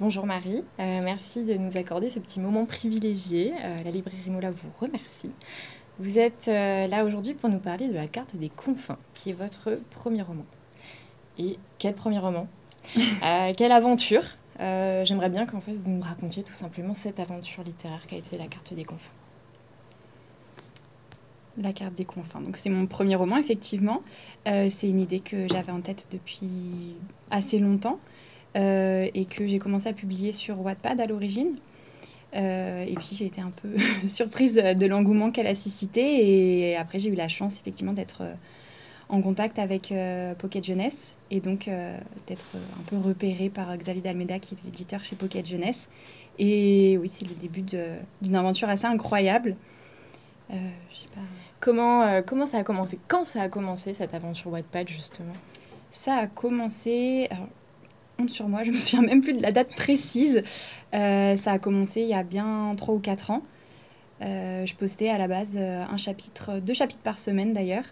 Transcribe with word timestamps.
Bonjour 0.00 0.26
Marie, 0.26 0.64
euh, 0.80 1.00
merci 1.04 1.44
de 1.44 1.54
nous 1.54 1.76
accorder 1.76 2.08
ce 2.08 2.18
petit 2.18 2.40
moment 2.40 2.66
privilégié. 2.66 3.52
Euh, 3.52 3.70
la 3.84 3.92
librairie 3.92 4.28
Mola 4.28 4.50
vous 4.50 4.68
remercie. 4.80 5.30
Vous 6.00 6.18
êtes 6.18 6.48
euh, 6.48 6.88
là 6.88 7.04
aujourd'hui 7.04 7.32
pour 7.32 7.48
nous 7.48 7.60
parler 7.60 7.86
de 7.86 7.94
la 7.94 8.08
carte 8.08 8.34
des 8.34 8.48
confins, 8.48 8.98
qui 9.14 9.30
est 9.30 9.34
votre 9.34 9.78
premier 9.90 10.22
roman. 10.22 10.44
Et 11.38 11.60
quel 11.78 11.94
premier 11.94 12.18
roman? 12.18 12.48
Quelle 13.56 13.70
aventure? 13.70 14.24
J'aimerais 14.58 15.30
bien 15.30 15.46
qu'en 15.46 15.60
fait 15.60 15.74
vous 15.74 15.90
nous 15.90 16.02
racontiez 16.02 16.42
tout 16.42 16.52
simplement 16.52 16.92
cette 16.92 17.20
aventure 17.20 17.62
littéraire 17.62 18.04
qui 18.08 18.16
a 18.16 18.18
été 18.18 18.36
la 18.36 18.48
carte 18.48 18.74
des 18.74 18.84
confins. 18.84 19.12
La 21.56 21.72
carte 21.72 21.94
des 21.94 22.04
confins. 22.04 22.40
Donc 22.40 22.56
c'est 22.56 22.68
mon 22.68 22.86
premier 22.86 23.14
roman, 23.14 23.36
effectivement. 23.36 24.02
C'est 24.44 24.88
une 24.88 25.00
idée 25.00 25.20
que 25.20 25.46
j'avais 25.48 25.72
en 25.72 25.80
tête 25.80 26.08
depuis 26.10 26.96
assez 27.30 27.58
longtemps 27.58 28.00
et 28.54 29.26
que 29.28 29.46
j'ai 29.46 29.58
commencé 29.58 29.88
à 29.88 29.92
publier 29.92 30.32
sur 30.32 30.60
Wattpad 30.60 31.00
à 31.00 31.06
l'origine. 31.06 31.56
Euh, 32.34 32.84
et 32.84 32.94
puis 32.94 33.10
j'ai 33.12 33.26
été 33.26 33.40
un 33.40 33.50
peu 33.50 33.76
surprise 34.08 34.54
de 34.54 34.86
l'engouement 34.86 35.30
qu'elle 35.30 35.46
a 35.46 35.54
suscité. 35.54 36.70
Et 36.70 36.76
après, 36.76 36.98
j'ai 36.98 37.10
eu 37.10 37.14
la 37.14 37.28
chance 37.28 37.60
effectivement 37.60 37.92
d'être 37.92 38.22
en 39.08 39.20
contact 39.22 39.58
avec 39.58 39.92
Pocket 40.38 40.64
Jeunesse 40.64 41.14
et 41.30 41.40
donc 41.40 41.68
d'être 42.26 42.46
un 42.78 42.82
peu 42.86 42.96
repérée 42.96 43.50
par 43.50 43.76
Xavier 43.76 44.02
Dalmeda, 44.02 44.38
qui 44.38 44.54
est 44.54 44.58
l'éditeur 44.64 45.04
chez 45.04 45.16
Pocket 45.16 45.46
Jeunesse. 45.46 45.88
Et 46.38 46.98
oui, 46.98 47.08
c'est 47.08 47.28
le 47.28 47.34
début 47.34 47.62
d'une 47.62 48.34
aventure 48.34 48.68
assez 48.68 48.86
incroyable. 48.86 49.56
pas. 50.48 51.20
Comment, 51.64 52.02
euh, 52.02 52.20
comment 52.20 52.44
ça 52.44 52.58
a 52.58 52.62
commencé? 52.62 52.98
Quand 53.08 53.24
ça 53.24 53.40
a 53.40 53.48
commencé 53.48 53.94
cette 53.94 54.12
aventure 54.12 54.50
Wattpad 54.50 54.86
justement? 54.86 55.32
Ça 55.92 56.16
a 56.16 56.26
commencé. 56.26 57.26
Alors, 57.30 57.48
honte 58.18 58.30
sur 58.30 58.48
moi, 58.48 58.62
je 58.64 58.70
me 58.70 58.78
souviens 58.78 59.02
même 59.06 59.20
plus 59.20 59.34
de 59.34 59.42
la 59.42 59.52
date 59.52 59.74
précise. 59.74 60.42
Euh, 60.94 61.36
ça 61.36 61.52
a 61.52 61.58
commencé 61.58 62.02
il 62.02 62.08
y 62.08 62.14
a 62.14 62.22
bien 62.22 62.72
3 62.76 62.94
ou 62.94 62.98
4 62.98 63.30
ans. 63.30 63.42
Euh, 64.22 64.64
je 64.64 64.74
postais 64.74 65.08
à 65.08 65.18
la 65.18 65.28
base 65.28 65.56
un 65.56 65.96
chapitre, 65.96 66.60
deux 66.60 66.74
chapitres 66.74 67.02
par 67.02 67.18
semaine 67.18 67.52
d'ailleurs. 67.52 67.84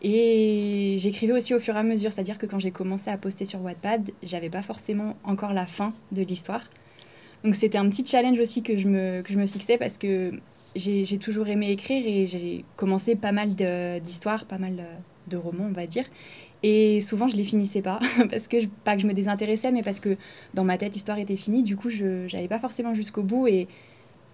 Et 0.00 0.96
j'écrivais 0.98 1.32
aussi 1.32 1.54
au 1.54 1.60
fur 1.60 1.74
et 1.74 1.78
à 1.78 1.82
mesure, 1.82 2.12
c'est-à-dire 2.12 2.38
que 2.38 2.46
quand 2.46 2.60
j'ai 2.60 2.70
commencé 2.70 3.10
à 3.10 3.18
poster 3.18 3.44
sur 3.44 3.60
Wattpad, 3.62 4.12
j'avais 4.22 4.50
pas 4.50 4.62
forcément 4.62 5.16
encore 5.24 5.52
la 5.52 5.66
fin 5.66 5.92
de 6.12 6.22
l'histoire. 6.22 6.70
Donc 7.44 7.54
c'était 7.54 7.78
un 7.78 7.88
petit 7.88 8.06
challenge 8.06 8.38
aussi 8.38 8.62
que 8.62 8.76
je 8.76 8.86
me, 8.86 9.22
que 9.22 9.32
je 9.32 9.38
me 9.38 9.46
fixais 9.46 9.76
parce 9.76 9.98
que 9.98 10.32
j'ai 10.76 11.18
toujours 11.18 11.48
aimé 11.48 11.70
écrire 11.70 12.04
et 12.06 12.26
j'ai 12.26 12.64
commencé 12.76 13.16
pas 13.16 13.32
mal 13.32 13.54
d'histoires, 14.00 14.44
pas 14.44 14.58
mal 14.58 14.84
de 15.26 15.36
romans, 15.36 15.66
on 15.68 15.72
va 15.72 15.86
dire. 15.86 16.04
Et 16.62 17.00
souvent, 17.00 17.28
je 17.28 17.36
les 17.36 17.44
finissais 17.44 17.82
pas, 17.82 18.00
parce 18.30 18.48
que 18.48 18.66
pas 18.66 18.96
que 18.96 19.02
je 19.02 19.06
me 19.06 19.14
désintéressais, 19.14 19.70
mais 19.70 19.82
parce 19.82 20.00
que 20.00 20.16
dans 20.54 20.64
ma 20.64 20.76
tête, 20.76 20.92
l'histoire 20.92 21.18
était 21.18 21.36
finie. 21.36 21.62
Du 21.62 21.76
coup, 21.76 21.88
je 21.88 22.32
n'allais 22.34 22.48
pas 22.48 22.58
forcément 22.58 22.94
jusqu'au 22.94 23.22
bout. 23.22 23.46
Et 23.46 23.68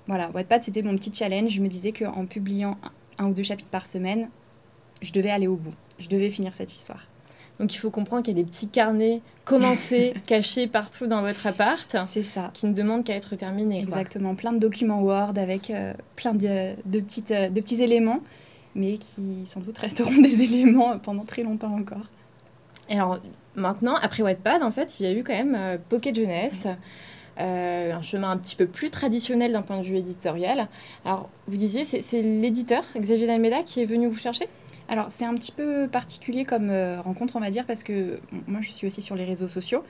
voilà, 0.07 0.31
Wattpad, 0.35 0.63
c'était 0.63 0.83
mon 0.83 0.97
petit 0.97 1.13
challenge. 1.13 1.51
Je 1.51 1.61
me 1.61 1.69
disais 1.69 1.93
qu'en 1.93 2.27
publiant 2.27 2.77
un, 3.19 3.29
ou 3.29 3.35
deux 3.35 3.43
chapitres 3.43 3.71
par 3.71 3.87
semaine, 3.87 4.31
je 5.03 5.13
devais 5.13 5.31
aller 5.31 5.47
au 5.47 5.57
bout. 5.57 5.75
Je 5.99 6.09
devais 6.09 6.31
finir 6.31 6.55
cette 6.55 6.73
histoire. 6.73 7.07
Donc 7.61 7.73
il 7.73 7.79
faut 7.79 7.91
comprendre 7.91 8.25
qu'il 8.25 8.37
y 8.37 8.41
a 8.41 8.43
des 8.43 8.49
petits 8.49 8.67
carnets 8.67 9.21
commencés, 9.45 10.15
cachés 10.27 10.67
partout 10.67 11.07
dans 11.07 11.21
votre 11.21 11.47
appart. 11.47 11.97
C'est 12.09 12.25
ça. 12.25 12.51
Qui 12.53 12.67
ne 12.67 12.73
demandent 12.73 13.05
qu'à 13.05 13.15
être 13.15 13.37
terminés. 13.37 13.79
Exactement. 13.79 14.35
Plein 14.35 14.53
de 14.53 14.59
documents 14.59 15.03
Word 15.03 15.35
avec 15.37 15.71
euh, 15.71 15.93
plein 16.17 16.35
de, 16.35 16.75
petites, 17.01 17.31
euh, 17.31 17.49
de 17.51 17.61
petits 17.61 17.81
éléments, 17.81 18.21
mais 18.75 18.99
qui 18.99 19.23
sans 19.45 19.61
doute 19.61 19.79
resteront 19.79 20.17
des 20.21 20.43
éléments 20.43 20.99
pendant 20.99 21.25
très 21.25 21.45
longtemps 21.45 21.73
encore. 21.73 22.11
Alors 22.91 23.21
maintenant, 23.55 23.97
après 23.97 24.23
Wattpad, 24.23 24.63
en 24.63 24.71
fait, 24.71 25.01
il 25.01 25.07
y 25.07 25.07
a 25.09 25.13
eu 25.13 25.23
quand 25.23 25.35
même 25.35 25.55
euh, 25.55 25.79
Pocket 25.89 26.15
Jeunesse. 26.15 26.67
un 27.37 28.03
chemin 28.03 28.31
un 28.31 28.37
petit 28.37 28.57
peu 28.57 28.67
plus 28.67 28.91
traditionnel 28.91 29.53
d'un 29.53 29.63
point 29.63 29.79
de 29.79 29.85
vue 29.85 29.97
éditorial. 29.97 30.69
Alors, 31.05 31.29
vous 31.49 31.57
disiez, 31.57 31.85
c'est 31.85 32.23
l'éditeur, 32.23 32.85
Xavier 32.97 33.27
Dalmeda, 33.27 33.63
qui 33.63 33.81
est 33.83 33.87
venu 33.87 34.07
vous 34.07 34.19
chercher? 34.19 34.49
Alors 34.89 35.07
c'est 35.09 35.25
un 35.25 35.35
petit 35.35 35.53
peu 35.53 35.89
particulier 35.89 36.45
comme 36.45 36.69
euh, 36.69 37.01
rencontre 37.01 37.37
on 37.37 37.41
va 37.41 37.51
dire 37.51 37.65
parce 37.65 37.83
que 37.83 38.21
moi 38.47 38.61
je 38.61 38.71
suis 38.71 38.87
aussi 38.87 39.01
sur 39.01 39.15
les 39.15 39.25
réseaux 39.25 39.49
sociaux 39.49 39.83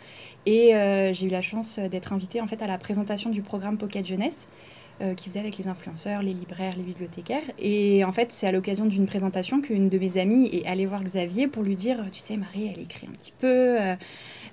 et 0.47 0.77
euh, 0.77 1.13
j'ai 1.13 1.27
eu 1.27 1.31
la 1.31 1.43
chance 1.43 1.79
d'être 1.79 2.13
invitée 2.13 2.41
en 2.41 2.47
fait 2.47 2.63
à 2.63 2.69
la 2.69 2.79
présentation 2.79 3.31
du 3.31 3.43
programme 3.43 3.77
Pocket 3.77 4.07
Jeunesse 4.07 4.49
euh, 5.01 5.15
qui 5.15 5.29
faisait 5.29 5.41
avec 5.41 5.57
les 5.59 5.69
influenceurs, 5.69 6.23
les 6.23 6.35
libraires, 6.35 6.75
les 6.77 6.83
bibliothécaires 6.83 7.51
et 7.59 8.05
en 8.05 8.13
fait 8.13 8.33
c'est 8.33 8.47
à 8.47 8.53
l'occasion 8.53 8.87
d'une 8.87 9.07
présentation 9.07 9.61
qu'une 9.61 9.89
de 9.89 9.99
mes 9.99 10.19
amies 10.19 10.49
est 10.53 10.67
allée 10.67 10.87
voir 10.87 11.03
Xavier 11.03 11.49
pour 11.49 11.63
lui 11.63 11.77
dire 11.77 12.05
tu 12.13 12.21
sais 12.21 12.37
Marie 12.37 12.71
elle 12.73 12.83
écrit 12.83 13.07
un 13.07 13.13
petit 13.13 13.33
peu 13.39 13.97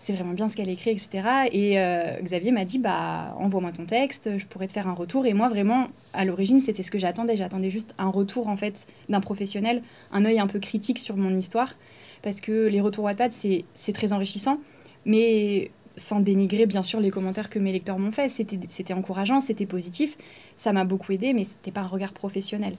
c'est 0.01 0.13
vraiment 0.13 0.33
bien 0.33 0.49
ce 0.49 0.55
qu'elle 0.55 0.69
écrit, 0.69 0.89
etc. 0.89 1.09
Et 1.51 1.77
euh, 1.77 2.19
Xavier 2.23 2.51
m'a 2.51 2.65
dit, 2.65 2.79
bah, 2.79 3.35
envoie-moi 3.37 3.71
ton 3.71 3.85
texte, 3.85 4.35
je 4.35 4.47
pourrais 4.47 4.65
te 4.65 4.73
faire 4.73 4.87
un 4.87 4.93
retour. 4.93 5.27
Et 5.27 5.33
moi, 5.33 5.47
vraiment, 5.47 5.89
à 6.13 6.25
l'origine, 6.25 6.59
c'était 6.59 6.81
ce 6.81 6.89
que 6.89 6.97
j'attendais. 6.97 7.35
J'attendais 7.35 7.69
juste 7.69 7.93
un 7.99 8.09
retour, 8.09 8.47
en 8.47 8.57
fait, 8.57 8.87
d'un 9.09 9.19
professionnel, 9.19 9.83
un 10.11 10.25
œil 10.25 10.39
un 10.39 10.47
peu 10.47 10.57
critique 10.57 10.97
sur 10.97 11.17
mon 11.17 11.37
histoire. 11.37 11.75
Parce 12.23 12.41
que 12.41 12.67
les 12.67 12.81
retours 12.81 13.03
Wattpad, 13.03 13.31
c'est 13.31 13.93
très 13.93 14.11
enrichissant. 14.11 14.57
Mais 15.05 15.69
sans 15.95 16.19
dénigrer, 16.19 16.65
bien 16.65 16.83
sûr, 16.83 16.99
les 16.99 17.11
commentaires 17.11 17.49
que 17.49 17.59
mes 17.59 17.71
lecteurs 17.71 17.99
m'ont 17.99 18.11
fait. 18.11 18.29
C'était 18.29 18.93
encourageant, 18.93 19.41
c'était 19.41 19.65
positif. 19.65 20.17
Ça 20.55 20.73
m'a 20.73 20.85
beaucoup 20.85 21.11
aidé, 21.11 21.33
mais 21.33 21.43
c'était 21.43 21.71
pas 21.71 21.81
un 21.81 21.87
regard 21.87 22.13
professionnel. 22.13 22.75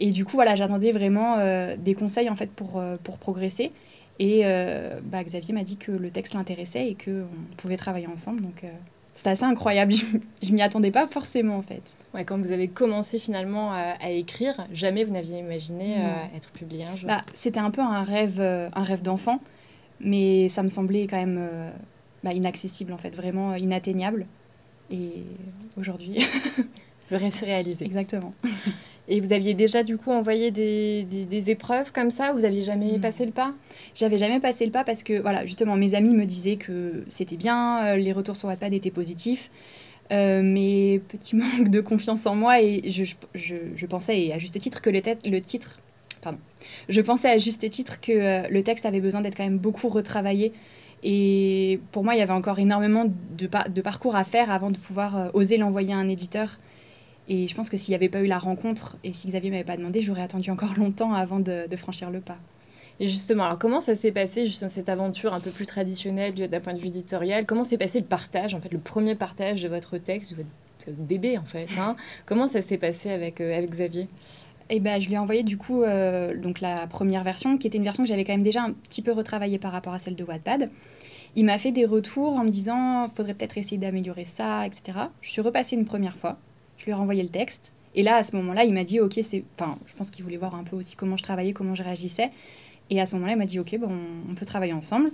Et 0.00 0.10
du 0.10 0.24
coup, 0.24 0.32
voilà, 0.32 0.56
j'attendais 0.56 0.92
vraiment 0.92 1.36
euh, 1.38 1.76
des 1.76 1.94
conseils, 1.94 2.28
en 2.28 2.36
fait, 2.36 2.50
pour, 2.50 2.78
euh, 2.78 2.96
pour 3.02 3.18
progresser. 3.18 3.72
Et 4.18 4.42
euh, 4.44 5.00
bah, 5.02 5.22
Xavier 5.24 5.54
m'a 5.54 5.64
dit 5.64 5.76
que 5.76 5.92
le 5.92 6.10
texte 6.10 6.34
l'intéressait 6.34 6.88
et 6.88 6.94
qu'on 6.94 7.26
pouvait 7.56 7.76
travailler 7.76 8.06
ensemble. 8.06 8.42
Donc 8.42 8.62
c'était 9.12 9.30
assez 9.30 9.42
incroyable. 9.42 9.92
Je, 10.42 10.52
m'y 10.52 10.62
attendais 10.62 10.92
pas 10.92 11.08
forcément 11.08 11.56
en 11.56 11.62
fait. 11.62 11.82
Ouais, 12.14 12.24
quand 12.24 12.38
vous 12.38 12.52
avez 12.52 12.68
commencé 12.68 13.18
finalement 13.18 13.72
à, 13.72 14.10
écrire, 14.10 14.68
jamais 14.72 15.02
vous 15.02 15.12
n'aviez 15.12 15.38
imaginé 15.38 15.96
être 16.32 16.50
publié 16.50 16.84
un 16.84 16.94
jour. 16.94 17.08
Bah, 17.08 17.24
c'était 17.34 17.58
un 17.58 17.72
peu 17.72 17.80
un 17.80 18.04
rêve, 18.04 18.40
un 18.40 18.82
rêve 18.84 19.02
d'enfant, 19.02 19.40
mais 19.98 20.48
ça 20.48 20.62
me 20.62 20.68
semblait 20.68 21.08
quand 21.08 21.16
même 21.18 21.48
bah, 22.24 22.32
inaccessible 22.32 22.92
en 22.92 22.98
fait, 22.98 23.14
vraiment 23.14 23.54
inatteignable. 23.54 24.26
Et 24.90 25.22
aujourd'hui, 25.78 26.18
le 27.10 27.16
rêve 27.16 27.32
s'est 27.32 27.46
réalisé. 27.46 27.84
Exactement. 27.84 28.34
Et 29.06 29.20
vous 29.20 29.34
aviez 29.34 29.52
déjà 29.52 29.82
du 29.82 29.98
coup 29.98 30.10
envoyé 30.10 30.50
des, 30.50 31.04
des, 31.04 31.50
épreuves 31.50 31.92
comme 31.92 32.08
ça 32.08 32.32
Vous 32.32 32.46
aviez 32.46 32.64
jamais 32.64 32.96
hmm. 32.96 33.00
passé 33.02 33.26
le 33.26 33.32
pas? 33.32 33.52
J'avais 33.94 34.16
jamais 34.16 34.40
passé 34.40 34.64
le 34.64 34.72
pas 34.72 34.82
parce 34.82 35.02
que 35.02 35.20
voilà, 35.20 35.44
justement, 35.44 35.76
mes 35.76 35.94
amis 35.94 36.14
me 36.14 36.24
disaient 36.24 36.56
que 36.56 37.04
c'était 37.08 37.36
bien, 37.36 37.84
euh, 37.84 37.96
les 37.96 38.12
retours 38.12 38.34
sur 38.34 38.48
Wattpad 38.48 38.72
étaient 38.72 38.90
positifs. 38.90 39.50
Euh, 40.12 40.40
mais 40.42 41.00
petit 41.08 41.36
manque 41.36 41.68
de 41.68 41.80
confiance 41.80 42.26
en 42.26 42.34
moi 42.34 42.62
et 42.62 42.90
je, 42.90 43.04
je, 43.34 43.56
je 43.74 43.86
pensais, 43.86 44.20
et 44.20 44.32
à 44.32 44.38
juste 44.38 44.58
titre, 44.58 44.80
que 44.80 44.90
le, 44.90 45.00
le 45.26 45.40
titre, 45.40 45.78
pardon, 46.22 46.38
je 46.88 47.00
pensais 47.00 47.28
à 47.28 47.38
juste 47.38 47.68
titre 47.68 48.00
que 48.00 48.12
euh, 48.12 48.48
le 48.48 48.62
texte 48.62 48.86
avait 48.86 49.00
besoin 49.00 49.20
d'être 49.20 49.36
quand 49.36 49.44
même 49.44 49.58
beaucoup 49.58 49.88
retravaillé. 49.88 50.52
Et 51.04 51.80
pour 51.92 52.02
moi, 52.02 52.14
il 52.14 52.18
y 52.18 52.22
avait 52.22 52.32
encore 52.32 52.58
énormément 52.58 53.04
de, 53.06 53.80
parcours 53.82 54.16
à 54.16 54.24
faire 54.24 54.50
avant 54.50 54.70
de 54.70 54.78
pouvoir 54.78 55.30
oser 55.34 55.58
l'envoyer 55.58 55.92
à 55.92 55.98
un 55.98 56.08
éditeur. 56.08 56.58
Et 57.28 57.46
je 57.46 57.54
pense 57.54 57.70
que 57.70 57.76
s'il 57.76 57.92
n'y 57.92 57.96
avait 57.96 58.08
pas 58.08 58.20
eu 58.20 58.26
la 58.26 58.38
rencontre 58.38 58.96
et 59.04 59.12
si 59.12 59.28
Xavier 59.28 59.50
m'avait 59.50 59.64
pas 59.64 59.76
demandé, 59.76 60.00
j'aurais 60.00 60.22
attendu 60.22 60.50
encore 60.50 60.74
longtemps 60.78 61.12
avant 61.14 61.40
de, 61.40 61.66
franchir 61.76 62.10
le 62.10 62.20
pas. 62.20 62.38
Et 63.00 63.08
justement, 63.08 63.44
alors 63.44 63.58
comment 63.58 63.80
ça 63.80 63.96
s'est 63.96 64.12
passé, 64.12 64.46
justement, 64.46 64.70
cette 64.70 64.88
aventure 64.88 65.34
un 65.34 65.40
peu 65.40 65.50
plus 65.50 65.66
traditionnelle 65.66 66.34
d'un 66.34 66.60
point 66.60 66.74
de 66.74 66.78
vue 66.78 66.88
éditorial? 66.88 67.44
Comment 67.44 67.64
s'est 67.64 67.78
passé 67.78 67.98
le 67.98 68.06
partage, 68.06 68.54
en 68.54 68.60
fait, 68.60 68.72
le 68.72 68.78
premier 68.78 69.14
partage 69.14 69.62
de 69.62 69.68
votre 69.68 69.98
texte, 69.98 70.30
de 70.30 70.36
votre 70.36 71.02
bébé, 71.02 71.36
en 71.36 71.44
fait 71.44 71.66
hein? 71.76 71.96
Comment 72.24 72.46
ça 72.46 72.62
s'est 72.62 72.78
passé 72.78 73.10
avec, 73.10 73.40
euh, 73.40 73.56
avec 73.56 73.70
Xavier? 73.70 74.06
Eh 74.70 74.80
ben, 74.80 75.00
je 75.00 75.08
lui 75.08 75.14
ai 75.14 75.18
envoyé 75.18 75.42
du 75.42 75.56
coup 75.56 75.82
euh, 75.82 76.36
donc 76.36 76.60
la 76.60 76.86
première 76.86 77.24
version, 77.24 77.58
qui 77.58 77.66
était 77.66 77.78
une 77.78 77.84
version 77.84 78.02
que 78.02 78.08
j'avais 78.08 78.24
quand 78.24 78.32
même 78.32 78.42
déjà 78.42 78.62
un 78.62 78.72
petit 78.72 79.02
peu 79.02 79.12
retravaillée 79.12 79.58
par 79.58 79.72
rapport 79.72 79.92
à 79.92 79.98
celle 79.98 80.16
de 80.16 80.24
Wattpad. 80.24 80.70
Il 81.36 81.44
m'a 81.44 81.58
fait 81.58 81.72
des 81.72 81.84
retours 81.84 82.34
en 82.34 82.44
me 82.44 82.50
disant, 82.50 83.08
faudrait 83.14 83.34
peut-être 83.34 83.58
essayer 83.58 83.78
d'améliorer 83.78 84.24
ça, 84.24 84.66
etc. 84.66 84.98
Je 85.20 85.30
suis 85.30 85.42
repassée 85.42 85.76
une 85.76 85.84
première 85.84 86.16
fois. 86.16 86.38
Je 86.78 86.84
lui 86.84 86.92
ai 86.92 86.94
renvoyé 86.94 87.22
le 87.22 87.28
texte. 87.28 87.72
Et 87.96 88.02
là, 88.02 88.16
à 88.16 88.22
ce 88.22 88.34
moment-là, 88.36 88.64
il 88.64 88.72
m'a 88.72 88.84
dit, 88.84 89.00
OK, 89.00 89.18
c'est... 89.22 89.44
Enfin, 89.58 89.76
je 89.86 89.94
pense 89.94 90.10
qu'il 90.10 90.24
voulait 90.24 90.36
voir 90.36 90.54
un 90.54 90.64
peu 90.64 90.76
aussi 90.76 90.96
comment 90.96 91.16
je 91.16 91.22
travaillais, 91.22 91.52
comment 91.52 91.74
je 91.74 91.82
réagissais. 91.82 92.30
Et 92.90 93.00
à 93.00 93.06
ce 93.06 93.14
moment-là, 93.14 93.32
il 93.32 93.38
m'a 93.38 93.46
dit, 93.46 93.58
OK, 93.58 93.76
bon, 93.78 93.90
on 94.28 94.34
peut 94.34 94.46
travailler 94.46 94.72
ensemble. 94.72 95.10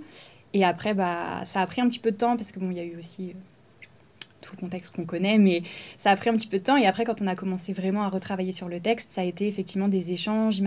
Et 0.53 0.63
après, 0.63 0.93
bah, 0.93 1.41
ça 1.45 1.61
a 1.61 1.67
pris 1.67 1.81
un 1.81 1.87
petit 1.87 1.99
peu 1.99 2.11
de 2.11 2.17
temps 2.17 2.35
parce 2.35 2.51
que 2.51 2.59
bon, 2.59 2.69
il 2.71 2.77
y 2.77 2.79
a 2.79 2.83
eu 2.83 2.97
aussi 2.97 3.29
euh, 3.29 3.33
tout 4.51 4.57
le 4.57 4.67
contexte 4.67 4.95
qu'on 4.95 5.05
connaît, 5.05 5.37
mais 5.37 5.63
ça 5.97 6.11
a 6.11 6.15
pris 6.15 6.29
un 6.29 6.33
petit 6.33 6.47
peu 6.47 6.57
de 6.57 6.63
temps. 6.63 6.77
Et 6.77 6.85
après, 6.85 7.05
quand 7.05 7.21
on 7.21 7.27
a 7.27 7.35
commencé 7.35 7.73
vraiment 7.73 8.03
à 8.03 8.09
retravailler 8.09 8.51
sur 8.51 8.67
le 8.67 8.79
texte, 8.79 9.09
ça 9.11 9.21
a 9.21 9.23
été 9.23 9.47
effectivement 9.47 9.87
des 9.87 10.11
échanges. 10.11 10.61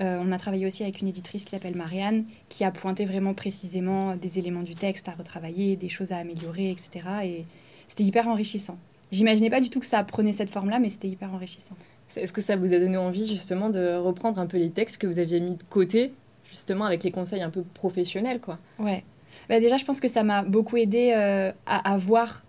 Euh, 0.00 0.18
on 0.20 0.32
a 0.32 0.38
travaillé 0.38 0.66
aussi 0.66 0.82
avec 0.82 1.00
une 1.00 1.08
éditrice 1.08 1.44
qui 1.44 1.50
s'appelle 1.50 1.76
Marianne, 1.76 2.24
qui 2.48 2.64
a 2.64 2.70
pointé 2.70 3.04
vraiment 3.04 3.34
précisément 3.34 4.16
des 4.16 4.38
éléments 4.38 4.62
du 4.62 4.74
texte 4.74 5.08
à 5.08 5.12
retravailler, 5.12 5.76
des 5.76 5.88
choses 5.88 6.12
à 6.12 6.18
améliorer, 6.18 6.70
etc. 6.70 6.90
Et 7.24 7.44
c'était 7.86 8.04
hyper 8.04 8.28
enrichissant. 8.28 8.78
J'imaginais 9.12 9.50
pas 9.50 9.60
du 9.60 9.68
tout 9.68 9.80
que 9.80 9.86
ça 9.86 10.02
prenait 10.04 10.32
cette 10.32 10.50
forme-là, 10.50 10.78
mais 10.78 10.88
c'était 10.88 11.08
hyper 11.08 11.34
enrichissant. 11.34 11.74
Est-ce 12.16 12.32
que 12.32 12.40
ça 12.40 12.56
vous 12.56 12.72
a 12.72 12.78
donné 12.78 12.96
envie 12.96 13.26
justement 13.26 13.70
de 13.70 13.94
reprendre 13.96 14.40
un 14.40 14.46
peu 14.46 14.56
les 14.56 14.70
textes 14.70 15.00
que 15.00 15.06
vous 15.06 15.18
aviez 15.18 15.40
mis 15.40 15.56
de 15.56 15.62
côté, 15.68 16.12
justement 16.50 16.84
avec 16.84 17.02
les 17.04 17.10
conseils 17.10 17.42
un 17.42 17.50
peu 17.50 17.62
professionnels, 17.62 18.40
quoi? 18.40 18.58
Ouais. 18.78 19.04
Bah 19.48 19.60
déjà, 19.60 19.76
je 19.76 19.84
pense 19.84 20.00
que 20.00 20.08
ça 20.08 20.22
m'a 20.22 20.42
beaucoup 20.42 20.76
aidé 20.76 21.12
euh, 21.16 21.52
à, 21.66 21.96
voir 21.98 22.42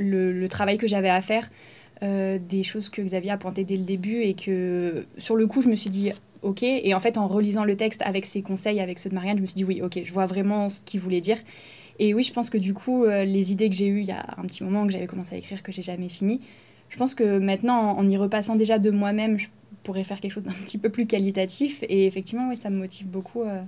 le, 0.00 0.48
travail 0.48 0.78
que 0.78 0.86
j'avais 0.86 1.10
à 1.10 1.20
faire, 1.22 1.50
des 2.02 2.62
choses 2.62 2.88
que 2.88 3.02
Xavier 3.02 3.32
a 3.32 3.36
pointées 3.36 3.64
dès 3.64 3.76
le 3.76 3.84
début 3.84 4.22
et 4.22 4.34
que 4.34 5.06
sur 5.18 5.36
le 5.36 5.46
coup, 5.46 5.60
je 5.60 5.68
me 5.68 5.76
suis 5.76 5.90
dit, 5.90 6.12
ok. 6.42 6.62
Et 6.62 6.94
en 6.94 7.00
fait, 7.00 7.18
en 7.18 7.28
relisant 7.28 7.64
le 7.64 7.76
texte 7.76 8.00
avec 8.02 8.24
ses 8.24 8.40
conseils, 8.40 8.80
avec 8.80 8.98
ceux 8.98 9.10
de 9.10 9.14
Marianne, 9.14 9.36
je 9.36 9.42
me 9.42 9.46
suis 9.46 9.56
dit, 9.56 9.64
oui, 9.64 9.82
ok, 9.82 10.00
je 10.02 10.12
vois 10.12 10.26
vraiment 10.26 10.70
ce 10.70 10.82
qu'il 10.82 11.00
voulait 11.00 11.20
dire. 11.20 11.36
Et 11.98 12.14
oui, 12.14 12.22
je 12.22 12.32
pense 12.32 12.48
que 12.48 12.56
du 12.56 12.72
coup, 12.72 13.04
les 13.04 13.52
idées 13.52 13.68
que 13.68 13.76
j'ai 13.76 13.86
eues 13.86 14.00
il 14.00 14.08
y 14.08 14.12
a 14.12 14.24
un 14.38 14.42
petit 14.42 14.64
moment 14.64 14.86
que 14.86 14.92
j'avais 14.92 15.06
commencé 15.06 15.34
à 15.34 15.38
écrire, 15.38 15.62
que 15.62 15.72
j'ai 15.72 15.82
jamais 15.82 16.08
fini, 16.08 16.40
je 16.90 16.96
pense 16.96 17.14
que 17.14 17.38
maintenant, 17.38 17.96
en 17.96 18.08
y 18.08 18.16
repassant 18.16 18.56
déjà 18.56 18.78
de 18.78 18.90
moi-même, 18.90 19.38
je 19.38 19.48
pourrais 19.84 20.04
faire 20.04 20.20
quelque 20.20 20.32
chose 20.32 20.42
d'un 20.42 20.52
petit 20.64 20.76
peu 20.76 20.90
plus 20.90 21.06
qualitatif. 21.06 21.82
Et 21.88 22.06
effectivement, 22.06 22.48
oui, 22.48 22.56
ça 22.56 22.68
me 22.68 22.76
motive 22.76 23.06
beaucoup 23.06 23.42
euh, 23.42 23.62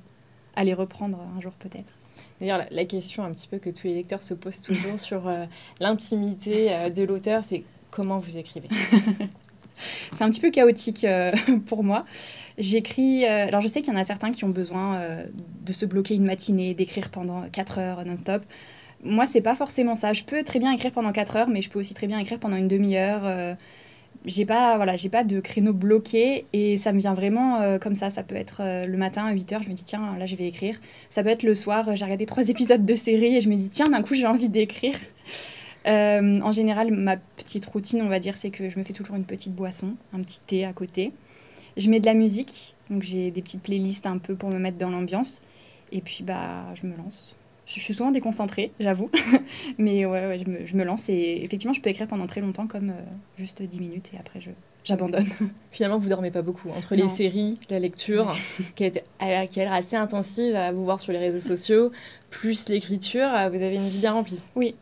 à 0.55 0.65
les 0.65 0.75
reprendre 0.75 1.19
un 1.37 1.41
jour 1.41 1.53
peut-être. 1.53 1.95
D'ailleurs, 2.43 2.67
la, 2.73 2.85
question 2.87 3.23
un 3.23 3.31
petit 3.31 3.47
peu 3.47 3.59
que 3.59 3.71
tous 3.71 3.87
les 3.87 3.95
lecteurs 3.95 4.21
se 4.21 4.35
posent 4.35 4.61
toujours 4.61 4.99
sur 4.99 5.29
euh, 5.29 5.47
l'intimité 5.79 6.73
euh, 6.73 6.91
de 6.91 7.05
l'auteur, 7.05 7.45
c'est 7.49 7.63
comment 7.93 8.19
vous 8.19 8.37
écrivez? 8.37 8.69
C'est 10.13 10.23
un 10.23 10.31
petit 10.31 10.41
peu 10.41 10.51
chaotique 10.51 11.07
pour 11.67 11.83
moi. 11.83 12.05
J'écris. 12.59 13.25
alors, 13.25 13.61
je 13.61 13.69
sais 13.69 13.81
qu'il 13.81 13.93
y 13.93 13.97
en 13.97 13.99
a 13.99 14.05
certains 14.05 14.31
qui 14.31 14.45
ont 14.45 14.51
besoin 14.51 15.25
de 15.65 15.73
se 15.73 15.87
bloquer 15.87 16.15
une 16.15 16.25
matinée, 16.25 16.75
d'écrire 16.75 17.11
pendant 17.11 17.49
4 17.49 17.79
heures 17.79 18.05
non-stop 18.05 18.45
moi, 19.05 19.27
c'est 19.27 19.41
pas 19.41 19.57
forcément 19.57 19.97
ça. 19.97 20.13
Je 20.13 20.23
peux 20.23 20.45
très 20.45 20.61
bien 20.61 20.71
écrire 20.71 20.93
pendant 20.93 21.11
4 21.11 21.35
heures, 21.35 21.49
mais 21.49 21.61
je 21.61 21.71
peux 21.71 21.81
aussi 21.81 21.95
très 21.95 22.07
bien 22.07 22.21
écrire 22.21 22.39
pendant 22.39 22.55
une 22.55 22.69
demi-heure. 22.69 23.57
Euh, 24.23 24.29
j'ai 24.29 24.47
pas 24.47 24.77
voilà 24.77 24.97
j'ai 24.97 25.09
pas 25.09 25.25
de 25.25 25.41
créneau 25.41 25.73
bloqué 25.73 26.47
et 26.53 26.77
ça 26.77 26.93
me 26.93 26.99
vient 26.99 27.15
vraiment 27.15 27.61
euh, 27.61 27.79
comme 27.79 27.95
ça. 27.95 28.11
Ça 28.11 28.23
peut 28.23 28.35
être 28.35 28.61
euh, 28.63 28.87
le 28.87 28.97
matin 28.97 29.25
à 29.25 29.35
8h 29.35 29.63
je 29.65 29.69
me 29.69 29.75
dis 29.75 29.85
tiens 29.85 30.17
là 30.19 30.27
je 30.27 30.37
vais 30.37 30.47
écrire. 30.47 30.81
Ça 31.09 31.23
peut 31.23 31.29
être 31.29 31.43
le 31.43 31.55
soir 31.55 31.95
j'ai 31.95 32.05
regardé 32.05 32.27
trois 32.27 32.49
épisodes 32.49 32.85
de 32.85 32.95
série 32.95 33.37
et 33.37 33.41
je 33.41 33.49
me 33.49 33.57
dis 33.57 33.69
tiens 33.69 33.87
d'un 33.87 34.03
coup 34.03 34.15
j'ai 34.15 34.27
envie 34.27 34.49
d'écrire. 34.49 34.97
En 35.85 36.53
général 36.53 36.93
ma 36.93 37.17
petite 37.17 37.67
routine 37.67 38.03
on 38.03 38.09
va 38.09 38.21
dire 38.21 38.37
c'est 38.37 38.51
que 38.51 38.71
je 38.71 38.79
me 38.79 38.85
fais 38.85 38.93
toujours 38.93 39.17
une 39.17 39.25
petite 39.25 39.53
boisson 39.53 39.97
un 40.13 40.21
petit 40.21 40.39
thé 40.47 40.65
à 40.65 40.73
côté. 40.73 41.13
Je 41.77 41.91
mets 41.91 41.99
de 41.99 42.07
la 42.07 42.15
musique 42.15 42.77
donc 42.89 43.03
j'ai 43.03 43.33
des 43.33 43.43
petites 43.43 43.63
playlists 43.63 44.07
un 44.07 44.19
peu 44.19 44.37
pour 44.37 44.49
me 44.51 44.61
mettre 44.61 44.79
dans 44.79 44.91
l'ambiance. 44.91 45.43
Et 45.91 46.01
puis 46.01 46.23
bah 46.23 46.73
je 46.81 46.87
me 46.87 46.97
lance 46.97 47.35
je 47.75 47.81
suis 47.81 47.95
souvent 47.95 48.11
déconcentrée, 48.11 48.73
j'avoue. 48.81 49.11
Mais 49.79 50.07
ouais, 50.07 50.39
je, 50.39 50.51
me, 50.51 50.67
je, 50.67 50.77
me, 50.77 50.85
lance 50.85 51.09
et 51.09 51.41
effectivement, 51.43 51.73
je 51.73 51.81
peux 51.81 51.91
écrire 51.91 52.07
pendant 52.07 52.27
très 52.27 52.41
longtemps, 52.41 52.67
comme 52.67 52.91
euh, 52.91 53.03
juste 53.39 53.63
10 53.63 53.81
minutes 53.81 54.11
et 54.15 54.19
après, 54.19 54.41
je, 54.41 54.51
j'abandonne. 54.85 55.27
Finalement, 55.71 55.99
vous 55.99 56.09
dormez 56.09 56.31
pas 56.31 56.43
beaucoup. 56.43 56.71
Entre 56.71 56.95
les 56.95 57.09
séries, 57.09 57.59
la 57.71 57.79
lecture, 57.79 58.37
qui, 58.77 58.85
est, 58.85 59.03
qui 59.49 59.61
a 59.61 59.65
l'air 59.65 59.73
assez 59.73 59.97
intensive 59.97 60.55
à 60.55 60.73
vous 60.73 60.85
voir 60.85 61.01
sur 61.01 61.13
les 61.13 61.19
réseaux 61.19 61.41
sociaux, 61.41 61.93
plus 62.31 62.69
l'écriture, 62.69 63.29
euh, 63.29 63.49
vous 63.49 63.57
avez 63.57 63.77
une 63.77 63.89
vie 63.89 63.99
bien 63.99 64.13
remplie. 64.13 64.41
Oui, 64.57 64.75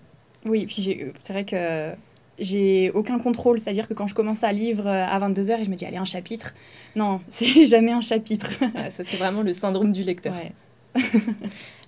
oui. 0.45 0.67
Puis 0.67 1.13
c'est 1.23 1.33
vrai 1.33 1.45
que 1.45 1.95
j'ai 2.39 2.91
aucun 2.93 3.19
contrôle. 3.19 3.59
C'est-à-dire 3.61 3.87
que 3.87 3.95
quand 3.95 4.07
je 4.07 4.15
commence 4.15 4.45
à 4.45 4.53
lire 4.53 4.87
euh, 4.87 5.07
à 5.07 5.19
22h 5.21 5.61
et 5.61 5.65
je 5.65 5.71
me 5.71 5.77
dis, 5.77 5.85
allez, 5.85 5.99
un 5.99 6.05
chapitre. 6.05 6.55
Non, 6.97 7.21
c'est 7.29 7.67
jamais 7.67 7.93
un 7.93 8.01
chapitre. 8.01 8.51
ça, 8.61 9.05
c'est 9.07 9.17
vraiment 9.17 9.43
le 9.43 9.53
syndrome 9.53 9.93
du 9.93 10.03
lecteur. 10.03 10.35
Ouais. 10.35 10.53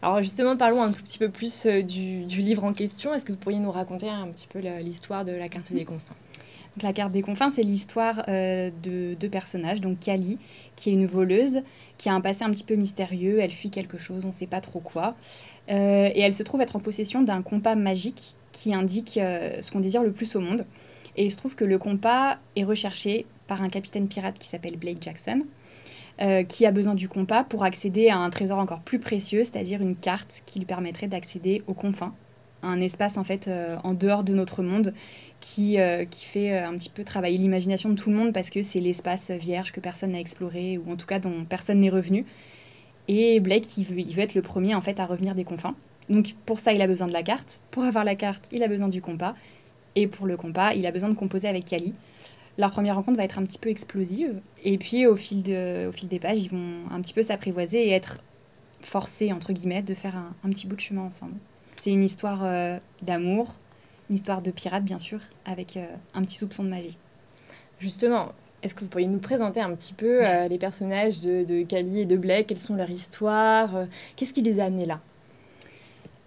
Alors 0.02 0.22
justement, 0.22 0.56
parlons 0.56 0.82
un 0.82 0.92
tout 0.92 1.02
petit 1.02 1.18
peu 1.18 1.28
plus 1.28 1.66
euh, 1.66 1.82
du, 1.82 2.24
livre 2.26 2.64
en 2.64 2.72
question. 2.72 3.14
Est-ce 3.14 3.24
que 3.24 3.32
vous 3.32 3.38
pourriez 3.38 3.58
nous 3.58 3.70
raconter 3.70 4.08
un 4.08 4.28
petit 4.28 4.46
peu 4.46 4.60
l'histoire 4.80 5.24
de 5.24 5.32
la 5.32 5.48
carte 5.48 5.72
des 5.72 5.84
confins? 5.84 6.14
La 6.82 6.92
carte 6.92 7.12
des 7.12 7.22
confins, 7.22 7.50
c'est 7.50 7.62
l'histoire 7.62 8.24
euh, 8.28 8.70
de 8.82 9.14
deux 9.14 9.28
personnages. 9.28 9.80
Donc 9.80 10.00
Kali, 10.00 10.38
qui 10.74 10.90
est 10.90 10.92
une 10.94 11.06
voleuse, 11.06 11.60
qui 11.98 12.08
a 12.08 12.14
un 12.14 12.20
passé 12.20 12.44
un 12.44 12.50
petit 12.50 12.64
peu 12.64 12.74
mystérieux. 12.74 13.38
Elle 13.40 13.52
fuit 13.52 13.70
quelque 13.70 13.98
chose, 13.98 14.24
on 14.24 14.28
ne 14.28 14.32
sait 14.32 14.46
pas 14.46 14.60
trop 14.60 14.80
quoi. 14.80 15.14
Euh, 15.70 16.10
et 16.14 16.20
elle 16.20 16.34
se 16.34 16.42
trouve 16.42 16.60
être 16.60 16.76
en 16.76 16.80
possession 16.80 17.22
d'un 17.22 17.42
compas 17.42 17.74
magique 17.74 18.34
qui 18.52 18.74
indique 18.74 19.12
ce 19.14 19.70
qu'on 19.70 19.80
désire 19.80 20.02
le 20.02 20.12
plus 20.12 20.34
au 20.36 20.40
monde. 20.40 20.66
Et 21.16 21.24
il 21.26 21.30
se 21.30 21.36
trouve 21.36 21.54
que 21.54 21.64
le 21.64 21.78
compas 21.78 22.38
est 22.56 22.64
recherché 22.64 23.26
par 23.46 23.62
un 23.62 23.68
capitaine 23.68 24.08
pirate 24.08 24.38
qui 24.38 24.48
s'appelle 24.48 24.76
Blake 24.76 25.02
Jackson. 25.02 25.40
Euh, 26.22 26.44
qui 26.44 26.66
a 26.66 26.70
besoin 26.70 26.94
du 26.94 27.08
compas 27.08 27.42
pour 27.42 27.64
accéder 27.64 28.08
à 28.08 28.16
un 28.16 28.30
trésor 28.30 28.60
encore 28.60 28.78
plus 28.78 29.00
précieux, 29.00 29.42
c'est-à-dire 29.42 29.82
une 29.82 29.96
carte 29.96 30.44
qui 30.46 30.60
lui 30.60 30.66
permettrait 30.66 31.08
d'accéder 31.08 31.62
aux 31.66 31.74
confins, 31.74 32.14
un 32.62 32.80
espace 32.80 33.18
en 33.18 33.24
fait 33.24 33.48
euh, 33.48 33.76
en 33.82 33.92
dehors 33.92 34.22
de 34.22 34.32
notre 34.32 34.62
monde 34.62 34.94
qui, 35.40 35.80
euh, 35.80 36.04
qui 36.04 36.24
fait 36.26 36.56
un 36.56 36.74
petit 36.74 36.90
peu 36.90 37.02
travailler 37.02 37.38
l'imagination 37.38 37.88
de 37.88 37.96
tout 37.96 38.08
le 38.08 38.14
monde 38.14 38.32
parce 38.32 38.50
que 38.50 38.62
c'est 38.62 38.78
l'espace 38.78 39.32
vierge 39.32 39.72
que 39.72 39.80
personne 39.80 40.12
n'a 40.12 40.20
exploré 40.20 40.78
ou 40.78 40.92
en 40.92 40.96
tout 40.96 41.06
cas 41.06 41.18
dont 41.18 41.44
personne 41.44 41.80
n'est 41.80 41.90
revenu. 41.90 42.24
Et 43.08 43.40
Blake, 43.40 43.76
il 43.76 43.84
veut, 43.84 43.98
il 43.98 44.14
veut 44.14 44.22
être 44.22 44.36
le 44.36 44.42
premier 44.42 44.76
en 44.76 44.80
fait 44.80 45.00
à 45.00 45.06
revenir 45.06 45.34
des 45.34 45.44
confins. 45.44 45.74
Donc 46.08 46.36
pour 46.46 46.60
ça, 46.60 46.72
il 46.72 46.80
a 46.82 46.86
besoin 46.86 47.08
de 47.08 47.12
la 47.12 47.24
carte. 47.24 47.60
Pour 47.72 47.82
avoir 47.82 48.04
la 48.04 48.14
carte, 48.14 48.46
il 48.52 48.62
a 48.62 48.68
besoin 48.68 48.88
du 48.88 49.02
compas. 49.02 49.34
Et 49.96 50.06
pour 50.06 50.26
le 50.26 50.36
compas, 50.36 50.74
il 50.74 50.86
a 50.86 50.92
besoin 50.92 51.08
de 51.08 51.16
composer 51.16 51.48
avec 51.48 51.64
Kali 51.64 51.94
leur 52.58 52.70
première 52.70 52.96
rencontre 52.96 53.16
va 53.16 53.24
être 53.24 53.38
un 53.38 53.44
petit 53.44 53.58
peu 53.58 53.70
explosive. 53.70 54.40
Et 54.62 54.78
puis, 54.78 55.06
au 55.06 55.16
fil, 55.16 55.42
de, 55.42 55.88
au 55.88 55.92
fil 55.92 56.08
des 56.08 56.18
pages, 56.18 56.42
ils 56.42 56.50
vont 56.50 56.82
un 56.90 57.00
petit 57.00 57.14
peu 57.14 57.22
s'apprivoiser 57.22 57.88
et 57.88 57.90
être 57.90 58.18
forcés, 58.80 59.32
entre 59.32 59.52
guillemets, 59.52 59.82
de 59.82 59.94
faire 59.94 60.16
un, 60.16 60.50
petit 60.50 60.66
bout 60.66 60.76
de 60.76 60.80
chemin 60.80 61.02
ensemble. 61.02 61.34
C'est 61.76 61.90
une 61.90 62.04
histoire 62.04 62.44
euh, 62.44 62.78
d'amour, 63.00 63.56
une 64.10 64.16
histoire 64.16 64.42
de 64.42 64.50
pirate, 64.50 64.84
bien 64.84 64.98
sûr, 64.98 65.20
avec 65.44 65.76
euh, 65.76 65.86
un 66.14 66.22
petit 66.22 66.36
soupçon 66.36 66.64
de 66.64 66.68
magie. 66.68 66.98
Justement, 67.78 68.32
est-ce 68.62 68.74
que 68.74 68.80
vous 68.80 68.86
pourriez 68.86 69.08
nous 69.08 69.18
présenter 69.18 69.60
un 69.60 69.74
petit 69.74 69.94
peu 69.94 70.24
euh, 70.24 70.48
les 70.48 70.58
personnages 70.58 71.20
de, 71.20 71.44
de 71.44 71.62
Kali 71.62 72.00
et 72.00 72.06
de 72.06 72.16
Blake? 72.16 72.48
Quelles 72.48 72.60
sont 72.60 72.76
leurs 72.76 72.90
histoires? 72.90 73.86
Qu'est-ce 74.16 74.34
qui 74.34 74.42
les 74.42 74.60
a 74.60 74.64
amenés 74.64 74.86
là? 74.86 75.00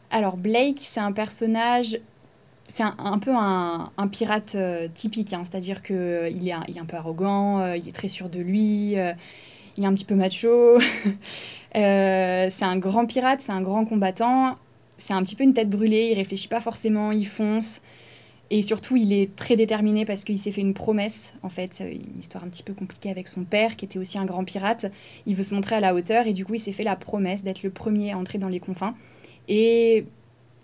Alors, 0.09 0.37
Blake, 0.37 0.79
c'est 0.81 0.99
un 0.99 1.11
personnage 1.11 1.99
c'est 2.75 2.83
un, 2.83 3.19
peu 3.19 3.31
un, 3.33 4.07
pirate 4.11 4.55
euh, 4.55 4.89
typique, 4.93 5.31
hein. 5.31 5.43
c'est-à-dire 5.45 5.81
qu'il 5.81 5.95
euh, 5.95 6.27
est, 6.27 6.33
il 6.67 6.75
est 6.75 6.79
un 6.79 6.85
peu 6.85 6.97
arrogant, 6.97 7.61
euh, 7.61 7.77
il 7.77 7.87
est 7.87 7.93
très 7.93 8.09
sûr 8.09 8.27
de 8.27 8.41
lui, 8.41 8.95
il 9.77 9.83
est 9.83 9.87
un 9.87 9.93
petit 9.93 10.03
peu 10.03 10.15
macho. 10.15 10.77
c'est 11.73 12.63
un 12.63 12.77
grand 12.77 13.05
pirate, 13.05 13.39
c'est 13.39 13.53
un 13.53 13.61
grand 13.61 13.85
combattant, 13.85 14.57
c'est 14.97 15.13
un 15.13 15.23
petit 15.23 15.37
peu 15.37 15.45
une 15.45 15.53
tête 15.53 15.69
brûlée, 15.69 16.09
il 16.11 16.15
réfléchit 16.15 16.49
pas 16.49 16.59
forcément, 16.59 17.13
il 17.13 17.25
fonce. 17.25 17.81
Et 18.49 18.61
surtout, 18.61 18.97
il 18.97 19.13
est 19.13 19.33
très 19.37 19.55
déterminé 19.55 20.03
parce 20.03 20.25
qu'il 20.25 20.37
s'est 20.37 20.51
fait 20.51 20.59
une 20.59 20.73
promesse, 20.73 21.33
en 21.43 21.49
fait, 21.49 21.79
une 21.79 22.19
histoire 22.19 22.43
un 22.43 22.49
petit 22.49 22.61
peu 22.61 22.73
compliquée 22.73 23.09
avec 23.09 23.29
son 23.29 23.45
père, 23.45 23.77
qui 23.77 23.85
était 23.85 23.99
aussi 23.99 24.17
un 24.17 24.25
grand 24.25 24.43
pirate. 24.43 24.91
Il 25.25 25.35
veut 25.35 25.43
se 25.43 25.55
montrer 25.55 25.77
à 25.77 25.79
la 25.79 25.95
hauteur 25.95 26.27
et 26.27 26.33
du 26.33 26.45
coup, 26.45 26.55
il 26.55 26.59
s'est 26.59 26.73
fait 26.73 26.83
la 26.83 26.97
promesse 26.97 27.41
d'être 27.41 27.63
le 27.63 27.69
premier 27.69 28.11
à 28.11 28.17
entrer 28.17 28.37
dans 28.37 28.49
les 28.49 28.59
confins. 28.59 28.95
Et 29.47 30.05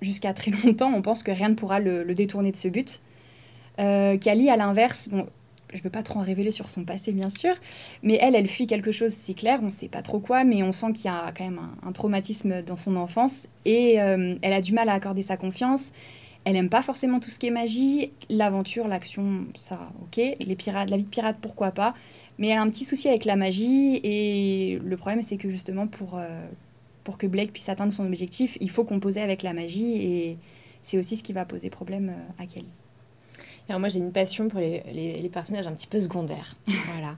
jusqu'à 0.01 0.33
très 0.33 0.51
longtemps, 0.65 0.91
on 0.93 1.01
pense 1.01 1.23
que 1.23 1.31
rien 1.31 1.49
ne 1.49 1.55
pourra 1.55 1.79
le, 1.79 2.03
détourner 2.13 2.51
de 2.51 2.57
ce 2.57 2.67
but. 2.67 3.01
Euh, 3.79 4.17
Kali, 4.17 4.49
à 4.49 4.57
l'inverse, 4.57 5.07
bon, 5.09 5.25
je 5.73 5.77
ne 5.77 5.83
veux 5.83 5.89
pas 5.89 6.03
trop 6.03 6.19
en 6.19 6.23
révéler 6.23 6.51
sur 6.51 6.69
son 6.69 6.83
passé, 6.83 7.13
bien 7.13 7.29
sûr, 7.29 7.55
mais 8.03 8.17
elle, 8.21 8.35
elle 8.35 8.47
fuit 8.47 8.67
quelque 8.67 8.91
chose, 8.91 9.13
c'est 9.17 9.33
clair, 9.33 9.59
on 9.61 9.65
ne 9.65 9.69
sait 9.69 9.87
pas 9.87 10.01
trop 10.01 10.19
quoi, 10.19 10.43
mais 10.43 10.63
on 10.63 10.73
sent 10.73 10.93
qu'il 10.93 11.05
y 11.05 11.13
a 11.13 11.31
quand 11.35 11.45
même 11.45 11.61
un, 11.85 11.91
traumatisme 11.91 12.61
dans 12.61 12.77
son 12.77 12.95
enfance, 12.95 13.47
et 13.65 14.01
euh, 14.01 14.35
elle 14.41 14.53
a 14.53 14.61
du 14.61 14.73
mal 14.73 14.89
à 14.89 14.93
accorder 14.93 15.21
sa 15.21 15.37
confiance. 15.37 15.91
Elle 16.43 16.53
n'aime 16.53 16.69
pas 16.69 16.81
forcément 16.81 17.19
tout 17.19 17.29
ce 17.29 17.37
qui 17.37 17.47
est 17.47 17.51
magie, 17.51 18.11
l'aventure, 18.29 18.87
l'action, 18.87 19.45
ça, 19.55 19.79
ok, 20.01 20.19
les 20.39 20.55
pirates, 20.55 20.89
la 20.89 20.97
vie 20.97 21.03
de 21.03 21.09
pirate, 21.09 21.37
pourquoi 21.39 21.71
pas, 21.71 21.93
mais 22.39 22.47
elle 22.47 22.57
a 22.57 22.61
un 22.61 22.69
petit 22.69 22.83
souci 22.83 23.07
avec 23.07 23.25
la 23.25 23.35
magie, 23.35 24.01
et 24.03 24.79
le 24.83 24.97
problème, 24.97 25.21
c'est 25.21 25.37
que 25.37 25.49
justement, 25.49 25.87
pour, 25.87 26.17
euh, 26.17 26.43
pour 27.03 27.17
que 27.17 27.27
Blake 27.27 27.51
puisse 27.51 27.69
atteindre 27.69 27.91
son 27.91 28.05
objectif, 28.05 28.57
il 28.61 28.69
faut 28.69 28.83
composer 28.83 29.21
avec 29.21 29.43
la 29.43 29.53
magie 29.53 29.95
et 29.97 30.37
c'est 30.81 30.97
aussi 30.97 31.17
ce 31.17 31.23
qui 31.23 31.33
va 31.33 31.45
poser 31.45 31.69
problème 31.69 32.09
euh, 32.09 32.43
à 32.43 32.45
Kelly. 32.45 32.80
Alors 33.71 33.79
moi 33.79 33.87
j'ai 33.87 33.99
une 33.99 34.11
passion 34.11 34.49
pour 34.49 34.59
les, 34.59 34.83
les, 34.91 35.29
personnages 35.29 35.65
un 35.65 35.71
petit 35.71 35.87
peu 35.87 36.01
secondaires. 36.01 36.57
voilà. 36.67 37.15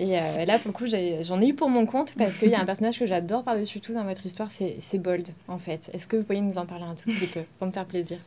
Et 0.00 0.18
euh, 0.18 0.44
là 0.46 0.58
pour 0.58 0.66
le 0.66 0.72
coup 0.72 0.86
j'en 0.88 1.40
ai, 1.40 1.46
eu 1.46 1.54
pour 1.54 1.68
mon 1.68 1.86
compte 1.86 2.16
parce 2.18 2.38
qu'il 2.38 2.48
y 2.48 2.56
a 2.56 2.60
un 2.60 2.64
personnage 2.64 2.98
que 2.98 3.06
j'adore 3.06 3.44
par-dessus 3.44 3.78
tout 3.78 3.94
dans 3.94 4.02
votre 4.02 4.26
histoire, 4.26 4.50
c'est 4.50 4.98
Bold 4.98 5.28
en 5.46 5.58
fait. 5.58 5.90
Est-ce 5.94 6.08
que 6.08 6.16
vous 6.16 6.24
pourriez 6.24 6.40
nous 6.40 6.58
en 6.58 6.66
parler 6.66 6.86
un 6.86 6.96
tout 6.96 7.08
petit 7.08 7.28
peu 7.28 7.42
pour 7.56 7.68
me 7.68 7.72
faire 7.72 7.86
plaisir? 7.86 8.18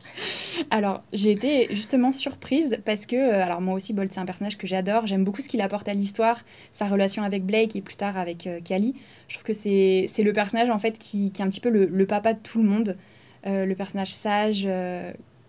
Alors 0.70 1.02
j'ai 1.12 1.32
été 1.32 1.68
justement 1.74 2.12
surprise 2.12 2.78
parce 2.86 3.04
que, 3.04 3.14
euh, 3.14 3.44
alors 3.44 3.60
moi 3.60 3.74
aussi 3.74 3.92
Bold 3.92 4.10
c'est 4.10 4.20
un 4.20 4.24
personnage 4.24 4.56
que 4.56 4.66
j'adore, 4.66 5.06
j'aime 5.06 5.24
beaucoup 5.24 5.42
ce 5.42 5.50
qu'il 5.50 5.60
apporte 5.60 5.86
à 5.86 5.92
l'histoire, 5.92 6.40
sa 6.72 6.86
relation 6.86 7.24
avec 7.24 7.44
Blake 7.44 7.76
et 7.76 7.82
plus 7.82 7.96
tard 7.96 8.16
avec 8.16 8.46
euh. 8.46 8.60
Je 9.28 9.34
trouve 9.34 9.44
que 9.44 9.52
c'est 9.52 10.08
le 10.22 10.32
personnage 10.32 10.70
en 10.70 10.78
fait 10.78 10.98
qui, 10.98 11.30
qui, 11.30 11.42
est 11.42 11.44
un 11.44 11.50
petit 11.50 11.60
peu 11.60 11.68
le, 11.68 11.84
le 11.84 12.06
papa 12.06 12.32
de 12.32 12.38
tout 12.38 12.56
le 12.56 12.64
monde, 12.64 12.96
le 13.44 13.74
personnage 13.74 14.14
sage 14.14 14.66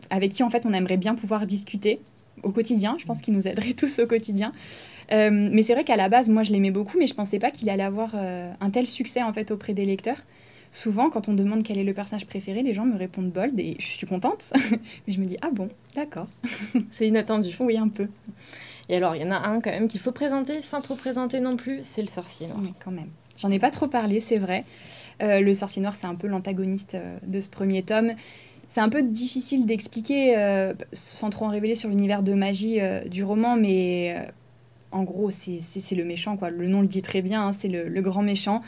avec 0.10 0.32
qui 0.32 0.44
en 0.44 0.50
fait 0.50 0.66
on 0.66 0.74
aimerait 0.74 0.98
bien 0.98 1.16
pouvoir 1.16 1.46
discuter 1.46 2.00
au 2.44 2.52
quotidien. 2.52 2.96
Je 3.00 3.06
pense 3.06 3.22
qu'il 3.22 3.34
nous 3.34 3.48
aiderait 3.48 3.74
tous 3.78 4.00
au 4.00 4.08
quotidien. 4.08 4.54
Euh, 5.12 5.50
mais 5.52 5.64
c'est 5.64 5.74
vrai 5.74 5.84
qu'à 5.84 5.96
la 5.96 6.10
base, 6.10 6.30
moi, 6.30 6.44
je 6.44 6.52
l'aimais 6.52 6.72
beaucoup, 6.72 6.98
mais 6.98 7.08
je 7.08 7.14
pensais 7.14 7.40
pas 7.40 7.52
qu'il 7.52 7.70
allait 7.70 7.84
avoir 7.84 8.12
euh, 8.16 8.52
un 8.60 8.70
tel 8.70 8.88
succès 8.88 9.24
en 9.24 9.34
fait 9.34 9.52
auprès 9.52 9.74
des 9.74 9.86
lecteurs. 9.86 10.18
Souvent, 10.70 11.10
quand 11.10 11.30
on 11.30 11.34
demande 11.34 11.64
quel 11.64 11.78
est 11.78 11.84
le 11.84 11.94
personnage 11.94 12.28
préféré, 12.28 12.62
les 12.62 12.74
gens 12.74 12.86
me 12.86 12.98
répondent 12.98 13.32
Bold 13.32 13.58
et 13.58 13.78
je 13.80 13.86
suis 13.86 14.06
contente. 14.06 14.52
mais 15.08 15.14
je 15.14 15.20
me 15.20 15.26
dis 15.26 15.38
ah 15.42 15.50
bon, 15.52 15.70
d'accord. 15.96 16.28
c'est 16.92 17.08
inattendu. 17.08 17.56
Oui, 17.60 17.78
un 17.78 17.88
peu. 17.88 18.08
Et 18.90 18.98
alors, 18.98 19.16
il 19.16 19.22
y 19.22 19.26
en 19.26 19.32
a 19.32 19.38
un 19.38 19.62
quand 19.62 19.72
même 19.72 19.88
qu'il 19.88 20.00
faut 20.00 20.12
présenter 20.12 20.62
sans 20.62 20.82
trop 20.82 20.96
présenter 20.96 21.40
non 21.40 21.56
plus, 21.56 21.80
c'est 21.84 22.02
le 22.02 22.08
sorcier 22.08 22.48
noir. 22.48 22.60
Oui, 22.62 22.74
quand 22.84 22.92
même. 22.92 23.10
J'en 23.38 23.52
ai 23.52 23.60
pas 23.60 23.72
trop 23.72 23.88
parlé, 23.88 24.20
c'est 24.20 24.40
vrai. 24.40 24.66
Euh, 25.22 25.40
le 25.40 25.54
sorcier 25.54 25.82
noir, 25.82 25.96
c'est 25.96 26.08
un 26.08 26.16
peu 26.16 26.28
l'antagoniste 26.28 26.98
de 27.26 27.40
ce 27.40 27.50
premier 27.50 27.84
tome 27.84 28.14
c'est 28.70 28.82
un 28.82 28.90
peu 28.90 29.02
difficile 29.02 29.66
d'expliquer 29.66 30.38
euh, 30.38 30.74
sans 30.92 31.30
trop 31.30 31.46
en 31.46 31.50
révéler 31.50 31.76
sur 31.76 31.90
l'univers 31.90 32.22
de 32.22 32.34
magie 32.34 32.82
euh, 32.82 33.02
du 33.06 33.24
roman, 33.24 33.56
mais 33.56 34.16
euh, 34.18 34.30
en 34.92 35.04
gros, 35.04 35.32
c'est 35.32 35.96
le 35.96 36.04
méchant, 36.04 36.38
quoi. 36.38 36.50
Le 36.50 36.68
nom 36.68 36.82
le 36.82 36.88
dit 36.88 37.02
très 37.02 37.22
bien, 37.22 37.48
hein, 37.48 37.54
c'est 37.54 37.70
le, 37.70 38.02
grand 38.02 38.24
méchant 38.24 38.62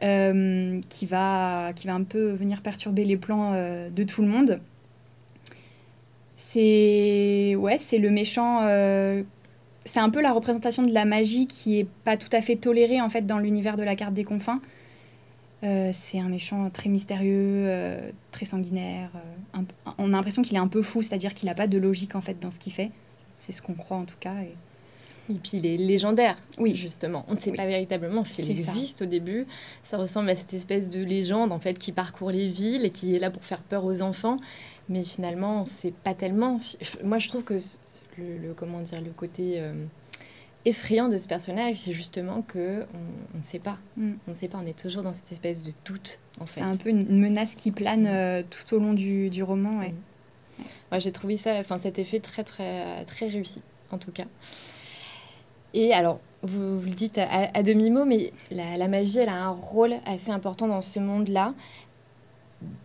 qui, 0.00 1.06
va, 1.06 1.72
qui 1.74 1.86
va 1.86 1.94
un 1.94 2.02
peu 2.02 2.30
venir 2.32 2.62
perturber 2.62 3.04
les 3.04 3.16
plans 3.16 3.52
de 3.90 4.02
tout 4.02 4.20
le 4.20 4.28
monde. 4.28 4.60
C'est 6.36 7.54
ouais, 7.56 7.78
c'est 7.78 7.98
le 7.98 8.10
méchant. 8.10 8.60
c'est 9.86 10.00
un 10.00 10.10
peu 10.10 10.20
la 10.20 10.32
représentation 10.32 10.82
de 10.82 10.92
la 10.92 11.06
magie 11.06 11.46
qui 11.46 11.80
est 11.80 11.86
pas 12.04 12.18
tout 12.18 12.28
à 12.32 12.42
fait 12.42 12.56
tolérée 12.56 13.00
en 13.00 13.08
fait 13.08 13.24
dans 13.24 13.38
l'univers 13.38 13.76
de 13.76 13.82
la 13.82 13.96
carte 13.96 14.12
des 14.12 14.24
confins. 14.24 14.60
Euh, 15.64 15.90
c'est 15.92 16.18
un 16.18 16.28
méchant 16.28 16.68
très 16.68 16.90
mystérieux, 16.90 17.64
euh, 17.66 18.10
très 18.32 18.44
sanguinaire. 18.44 19.10
Euh, 19.14 19.62
on 19.98 20.12
a 20.12 20.16
l'impression 20.16 20.42
qu'il 20.42 20.56
est 20.56 20.60
un 20.60 20.68
peu 20.68 20.82
fou, 20.82 21.00
c'est-à-dire 21.00 21.32
qu'il 21.32 21.46
n'a 21.46 21.54
pas 21.54 21.66
de 21.66 21.78
logique 21.78 22.14
en 22.14 22.20
fait 22.20 22.38
dans 22.38 22.50
ce 22.50 22.58
qu'il 22.58 22.72
fait. 22.72 22.90
C'est 23.38 23.52
ce 23.52 23.62
qu'on 23.62 23.74
croit 23.74 23.96
en 23.96 24.04
tout 24.04 24.18
cas. 24.20 24.34
Et... 24.42 24.54
Et 25.30 25.38
puis 25.38 25.52
il 25.54 25.64
est 25.64 25.78
légendaire, 25.78 26.36
oui. 26.58 26.76
justement. 26.76 27.24
On 27.28 27.34
ne 27.34 27.38
sait 27.38 27.52
pas 27.52 27.64
véritablement 27.64 28.20
s'il 28.20 28.50
existe 28.50 29.00
au 29.00 29.06
début. 29.06 29.46
Ça 29.82 29.96
ressemble 29.96 30.28
à 30.28 30.36
cette 30.36 30.52
espèce 30.52 30.90
de 30.90 31.02
légende 31.02 31.50
en 31.50 31.58
fait 31.58 31.78
qui 31.78 31.92
parcourt 31.92 32.30
les 32.30 32.46
villes 32.46 32.84
et 32.84 32.90
qui 32.90 33.16
est 33.16 33.18
là 33.18 33.30
pour 33.30 33.42
faire 33.42 33.62
peur 33.62 33.86
aux 33.86 34.02
enfants. 34.02 34.36
Mais 34.90 35.02
finalement, 35.02 35.64
c'est 35.64 35.94
pas 35.94 36.12
tellement. 36.12 36.58
Moi, 37.02 37.18
je 37.18 37.28
trouve 37.28 37.42
que 37.42 37.56
le, 38.18 38.52
comment 38.54 38.80
dire, 38.80 39.00
le 39.00 39.12
côté 39.12 39.62
effrayant 40.64 41.08
de 41.08 41.18
ce 41.18 41.28
personnage, 41.28 41.76
c'est 41.76 41.92
justement 41.92 42.42
que 42.42 42.86
on 43.34 43.36
ne 43.36 43.42
sait 43.42 43.58
pas. 43.58 43.78
Mm. 43.96 44.12
On 44.26 44.30
ne 44.30 44.36
sait 44.36 44.48
pas, 44.48 44.58
on 44.62 44.66
est 44.66 44.78
toujours 44.78 45.02
dans 45.02 45.12
cette 45.12 45.30
espèce 45.32 45.62
de 45.62 45.72
doute, 45.84 46.18
en 46.40 46.46
fait. 46.46 46.60
C'est 46.60 46.66
un 46.66 46.76
peu 46.76 46.88
une 46.88 47.18
menace 47.18 47.54
qui 47.54 47.70
plane 47.70 48.06
euh, 48.06 48.42
tout 48.42 48.74
au 48.74 48.78
long 48.78 48.94
du, 48.94 49.30
du 49.30 49.42
roman, 49.42 49.78
ouais. 49.78 49.90
Mm. 50.58 50.62
Moi, 50.90 50.98
j'ai 50.98 51.12
trouvé 51.12 51.36
ça, 51.36 51.54
enfin, 51.58 51.78
cet 51.78 51.98
effet 51.98 52.20
très, 52.20 52.44
très, 52.44 53.04
très 53.04 53.28
réussi, 53.28 53.60
en 53.90 53.98
tout 53.98 54.12
cas. 54.12 54.26
Et 55.74 55.92
alors, 55.92 56.20
vous, 56.42 56.78
vous 56.80 56.86
le 56.86 56.94
dites 56.94 57.18
à, 57.18 57.50
à 57.52 57.62
demi-mot, 57.62 58.04
mais 58.04 58.32
la, 58.50 58.76
la, 58.76 58.86
magie, 58.86 59.18
elle 59.18 59.28
a 59.28 59.44
un 59.44 59.50
rôle 59.50 59.94
assez 60.06 60.30
important 60.30 60.68
dans 60.68 60.82
ce 60.82 61.00
monde-là 61.00 61.54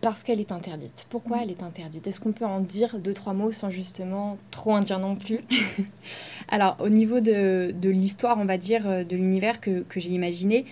parce 0.00 0.22
qu'elle 0.22 0.40
est 0.40 0.52
interdite. 0.52 1.06
Pourquoi 1.10 1.38
mm. 1.38 1.40
elle 1.42 1.50
est 1.50 1.62
interdite? 1.62 2.06
Est-ce 2.06 2.20
qu'on 2.20 2.32
peut 2.32 2.44
en 2.44 2.60
dire 2.60 2.98
deux, 2.98 3.14
trois 3.14 3.32
mots 3.32 3.52
sans 3.52 3.70
justement 3.70 4.38
trop 4.50 4.72
en 4.72 4.80
dire 4.80 4.98
non 4.98 5.16
plus? 5.16 5.40
Alors, 6.48 6.76
au 6.80 6.88
niveau 6.88 7.20
de, 7.20 7.72
de 7.72 7.90
l'histoire, 7.90 8.38
on 8.38 8.44
va 8.44 8.58
dire, 8.58 8.88
euh, 8.88 9.04
de 9.04 9.16
l'univers 9.16 9.60
que, 9.60 9.80
que 9.82 10.00
j'ai 10.00 10.10
imaginé, 10.10 10.64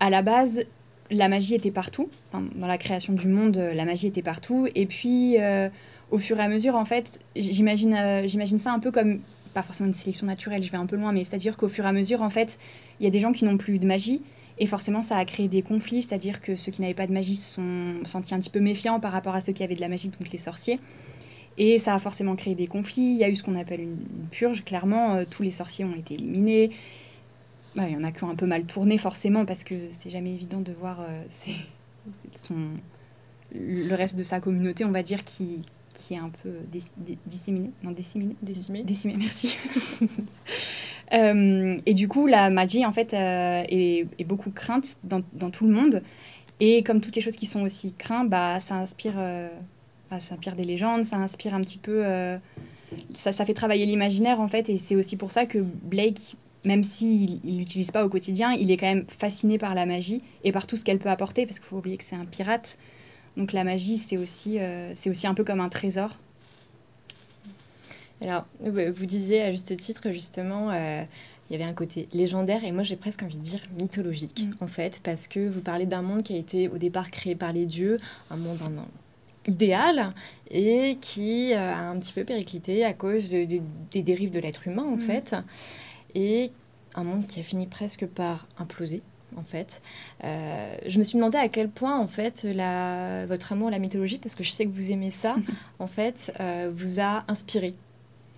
à 0.00 0.10
la 0.10 0.22
base, 0.22 0.64
la 1.10 1.28
magie 1.28 1.54
était 1.54 1.70
partout. 1.70 2.08
dans 2.32 2.66
la 2.66 2.78
création 2.78 3.12
du 3.12 3.28
monde, 3.28 3.56
euh, 3.56 3.74
la 3.74 3.84
magie 3.84 4.06
était 4.06 4.22
partout. 4.22 4.68
Et 4.74 4.86
puis, 4.86 5.38
euh, 5.40 5.68
au 6.10 6.18
fur 6.18 6.38
et 6.38 6.42
à 6.42 6.48
mesure, 6.48 6.76
en 6.76 6.84
fait, 6.84 7.20
j'imagine 7.36 8.22
j'imagine 8.26 8.58
ça 8.58 8.72
un 8.72 8.78
peu 8.78 8.90
comme, 8.90 9.20
pas 9.54 9.62
forcément 9.62 9.88
une 9.88 9.94
sélection 9.94 10.26
naturelle, 10.26 10.62
je 10.62 10.70
vais 10.70 10.78
un 10.78 10.86
peu 10.86 10.96
loin, 10.96 11.12
mais 11.12 11.24
c'est-à-dire 11.24 11.56
qu'au 11.56 11.68
fur 11.68 11.84
et 11.84 11.88
à 11.88 11.92
mesure, 11.92 12.22
en 12.22 12.30
fait, 12.30 12.58
il 12.98 13.04
y 13.04 13.06
a 13.06 13.10
des 13.10 13.20
gens 13.20 13.32
qui 13.32 13.44
n'ont 13.44 13.56
plus 13.56 13.78
de 13.78 13.86
magie 13.86 14.22
et 14.60 14.66
forcément, 14.66 15.00
ça 15.00 15.16
a 15.16 15.24
créé 15.24 15.48
des 15.48 15.62
conflits, 15.62 16.02
c'est-à-dire 16.02 16.42
que 16.42 16.54
ceux 16.54 16.70
qui 16.70 16.82
n'avaient 16.82 16.92
pas 16.92 17.06
de 17.06 17.14
magie 17.14 17.34
se 17.34 17.54
sont 17.54 18.04
sentis 18.04 18.34
un 18.34 18.38
petit 18.38 18.50
peu 18.50 18.60
méfiants 18.60 19.00
par 19.00 19.10
rapport 19.10 19.34
à 19.34 19.40
ceux 19.40 19.54
qui 19.54 19.64
avaient 19.64 19.74
de 19.74 19.80
la 19.80 19.88
magie, 19.88 20.08
donc 20.08 20.30
les 20.30 20.38
sorciers. 20.38 20.78
Et 21.56 21.78
ça 21.78 21.94
a 21.94 21.98
forcément 21.98 22.36
créé 22.36 22.54
des 22.54 22.66
conflits. 22.66 23.00
Il 23.00 23.16
y 23.16 23.24
a 23.24 23.30
eu 23.30 23.34
ce 23.34 23.42
qu'on 23.42 23.56
appelle 23.56 23.80
une, 23.80 23.96
purge, 24.30 24.62
clairement. 24.62 25.14
Euh, 25.16 25.24
tous 25.28 25.42
les 25.42 25.50
sorciers 25.50 25.86
ont 25.86 25.94
été 25.94 26.14
éliminés. 26.14 26.70
il 27.76 27.88
y 27.88 27.96
en 27.96 28.04
a 28.04 28.12
qui 28.12 28.22
ont 28.22 28.28
un 28.28 28.34
peu 28.34 28.44
mal 28.44 28.64
tourné, 28.64 28.98
forcément, 28.98 29.46
parce 29.46 29.64
que 29.64 29.74
c'est 29.88 30.10
jamais 30.10 30.34
évident 30.34 30.60
de 30.60 30.72
voir 30.72 31.00
euh, 31.00 31.22
son, 32.34 32.56
le 33.54 33.94
reste 33.94 34.16
de 34.16 34.22
sa 34.22 34.40
communauté, 34.40 34.84
on 34.84 34.92
va 34.92 35.02
dire, 35.02 35.24
qui, 35.24 35.60
qui 35.94 36.12
est 36.12 36.18
un 36.18 36.30
peu 36.42 36.52
disséminé. 37.24 37.70
Non, 37.82 37.92
disséminé 37.92 38.36
Décimé. 38.42 38.82
Décimé, 38.82 39.14
merci. 39.16 39.56
Euh, 41.12 41.76
et 41.86 41.94
du 41.94 42.08
coup, 42.08 42.26
la 42.26 42.50
magie, 42.50 42.84
en 42.86 42.92
fait, 42.92 43.14
euh, 43.14 43.62
est, 43.68 44.24
beaucoup 44.24 44.50
crainte 44.50 44.96
dans, 45.04 45.50
tout 45.50 45.66
le 45.66 45.72
monde. 45.72 46.02
Et 46.60 46.82
comme 46.82 47.00
toutes 47.00 47.16
les 47.16 47.22
choses 47.22 47.36
qui 47.36 47.46
sont 47.46 47.62
aussi 47.62 47.94
craintes, 47.96 48.28
bah, 48.28 48.60
ça, 48.60 48.76
inspire, 48.76 49.14
euh, 49.16 49.48
bah, 50.10 50.20
ça 50.20 50.34
inspire 50.34 50.54
des 50.54 50.64
légendes, 50.64 51.04
ça 51.04 51.16
inspire 51.16 51.54
un 51.54 51.60
petit 51.62 51.78
peu... 51.78 52.04
ça, 53.14 53.32
ça 53.32 53.44
fait 53.44 53.54
travailler 53.54 53.86
l'imaginaire, 53.86 54.40
en 54.40 54.48
fait. 54.48 54.68
Et 54.68 54.78
c'est 54.78 54.96
aussi 54.96 55.16
pour 55.16 55.30
ça 55.30 55.46
que 55.46 55.58
Blake, 55.58 56.36
même 56.64 56.84
s'il 56.84 57.40
ne 57.44 57.58
l'utilise 57.58 57.90
pas 57.90 58.04
au 58.04 58.08
quotidien, 58.08 58.52
il 58.52 58.70
est 58.70 58.76
quand 58.76 58.86
même 58.86 59.06
fasciné 59.08 59.58
par 59.58 59.74
la 59.74 59.86
magie 59.86 60.22
et 60.44 60.52
par 60.52 60.66
tout 60.66 60.76
ce 60.76 60.84
qu'elle 60.84 60.98
peut 60.98 61.10
apporter, 61.10 61.46
parce 61.46 61.58
qu'il 61.58 61.68
faut 61.68 61.78
oublier 61.78 61.96
que 61.96 62.04
c'est 62.04 62.16
un 62.16 62.26
pirate. 62.26 62.78
Donc 63.36 63.52
la 63.52 63.64
magie, 63.64 63.98
c'est 63.98 64.16
aussi, 64.16 64.58
c'est 64.94 65.10
aussi 65.10 65.26
un 65.26 65.34
peu 65.34 65.44
comme 65.44 65.60
un 65.60 65.68
trésor. 65.68 66.18
Alors, 68.22 68.46
vous 68.60 69.06
disiez 69.06 69.42
à 69.42 69.50
juste 69.50 69.74
titre, 69.76 70.10
justement, 70.10 70.70
euh, 70.70 71.02
il 71.48 71.54
y 71.54 71.56
avait 71.56 71.68
un 71.68 71.74
côté 71.74 72.06
légendaire 72.12 72.64
et 72.64 72.72
moi 72.72 72.82
j'ai 72.82 72.96
presque 72.96 73.22
envie 73.22 73.38
de 73.38 73.42
dire 73.42 73.62
mythologique, 73.78 74.46
mm. 74.46 74.62
en 74.62 74.66
fait, 74.66 75.00
parce 75.02 75.26
que 75.26 75.48
vous 75.48 75.60
parlez 75.60 75.86
d'un 75.86 76.02
monde 76.02 76.22
qui 76.22 76.34
a 76.34 76.36
été 76.36 76.68
au 76.68 76.76
départ 76.76 77.10
créé 77.10 77.34
par 77.34 77.52
les 77.52 77.64
dieux, 77.64 77.96
un 78.30 78.36
monde 78.36 78.58
idéal 79.46 80.12
et 80.50 80.98
qui 81.00 81.54
euh, 81.54 81.72
a 81.72 81.88
un 81.88 81.98
petit 81.98 82.12
peu 82.12 82.24
périclité 82.24 82.84
à 82.84 82.92
cause 82.92 83.30
des 83.30 84.02
dérives 84.02 84.30
de 84.30 84.38
l'être 84.38 84.68
humain, 84.68 84.84
en 84.84 84.96
mm. 84.96 85.00
fait, 85.00 85.34
et 86.14 86.52
un 86.94 87.04
monde 87.04 87.26
qui 87.26 87.40
a 87.40 87.42
fini 87.42 87.66
presque 87.66 88.06
par 88.06 88.46
imploser 88.58 89.02
en 89.36 89.44
fait. 89.44 89.80
Euh, 90.24 90.74
je 90.88 90.98
me 90.98 91.04
suis 91.04 91.16
demandé 91.16 91.38
à 91.38 91.48
quel 91.48 91.68
point, 91.70 91.96
en 91.96 92.08
fait, 92.08 92.42
la, 92.42 93.26
votre 93.26 93.52
amour 93.52 93.68
à 93.68 93.70
la 93.70 93.78
mythologie, 93.78 94.18
parce 94.18 94.34
que 94.34 94.42
je 94.42 94.50
sais 94.50 94.66
que 94.66 94.72
vous 94.72 94.90
aimez 94.90 95.12
ça, 95.12 95.36
en 95.78 95.86
fait, 95.86 96.32
vous 96.72 97.00
a 97.00 97.24
inspiré 97.28 97.74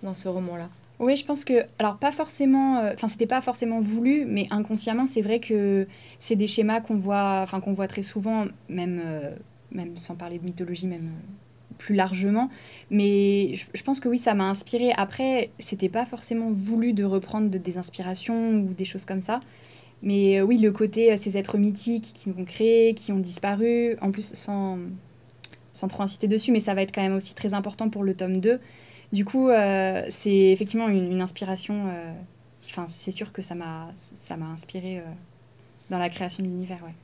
dans 0.03 0.15
ce 0.15 0.29
roman-là 0.29 0.69
oui, 1.03 1.17
je 1.17 1.25
pense 1.25 1.45
que, 1.45 1.65
alors 1.81 1.97
pas 1.97 2.13
forcément, 2.13 2.79
euh, 2.79 2.93
enfin 2.95 3.09
c'était 3.09 3.27
pas 3.27 3.41
forcément 3.41 3.81
voulu, 3.81 4.25
mais 4.25 4.47
inconsciemment, 4.51 5.07
c'est 5.07 5.21
vrai 5.21 5.41
que 5.41 5.89
c'est 6.21 6.37
des 6.37 6.47
schémas 6.47 6.81
qu'on 6.81 6.97
voit, 6.97 7.41
enfin 7.43 7.61
qu'on 7.61 7.73
voit 7.73 7.89
très 7.89 8.03
souvent, 8.03 8.47
même, 8.69 9.01
euh, 9.05 9.35
même 9.73 9.97
sans 9.97 10.15
parler 10.15 10.39
de 10.39 10.45
mythologie, 10.45 10.87
même 10.87 11.09
euh, 11.09 11.75
plus 11.77 11.97
largement. 11.97 12.51
Mais 12.91 13.55
je, 13.75 13.83
pense 13.83 13.99
que 13.99 14.09
oui, 14.09 14.17
ça 14.17 14.35
m'a 14.35 14.49
inspiré. 14.49 14.93
Après, 14.97 15.51
c'était 15.59 15.89
pas 15.89 16.05
forcément 16.05 16.53
voulu 16.53 16.93
de 16.93 17.03
reprendre 17.03 17.49
des 17.51 17.79
inspirations 17.79 18.55
ou 18.61 18.73
des 18.73 18.85
choses 18.85 19.05
comme 19.05 19.21
ça. 19.21 19.41
Mais 20.03 20.41
oui, 20.41 20.59
le 20.59 20.71
côté 20.71 21.17
ces 21.17 21.37
êtres 21.37 21.59
mythiques 21.59 22.13
qui 22.15 22.29
ont 22.29 22.45
créé, 22.45 22.95
qui 22.95 23.11
ont 23.11 23.19
disparu, 23.19 23.97
en 24.01 24.13
plus 24.13 24.35
sans, 24.35 24.79
sans 25.73 25.89
trop 25.89 26.05
inciter 26.05 26.29
dessus, 26.29 26.53
mais 26.53 26.61
ça 26.61 26.75
va 26.75 26.83
être 26.83 26.95
quand 26.95 27.03
même 27.03 27.17
aussi 27.17 27.35
très 27.35 27.55
important 27.55 27.89
pour 27.89 28.05
le 28.05 28.15
tome 28.15 28.41
2 28.41 28.61
du 29.13 29.27
coup, 29.27 29.51
euh, 29.51 30.05
c'est 30.09 30.35
effectivement 30.35 30.89
une, 30.89 31.21
inspiration. 31.21 31.87
Euh, 31.89 32.13
enfin, 32.65 32.87
c'est 32.89 33.11
sûr 33.11 33.33
que 33.33 33.43
ça 33.43 33.55
m'a, 33.55 33.89
ça 33.95 34.37
m'a 34.37 34.47
inspiré 34.47 34.99
euh, 34.99 35.03
dans 35.91 35.99
la 35.99 36.09
création 36.09 36.43
de 36.43 36.49
l'univers, 36.49 36.81
ouais. 36.83 36.95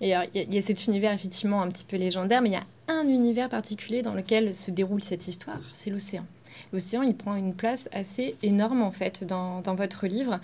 Et 0.00 0.14
il 0.34 0.54
y, 0.54 0.58
a 0.58 0.62
cet 0.62 0.86
univers 0.86 1.12
effectivement 1.12 1.62
un 1.62 1.68
petit 1.68 1.84
peu 1.84 1.96
légendaire, 1.96 2.42
mais 2.42 2.48
il 2.48 2.52
y 2.52 2.56
a 2.56 2.66
un 2.88 3.06
univers 3.06 3.48
particulier 3.48 4.02
dans 4.02 4.14
lequel 4.14 4.52
se 4.52 4.70
déroule 4.70 5.02
cette 5.02 5.28
histoire, 5.28 5.60
c'est 5.72 5.90
l'océan. 5.90 6.26
L'océan, 6.72 7.02
il 7.02 7.14
prend 7.14 7.36
une 7.36 7.54
place 7.54 7.88
assez 7.92 8.34
énorme 8.42 8.82
en 8.82 8.90
fait 8.90 9.22
dans, 9.24 9.60
dans 9.60 9.76
votre 9.76 10.06
livre. 10.06 10.40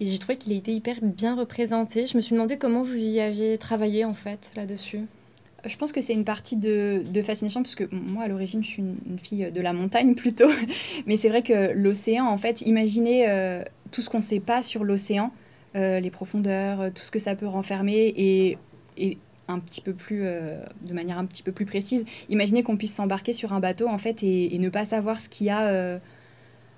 Et 0.00 0.08
j'ai 0.08 0.18
trouvé 0.18 0.38
qu'il 0.38 0.52
a 0.52 0.56
été 0.56 0.74
hyper 0.74 0.96
bien 1.02 1.36
représenté. 1.36 2.06
Je 2.06 2.16
me 2.16 2.22
suis 2.22 2.34
demandé 2.34 2.56
comment 2.56 2.82
vous 2.82 2.96
y 2.96 3.20
aviez 3.20 3.58
travaillé 3.58 4.04
en 4.04 4.14
fait 4.14 4.50
là-dessus. 4.56 5.06
Je 5.64 5.76
pense 5.76 5.92
que 5.92 6.00
c'est 6.00 6.12
une 6.12 6.24
partie 6.24 6.56
de, 6.56 7.02
fascination, 7.24 7.62
puisque 7.62 7.90
moi, 7.90 8.24
à 8.24 8.28
l'origine, 8.28 8.62
je 8.62 8.68
suis 8.68 8.82
une, 8.82 9.18
fille 9.18 9.50
de 9.50 9.60
la 9.60 9.72
montagne 9.72 10.14
plutôt. 10.16 10.50
Mais 11.06 11.16
c'est 11.16 11.28
vrai 11.28 11.42
que 11.42 11.72
l'océan, 11.72 12.26
en 12.26 12.36
fait, 12.36 12.60
imaginez 12.62 13.28
euh, 13.28 13.62
tout 13.90 14.00
ce 14.00 14.10
qu'on 14.10 14.18
ne 14.18 14.22
sait 14.22 14.40
pas 14.40 14.62
sur 14.62 14.84
l'océan, 14.84 15.32
euh, 15.74 16.00
les 16.00 16.10
profondeurs, 16.10 16.80
euh, 16.80 16.90
tout 16.90 17.02
ce 17.02 17.10
que 17.10 17.18
ça 17.18 17.34
peut 17.34 17.46
renfermer, 17.46 18.12
et, 18.16 18.58
un 19.48 19.60
petit 19.60 19.80
peu 19.80 19.92
plus, 19.92 20.22
de 20.22 20.92
manière 20.92 21.18
un 21.18 21.24
petit 21.24 21.44
peu 21.44 21.52
plus 21.52 21.66
précise, 21.66 22.04
imaginez 22.28 22.64
qu'on 22.64 22.76
puisse 22.76 22.92
s'embarquer 22.92 23.32
sur 23.32 23.52
un 23.52 23.60
bateau, 23.60 23.86
en 23.86 23.96
fait, 23.96 24.24
et, 24.24 24.58
ne 24.58 24.68
pas 24.68 24.84
savoir 24.84 25.20
ce 25.20 25.28
qu'il 25.28 25.46
y 25.46 25.50
a 25.50 26.00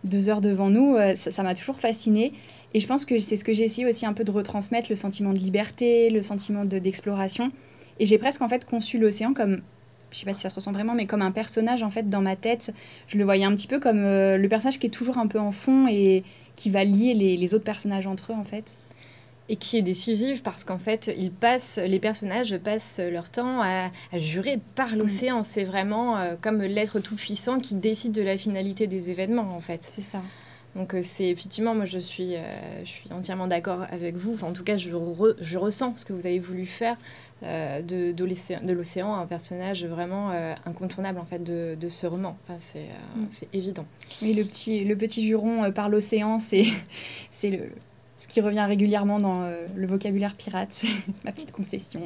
deux 0.05 0.29
heures 0.29 0.43
devant 0.43 0.69
nous. 0.69 0.99
ça 1.15 1.43
m'a 1.43 1.55
toujours 1.55 1.81
fascinée. 1.81 2.35
Et 2.75 2.81
je 2.81 2.87
pense 2.87 3.07
que 3.07 3.19
c'est 3.21 3.39
ce 3.39 3.45
que 3.45 3.55
j'ai 3.55 3.65
essayé 3.65 3.87
aussi 3.89 4.05
un 4.05 4.13
peu 4.13 4.23
de 4.23 4.31
retransmettre, 4.31 4.91
le 4.91 4.97
sentiment 4.97 5.33
de 5.33 5.39
liberté, 5.39 6.11
le 6.11 6.21
sentiment 6.21 6.67
d'exploration. 6.67 7.53
Et 7.99 8.07
j'ai 8.07 8.19
presque 8.19 8.43
en 8.43 8.49
fait 8.49 8.65
conçu 8.65 8.99
l'océan 8.99 9.35
comme 9.35 9.63
je 10.11 10.19
sais 10.19 10.25
pas 10.25 10.35
si 10.35 10.41
ça 10.41 10.49
se 10.49 10.55
ressent 10.55 10.73
vraiment, 10.73 10.95
mais 10.95 11.07
comme 11.07 11.23
un 11.23 11.31
personnage 11.31 11.83
en 11.83 11.91
fait 11.91 12.09
dans 12.09 12.21
ma 12.21 12.37
tête. 12.37 12.73
Je 13.09 13.19
le 13.19 13.25
voyais 13.25 13.45
un 13.45 13.55
petit 13.55 13.67
peu 13.67 13.79
comme 13.79 14.05
euh, 14.05 14.37
le 14.37 14.49
personnage 14.49 14.79
qui 14.79 14.87
est 14.87 14.91
toujours 14.91 15.19
un 15.19 15.27
peu 15.27 15.39
en 15.39 15.53
fond 15.53 15.87
et 15.89 16.25
qui 16.57 16.71
va 16.71 16.85
lier 16.85 17.15
les, 17.15 17.55
autres 17.55 17.65
personnages 17.65 18.07
entre 18.07 18.33
eux 18.33 18.37
en 18.37 18.45
fait. 18.45 18.79
Et 19.51 19.57
qui 19.57 19.79
est 19.79 19.83
décisif 19.83 20.43
parce 20.43 20.65
qu'en 20.65 20.79
fait, 20.79 21.11
ils 21.17 21.31
passent, 21.31 21.81
les 21.83 21.99
personnages 21.99 22.57
passent 22.59 23.01
leur 23.01 23.31
temps 23.31 23.63
à, 23.63 23.91
jurer 24.13 24.61
par 24.75 24.95
mm. 24.95 24.99
l'océan. 24.99 25.43
C'est 25.43 25.65
vraiment 25.65 26.19
euh, 26.19 26.37
comme 26.41 26.63
l'être 26.63 27.01
tout 27.01 27.17
puissant 27.17 27.59
qui 27.59 27.75
décide 27.75 28.13
de 28.13 28.23
la 28.23 28.37
finalité 28.37 28.87
des 28.87 29.11
événements 29.11 29.49
en 29.55 29.61
fait. 29.61 29.89
C'est 29.91 30.03
ça. 30.03 30.23
Donc 30.79 30.95
c'est 31.03 31.29
effectivement, 31.29 31.75
moi 31.75 31.85
je 31.85 31.99
suis, 31.99 32.35
je 32.85 32.89
suis 32.89 33.13
entièrement 33.13 33.47
d'accord 33.47 33.85
avec 33.91 34.17
vous. 34.17 34.39
en 34.43 34.53
tout 34.53 34.63
cas, 34.63 34.77
je, 34.77 34.89
je, 35.41 35.59
ressens 35.59 35.97
ce 35.97 36.05
que 36.05 36.13
vous 36.13 36.25
avez 36.25 36.39
voulu 36.39 36.67
faire 36.67 36.97
de, 37.43 38.13
de 38.13 38.73
l'océan, 38.73 39.15
un 39.15 39.27
personnage 39.27 39.85
vraiment 39.85 40.31
incontournable 40.65 41.19
en 41.19 41.25
fait 41.25 41.43
de, 41.43 41.77
de 41.79 41.89
ce 41.89 42.07
roman. 42.07 42.39
Enfin, 42.45 42.59
mm. 43.17 43.27
c'est 43.33 43.49
évident. 43.53 43.87
Oui, 44.23 44.35
le 44.35 44.45
petit, 44.45 44.85
le 44.85 44.97
petit 44.97 45.27
juron 45.27 45.71
par 45.73 45.89
l'océan, 45.89 46.39
c'est 46.39 46.65
le, 47.43 47.71
ce 48.19 48.27
qui 48.27 48.41
revient 48.41 48.65
régulièrement 48.67 49.21
dans 49.21 49.43
euh, 49.43 49.67
le 49.77 49.87
vocabulaire 49.87 50.35
pirate, 50.35 50.83
ma 51.25 51.33
petite 51.33 51.53
concession. 51.53 52.01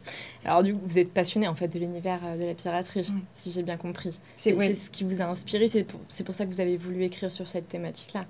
Alors 0.44 0.62
du 0.62 0.74
coup, 0.74 0.80
vous 0.84 0.98
êtes 0.98 1.12
passionné 1.12 1.46
en 1.46 1.54
fait 1.54 1.68
de 1.68 1.78
l'univers 1.78 2.20
euh, 2.24 2.36
de 2.38 2.44
la 2.44 2.54
piraterie, 2.54 3.12
si 3.36 3.50
j'ai 3.50 3.62
bien 3.62 3.76
compris. 3.76 4.18
C'est 4.34 4.52
ce 4.74 4.90
qui 4.90 5.04
vous 5.04 5.20
a 5.20 5.26
inspiré, 5.26 5.68
c'est 5.68 5.84
pour, 5.84 6.00
pour, 6.00 6.34
ça 6.34 6.46
que 6.46 6.50
vous 6.50 6.60
avez 6.60 6.76
voulu 6.76 7.04
écrire 7.04 7.30
sur 7.30 7.46
cette 7.46 7.68
thématique-là. 7.68 8.24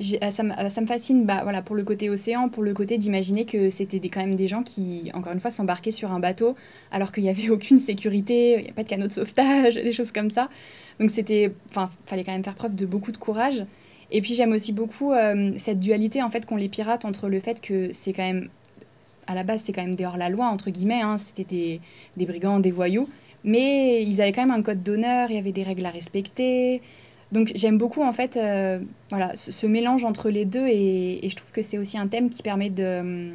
Euh, 0.00 0.30
ça, 0.30 0.42
me 0.80 0.86
fascine 0.86 1.26
bah, 1.26 1.40
voilà, 1.42 1.62
pour 1.62 1.74
le 1.74 1.82
côté 1.82 2.08
océan, 2.08 2.48
pour 2.48 2.62
le 2.62 2.72
côté 2.72 2.96
d'imaginer 2.96 3.44
que 3.44 3.70
c'était 3.70 4.00
quand 4.08 4.20
même 4.20 4.36
des 4.36 4.48
gens 4.48 4.62
qui, 4.62 5.10
encore 5.14 5.32
une 5.32 5.40
fois, 5.40 5.50
s'embarquaient 5.50 5.90
sur 5.90 6.12
un 6.12 6.20
bateau 6.20 6.54
alors 6.90 7.12
qu'il 7.12 7.24
n'y 7.24 7.28
avait 7.30 7.50
aucune 7.50 7.78
sécurité, 7.78 8.58
il 8.58 8.64
n'y 8.64 8.70
a 8.70 8.72
pas 8.72 8.84
de 8.84 8.88
canot 8.88 9.08
de 9.08 9.12
sauvetage, 9.12 9.74
des 9.74 9.92
choses 9.92 10.12
comme 10.12 10.30
ça. 10.30 10.48
Donc 11.00 11.10
c'était, 11.10 11.52
enfin, 11.68 11.90
fallait 12.06 12.24
quand 12.24 12.32
même 12.32 12.44
faire 12.44 12.54
preuve 12.54 12.76
de 12.76 12.86
beaucoup 12.86 13.12
de 13.12 13.16
courage. 13.16 13.64
Et 14.12 14.20
puis 14.20 14.34
j'aime 14.34 14.52
aussi 14.52 14.72
beaucoup 14.72 15.12
euh, 15.12 15.52
cette 15.56 15.78
dualité 15.78 16.22
en 16.22 16.30
fait 16.30 16.44
qu'ont 16.46 16.56
les 16.56 16.68
pirates 16.68 17.04
entre 17.04 17.28
le 17.28 17.40
fait 17.40 17.60
que 17.60 17.92
c'est 17.92 18.12
quand 18.12 18.24
même 18.24 18.48
à 19.26 19.34
la 19.34 19.44
base 19.44 19.62
c'est 19.62 19.72
quand 19.72 19.82
même 19.82 19.94
dehors 19.94 20.16
la 20.16 20.28
loi 20.28 20.46
entre 20.46 20.70
guillemets, 20.70 21.02
hein, 21.02 21.16
c'était 21.18 21.44
des, 21.44 21.80
des, 22.16 22.26
brigands, 22.26 22.58
des 22.58 22.72
voyous, 22.72 23.08
mais 23.44 24.02
ils 24.02 24.20
avaient 24.20 24.32
quand 24.32 24.42
même 24.42 24.50
un 24.50 24.62
code 24.62 24.82
d'honneur, 24.82 25.30
il 25.30 25.36
y 25.36 25.38
avait 25.38 25.52
des 25.52 25.62
règles 25.62 25.86
à 25.86 25.90
respecter. 25.90 26.82
Donc 27.30 27.52
j'aime 27.54 27.78
beaucoup 27.78 28.02
en 28.02 28.12
fait 28.12 28.36
euh, 28.36 28.80
voilà 29.10 29.36
ce, 29.36 29.66
mélange 29.68 30.04
entre 30.04 30.30
les 30.30 30.44
deux 30.44 30.66
et, 30.66 31.20
je 31.28 31.36
trouve 31.36 31.52
que 31.52 31.62
c'est 31.62 31.78
aussi 31.78 31.96
un 31.96 32.08
thème 32.08 32.28
qui 32.28 32.42
permet 32.42 32.70
de 32.70 33.30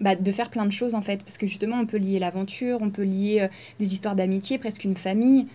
bah, 0.00 0.16
de 0.16 0.32
faire 0.32 0.50
plein 0.50 0.66
de 0.66 0.72
choses 0.72 0.96
en 0.96 1.02
fait 1.02 1.22
parce 1.22 1.38
que 1.38 1.46
justement 1.46 1.76
on 1.76 1.86
peut 1.86 1.98
lier 1.98 2.18
l'aventure, 2.18 2.78
on 2.80 2.90
peut 2.90 3.04
lier 3.04 3.42
euh, 3.42 3.48
des 3.78 3.92
histoires 3.92 4.16
d'amitié, 4.16 4.58
presque 4.58 4.82
une 4.82 4.96
famille. 4.96 5.46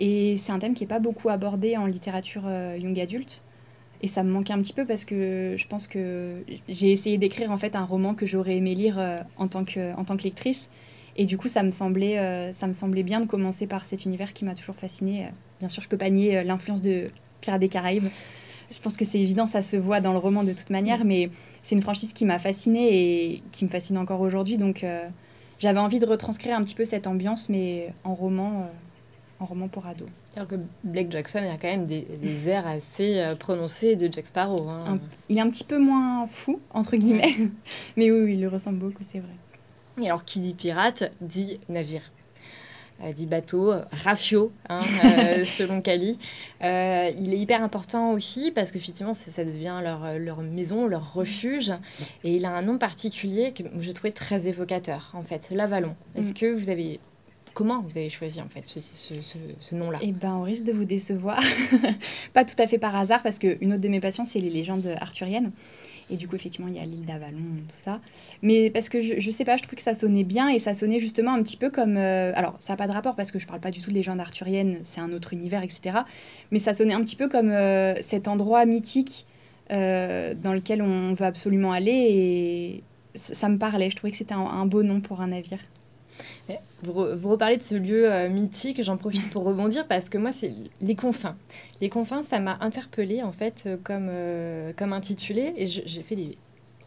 Et 0.00 0.36
c'est 0.36 0.52
un 0.52 0.58
thème 0.58 0.74
qui 0.74 0.82
n'est 0.82 0.88
pas 0.88 0.98
beaucoup 0.98 1.28
abordé 1.30 1.76
en 1.76 1.86
littérature 1.86 2.50
young 2.76 2.98
adulte. 2.98 3.43
Et 4.04 4.06
ça 4.06 4.22
me 4.22 4.30
manquait 4.30 4.52
un 4.52 4.60
petit 4.60 4.74
peu 4.74 4.84
parce 4.84 5.06
que 5.06 5.54
je 5.56 5.66
pense 5.66 5.88
que 5.88 6.44
j'ai 6.68 6.92
essayé 6.92 7.16
d'écrire 7.16 7.50
en 7.50 7.56
fait 7.56 7.74
un 7.74 7.86
roman 7.86 8.12
que 8.12 8.26
j'aurais 8.26 8.54
aimé 8.54 8.74
lire 8.74 8.98
euh, 8.98 9.22
en, 9.38 9.48
tant 9.48 9.64
que, 9.64 9.96
en 9.96 10.04
tant 10.04 10.18
que 10.18 10.24
lectrice. 10.24 10.68
Et 11.16 11.24
du 11.24 11.38
coup, 11.38 11.48
ça 11.48 11.62
me 11.62 11.70
semblait, 11.70 12.18
euh, 12.18 12.52
ça 12.52 12.66
me 12.66 12.74
semblait 12.74 13.02
bien 13.02 13.20
de 13.20 13.26
commencer 13.26 13.66
par 13.66 13.82
cet 13.82 14.04
univers 14.04 14.34
qui 14.34 14.44
m'a 14.44 14.54
toujours 14.54 14.74
fascinée. 14.74 15.28
Bien 15.58 15.70
sûr, 15.70 15.82
je 15.82 15.88
peux 15.88 15.96
pas 15.96 16.10
nier 16.10 16.44
l'influence 16.44 16.82
de 16.82 17.08
Pirates 17.40 17.62
des 17.62 17.68
Caraïbes. 17.68 18.08
Je 18.70 18.78
pense 18.78 18.98
que 18.98 19.06
c'est 19.06 19.20
évident, 19.20 19.46
ça 19.46 19.62
se 19.62 19.78
voit 19.78 20.02
dans 20.02 20.12
le 20.12 20.18
roman 20.18 20.44
de 20.44 20.52
toute 20.52 20.68
manière, 20.68 21.02
mm. 21.02 21.08
mais 21.08 21.30
c'est 21.62 21.74
une 21.74 21.80
franchise 21.80 22.12
qui 22.12 22.26
m'a 22.26 22.38
fascinée 22.38 22.88
et 23.32 23.42
qui 23.52 23.64
me 23.64 23.70
fascine 23.70 23.96
encore 23.96 24.20
aujourd'hui. 24.20 24.58
Donc, 24.58 24.84
euh, 24.84 25.08
j'avais 25.58 25.80
envie 25.80 25.98
de 25.98 26.04
retranscrire 26.04 26.58
un 26.58 26.62
petit 26.62 26.74
peu 26.74 26.84
cette 26.84 27.06
ambiance, 27.06 27.48
mais 27.48 27.94
en 28.04 28.14
roman, 28.14 28.68
en 29.44 29.46
roman 29.46 29.68
pour 29.68 29.86
ados. 29.86 30.08
Alors 30.34 30.48
que 30.48 30.56
Blake 30.82 31.12
Jackson, 31.12 31.40
il 31.42 31.46
y 31.46 31.50
a 31.50 31.56
quand 31.56 31.68
même 31.68 31.86
des, 31.86 32.48
airs 32.48 32.66
assez 32.66 33.18
euh, 33.18 33.34
prononcés 33.36 33.94
de 33.94 34.12
Jack 34.12 34.26
Sparrow. 34.26 34.68
Hein. 34.68 34.98
il 35.28 35.38
est 35.38 35.40
un 35.40 35.50
petit 35.50 35.64
peu 35.64 35.78
moins 35.78 36.26
fou, 36.26 36.58
entre 36.70 36.96
guillemets. 36.96 37.34
Mais 37.96 38.10
oui, 38.10 38.34
il 38.34 38.40
le 38.40 38.48
ressemble 38.48 38.78
beaucoup, 38.78 39.02
c'est 39.02 39.20
vrai. 39.20 39.32
Et 40.02 40.06
alors, 40.06 40.24
qui 40.24 40.40
dit 40.40 40.54
pirate, 40.54 41.12
dit 41.20 41.60
navire. 41.68 42.02
Euh, 43.02 43.12
dit 43.12 43.26
bateau, 43.26 43.74
rafio, 43.90 44.52
hein, 44.68 44.80
euh, 45.04 45.44
selon 45.44 45.80
Kali. 45.80 46.16
il 46.60 47.34
est 47.34 47.38
hyper 47.38 47.62
important 47.62 48.12
aussi 48.12 48.52
parce 48.52 48.70
qu'effectivement, 48.70 49.14
ça 49.14 49.44
devient 49.44 49.80
leur, 49.82 50.18
leur, 50.18 50.40
maison, 50.42 50.86
leur 50.86 51.12
refuge. 51.12 51.72
Et 52.22 52.36
il 52.36 52.44
a 52.44 52.50
un 52.50 52.62
nom 52.62 52.78
particulier 52.78 53.52
que 53.52 53.64
j'ai 53.80 53.92
trouvé 53.92 54.12
très 54.12 54.48
évocateur, 54.48 55.10
en 55.12 55.22
fait, 55.22 55.50
l'Avalon. 55.50 55.94
Est-ce 56.14 56.30
mm. 56.30 56.34
que 56.34 56.54
vous 56.54 56.70
avez 56.70 57.00
Comment 57.54 57.82
vous 57.82 57.96
avez 57.96 58.10
choisi 58.10 58.40
en 58.40 58.48
fait 58.48 58.66
ce, 58.66 59.74
nom-là? 59.76 59.98
Eh 60.02 60.10
ben, 60.10 60.34
on 60.34 60.42
risque 60.42 60.64
de 60.64 60.72
vous 60.72 60.84
décevoir. 60.84 61.40
pas 62.32 62.44
tout 62.44 62.60
à 62.60 62.66
fait 62.66 62.78
par 62.78 62.96
hasard, 62.96 63.22
parce 63.22 63.38
qu'une 63.38 63.72
autre 63.72 63.80
de 63.80 63.88
mes 63.88 64.00
passions, 64.00 64.24
c'est 64.24 64.40
les 64.40 64.50
légendes 64.50 64.92
arthuriennes. 65.00 65.52
Et 66.10 66.16
du 66.16 66.26
coup, 66.28 66.34
effectivement, 66.34 66.68
il 66.68 66.74
y 66.74 66.80
a 66.80 66.84
l'île 66.84 67.04
d'Avalon, 67.06 67.38
tout 67.68 67.76
ça. 67.76 68.00
Mais 68.42 68.70
parce 68.70 68.88
que 68.88 69.00
je, 69.00 69.20
je 69.20 69.30
sais 69.30 69.44
pas, 69.44 69.56
je 69.56 69.62
trouve 69.62 69.76
que 69.76 69.82
ça 69.82 69.94
sonnait 69.94 70.24
bien 70.24 70.48
et 70.48 70.58
ça 70.58 70.74
sonnait 70.74 70.98
justement 70.98 71.32
un 71.32 71.42
petit 71.44 71.56
peu 71.56 71.70
comme. 71.70 71.96
Euh, 71.96 72.32
alors, 72.34 72.56
ça 72.58 72.72
n'a 72.72 72.76
pas 72.76 72.88
de 72.88 72.92
rapport 72.92 73.14
parce 73.14 73.30
que 73.30 73.38
je 73.38 73.46
parle 73.46 73.60
pas 73.60 73.70
du 73.70 73.80
tout 73.80 73.90
de 73.90 73.94
légendes 73.94 74.20
arthuriennes, 74.20 74.80
c'est 74.82 75.00
un 75.00 75.12
autre 75.12 75.32
univers, 75.32 75.62
etc. 75.62 75.98
Mais 76.50 76.58
ça 76.58 76.72
sonnait 76.74 76.92
un 76.92 77.02
petit 77.04 77.16
peu 77.16 77.28
comme 77.28 77.50
euh, 77.50 77.94
cet 78.02 78.26
endroit 78.26 78.66
mythique 78.66 79.26
euh, 79.70 80.34
dans 80.34 80.52
lequel 80.52 80.82
on 80.82 81.14
veut 81.14 81.26
absolument 81.26 81.72
aller 81.72 81.92
et 81.92 82.82
ça, 83.14 83.48
me 83.48 83.58
parlait. 83.58 83.88
Je 83.90 83.96
trouvais 83.96 84.10
que 84.10 84.16
c'était 84.16 84.34
un 84.34 84.66
beau 84.66 84.82
nom 84.82 85.00
pour 85.00 85.20
un 85.20 85.28
navire. 85.28 85.60
Vous, 86.82 87.30
reparlez 87.30 87.56
de 87.56 87.62
ce 87.62 87.74
lieu 87.74 88.12
euh, 88.12 88.28
mythique, 88.28 88.82
j'en 88.82 88.96
profite 88.96 89.30
pour 89.30 89.44
rebondir 89.44 89.86
parce 89.86 90.10
que 90.10 90.18
moi, 90.18 90.32
c'est 90.32 90.52
les 90.82 90.94
confins. 90.94 91.36
Les 91.80 91.88
confins, 91.88 92.22
ça 92.22 92.38
m'a 92.40 92.58
interpellée 92.60 93.22
en 93.22 93.32
fait 93.32 93.64
euh, 93.66 93.76
comme, 93.82 94.08
euh, 94.10 94.72
comme 94.76 94.92
intitulé 94.92 95.54
et 95.56 95.66
j'ai 95.66 96.02
fait 96.02 96.16
des, 96.16 96.36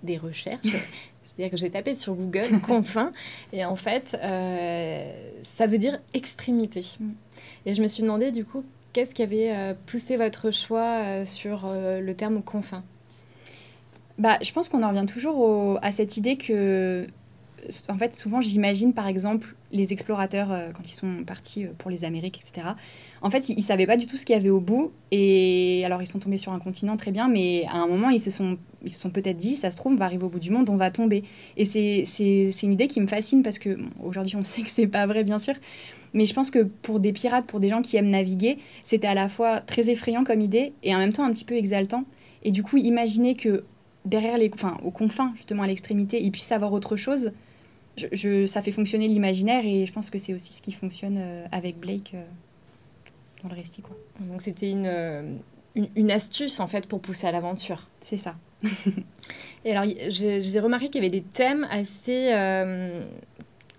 des 0.04 0.18
recherches. 0.18 0.62
C'est-à-dire 1.26 1.52
que 1.52 1.58
j'ai 1.58 1.70
tapé 1.70 1.96
sur 1.96 2.14
Google 2.14 2.62
confins 2.62 3.12
et 3.54 3.66
en 3.66 3.76
fait, 3.76 4.12
ça 4.12 5.68
veut 5.68 5.78
dire 5.78 6.00
extrémité. 6.14 6.86
Mm. 7.00 7.10
Et 7.66 7.74
je 7.74 7.82
me 7.82 7.88
suis 7.88 8.02
demandé 8.02 8.32
du 8.32 8.46
coup, 8.46 8.64
qu'est-ce 8.94 9.14
qui 9.14 9.24
avait 9.24 9.76
poussé 9.88 10.16
votre 10.16 10.52
choix 10.52 11.26
sur 11.26 11.70
le 11.70 12.14
terme 12.14 12.42
confins 12.42 12.84
bah, 14.18 14.40
je 14.42 14.52
pense 14.52 14.68
qu'on 14.68 14.82
en 14.82 14.90
revient 14.90 15.06
toujours 15.06 15.78
à 15.84 15.92
cette 15.92 16.18
idée 16.18 16.38
que 16.38 17.06
en 17.90 17.98
fait, 17.98 18.16
souvent, 18.16 18.42
j'imagine, 18.42 18.94
par 18.94 19.08
exemple, 19.08 19.56
les 19.72 19.92
explorateurs, 19.92 20.52
euh, 20.52 20.72
quand 20.72 20.84
ils 20.86 20.94
sont 20.94 21.24
partis 21.26 21.66
euh, 21.66 21.70
pour 21.78 21.92
les 21.92 22.06
Amériques, 22.06 22.40
etc., 22.42 22.68
en 23.22 23.30
fait, 23.30 23.50
ils 23.50 23.58
ne 23.58 23.62
savaient 23.62 23.88
pas 23.88 23.98
du 23.98 24.06
tout 24.06 24.16
ce 24.16 24.26
qu'il 24.26 24.36
y 24.36 24.40
avait 24.40 24.50
au 24.50 24.60
bout. 24.60 24.92
Et 25.12 25.82
alors, 25.86 26.02
ils 26.02 26.08
sont 26.08 26.20
tombés 26.20 26.38
sur 26.38 26.54
un 26.54 26.60
continent, 26.60 26.98
très 26.98 27.12
bien, 27.12 27.28
mais 27.28 27.66
à 27.68 27.78
un 27.78 27.88
moment, 27.88 28.10
ils 28.10 28.20
se 28.20 28.32
sont, 28.32 28.58
ils 28.84 28.92
se 28.92 29.00
sont 29.00 29.10
peut-être 29.10 29.38
dit, 29.38 29.56
ça 29.56 29.72
se 29.72 29.78
trouve, 29.78 29.94
on 29.94 29.96
va 29.96 30.06
arriver 30.06 30.24
au 30.24 30.30
bout 30.30 30.40
du 30.40 30.52
monde, 30.52 30.70
on 30.70 30.78
va 30.78 30.92
tomber. 30.92 31.24
Et 31.58 31.66
c'est 31.66 32.64
une 32.64 32.74
idée 32.74 32.88
qui 32.88 33.02
me 33.02 33.08
fascine 33.08 33.44
parce 33.44 33.60
que, 33.60 33.78
aujourd'hui, 34.04 34.36
on 34.36 34.44
sait 34.44 34.62
que 34.62 34.70
c'est 34.70 34.88
pas 34.88 35.08
vrai, 35.08 35.24
bien 35.24 35.40
sûr. 35.40 35.56
Mais 36.14 36.26
je 36.26 36.34
pense 36.34 36.52
que 36.52 36.64
pour 36.64 37.00
des 37.00 37.12
pirates, 37.12 37.46
pour 37.46 37.60
des 37.60 37.70
gens 37.70 37.82
qui 37.82 37.98
aiment 37.98 38.10
naviguer, 38.10 38.58
c'était 38.84 39.08
à 39.08 39.14
la 39.14 39.30
fois 39.30 39.62
très 39.62 39.90
effrayant 39.90 40.24
comme 40.24 40.42
idée 40.42 40.74
et 40.84 40.96
en 40.96 41.00
même 41.00 41.12
temps 41.12 41.26
un 41.26 41.34
petit 41.34 41.44
peu 41.44 41.56
exaltant. 41.56 42.06
Et 42.44 42.52
du 42.52 42.64
coup, 42.64 42.78
imaginer 42.78 43.36
que 43.36 43.64
derrière 44.06 44.38
les, 44.38 44.50
enfin, 44.54 44.78
aux 44.84 44.92
confins, 44.92 45.34
justement 45.36 45.64
à 45.64 45.68
l'extrémité, 45.68 46.22
ils 46.22 46.32
puissent 46.32 46.52
avoir 46.52 46.74
autre 46.74 46.96
chose, 46.96 47.32
je, 47.98 48.46
ça 48.46 48.62
fait 48.62 48.72
fonctionner 48.72 49.08
l'imaginaire 49.08 49.66
et 49.66 49.86
je 49.86 49.94
pense 49.94 50.10
que 50.10 50.20
c'est 50.20 50.34
aussi 50.34 50.54
ce 50.54 50.62
qui 50.62 50.72
fonctionne 50.72 51.18
euh, 51.18 51.46
avec 51.52 51.80
Blake 51.80 52.12
euh, 52.14 52.24
dans 53.44 53.50
le 53.50 53.56
récit. 53.56 53.82
Quoi. 53.82 53.96
Donc 54.20 54.42
c'était 54.42 54.74
euh, 54.76 55.36
une, 55.76 55.90
une, 55.96 56.12
astuce 56.12 56.60
en 56.60 56.68
fait 56.68 56.86
pour 56.88 57.02
pousser 57.02 57.28
à 57.28 57.32
l'aventure. 57.32 57.86
C'est 58.02 58.18
ça. 58.18 58.36
et 59.66 59.76
alors 59.76 59.86
j'ai 60.10 60.60
remarqué 60.60 60.90
qu'il 60.90 61.04
y 61.04 61.06
avait 61.08 61.10
des 61.10 61.24
thèmes 61.24 61.68
assez 61.70 62.34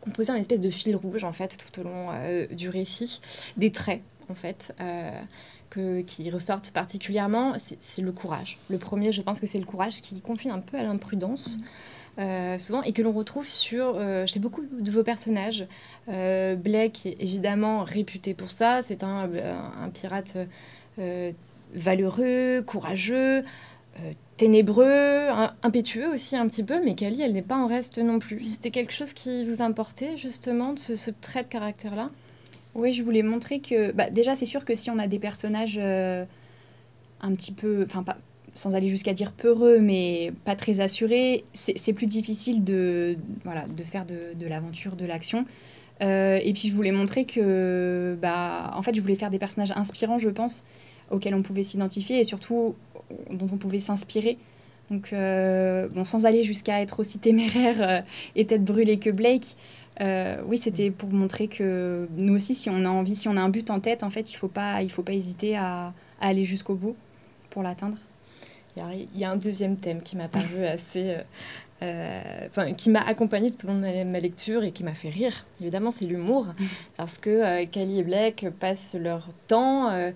composés 0.00 0.32
en 0.32 0.36
espèce 0.36 0.60
de 0.60 0.70
fil 0.70 0.94
rouge 0.94 1.24
en 1.24 1.32
fait 1.32 1.58
tout 1.58 1.80
au 1.80 1.84
long 1.84 2.10
du 2.52 2.68
récit, 2.68 3.20
des 3.56 3.72
traits 3.72 4.02
en 4.28 4.34
fait. 4.34 4.74
Que, 5.70 6.00
qui 6.00 6.30
ressortent 6.30 6.70
particulièrement, 6.70 7.54
c'est 7.58 8.00
le 8.00 8.10
courage. 8.10 8.56
Le 8.70 8.78
premier, 8.78 9.12
je 9.12 9.20
pense 9.20 9.38
que 9.38 9.44
c'est 9.44 9.58
le 9.58 9.66
courage 9.66 10.00
qui 10.00 10.18
confine 10.22 10.50
un 10.50 10.60
peu 10.60 10.78
à 10.78 10.82
l'imprudence. 10.82 11.58
Mm. 11.58 11.62
Euh, 12.18 12.58
souvent, 12.58 12.82
et 12.82 12.92
que 12.92 13.00
l'on 13.00 13.12
retrouve 13.12 13.46
sur, 13.46 13.94
euh, 13.94 14.26
chez 14.26 14.40
beaucoup 14.40 14.64
de 14.72 14.90
vos 14.90 15.04
personnages. 15.04 15.66
Euh, 16.08 16.56
Blake 16.56 17.06
évidemment 17.20 17.84
réputé 17.84 18.34
pour 18.34 18.50
ça, 18.50 18.80
c'est 18.82 19.04
un, 19.04 19.30
un, 19.80 19.88
pirate 19.90 20.36
valeureux, 21.74 22.64
courageux, 22.66 23.42
ténébreux, 24.36 25.28
impétueux 25.62 26.08
aussi 26.08 26.34
un 26.34 26.48
petit 26.48 26.64
peu, 26.64 26.82
mais 26.84 26.96
Kali, 26.96 27.22
elle 27.22 27.34
n'est 27.34 27.42
pas 27.42 27.56
en 27.56 27.68
reste 27.68 27.98
non 27.98 28.18
plus. 28.18 28.46
C'était 28.46 28.72
quelque 28.72 28.92
chose 28.92 29.12
qui 29.12 29.44
vous 29.44 29.62
importait 29.62 30.16
justement, 30.16 30.72
de 30.72 30.78
ce, 30.80 30.96
ce 30.96 31.12
trait 31.12 31.44
de 31.44 31.48
caractère-là? 31.48 32.10
Oui, 32.74 32.92
je 32.92 33.04
voulais 33.04 33.22
montrer 33.22 33.60
que, 33.60 33.92
bah, 33.92 34.10
déjà, 34.10 34.34
c'est 34.34 34.46
sûr 34.46 34.64
que 34.64 34.74
si 34.74 34.90
on 34.90 34.98
a 34.98 35.06
des 35.06 35.20
personnages 35.20 35.78
un 35.78 37.34
petit 37.34 37.52
peu, 37.52 37.84
enfin 37.84 38.02
pas, 38.02 38.16
sans 38.58 38.74
aller 38.74 38.88
jusqu'à 38.88 39.14
dire 39.14 39.30
peureux, 39.30 39.78
mais 39.78 40.32
pas 40.44 40.56
très 40.56 40.80
assuré, 40.80 41.44
c'est 41.52 41.92
plus 41.92 42.06
difficile 42.06 42.64
de, 42.64 43.16
voilà, 43.44 43.66
de 43.68 43.84
faire 43.84 44.04
de, 44.04 44.46
l'aventure, 44.46 44.96
de 44.96 45.06
l'action. 45.06 45.46
Euh, 46.02 46.40
et 46.42 46.52
puis 46.52 46.68
je 46.68 46.74
voulais 46.74 46.90
montrer 46.90 47.24
que, 47.24 48.18
bah, 48.20 48.72
en 48.74 48.82
fait, 48.82 48.94
je 48.94 49.00
voulais 49.00 49.14
faire 49.14 49.30
des 49.30 49.38
personnages 49.38 49.72
inspirants, 49.76 50.18
je 50.18 50.28
pense, 50.28 50.64
auxquels 51.10 51.34
on 51.34 51.42
pouvait 51.42 51.62
s'identifier 51.62 52.18
et 52.18 52.24
surtout 52.24 52.74
dont 53.30 53.46
on 53.52 53.58
pouvait 53.58 53.78
s'inspirer. 53.78 54.38
Donc, 54.90 55.12
euh, 55.12 55.88
sans 56.02 56.26
aller 56.26 56.42
jusqu'à 56.42 56.82
être 56.82 56.98
aussi 56.98 57.18
téméraire 57.20 57.76
euh, 57.80 58.00
et 58.34 58.44
tête 58.44 58.64
brûlée 58.64 58.98
que 58.98 59.10
Blake, 59.10 59.56
oui, 60.46 60.58
c'était 60.58 60.90
pour 60.90 61.10
montrer 61.12 61.46
que 61.46 62.08
nous 62.18 62.34
aussi, 62.34 62.56
si 62.56 62.70
on 62.70 62.84
a 62.84 62.88
envie, 62.88 63.14
si 63.14 63.28
on 63.28 63.36
a 63.36 63.40
un 63.40 63.50
but 63.50 63.70
en 63.70 63.78
tête, 63.78 64.02
en 64.02 64.10
fait, 64.10 64.32
il 64.32 64.34
ne 64.34 64.38
faut, 64.38 64.48
pas, 64.48 64.80
faut 64.88 65.02
pas 65.02 65.12
hésiter 65.12 65.56
à 65.56 65.92
aller 66.20 66.42
jusqu'au 66.42 66.74
bout 66.74 66.96
pour 67.50 67.62
l'atteindre. 67.62 67.98
Il 69.14 69.18
y 69.18 69.24
a 69.24 69.30
un 69.30 69.36
deuxième 69.36 69.76
thème 69.76 70.02
qui 70.02 70.16
m'a 70.16 70.28
paru 70.28 70.64
assez 70.64 71.16
euh, 71.80 72.46
enfin, 72.48 72.72
qui 72.72 72.90
m'a 72.90 73.02
accompagnée 73.02 73.50
tout 73.50 73.66
au 73.66 73.68
long 73.68 73.76
de 73.76 74.04
ma, 74.04 74.18
lecture 74.18 74.64
et 74.64 74.72
qui 74.72 74.82
m'a 74.82 74.94
fait 74.94 75.10
rire. 75.10 75.44
Évidemment, 75.60 75.92
c'est 75.92 76.06
l'humour, 76.06 76.46
parce 76.96 77.18
que 77.18 77.30
euh, 77.30 77.64
et 77.72 78.02
Blake 78.02 78.46
passent 78.58 78.96
leur 78.98 79.28
temps 79.46 79.90
euh, 79.90 80.10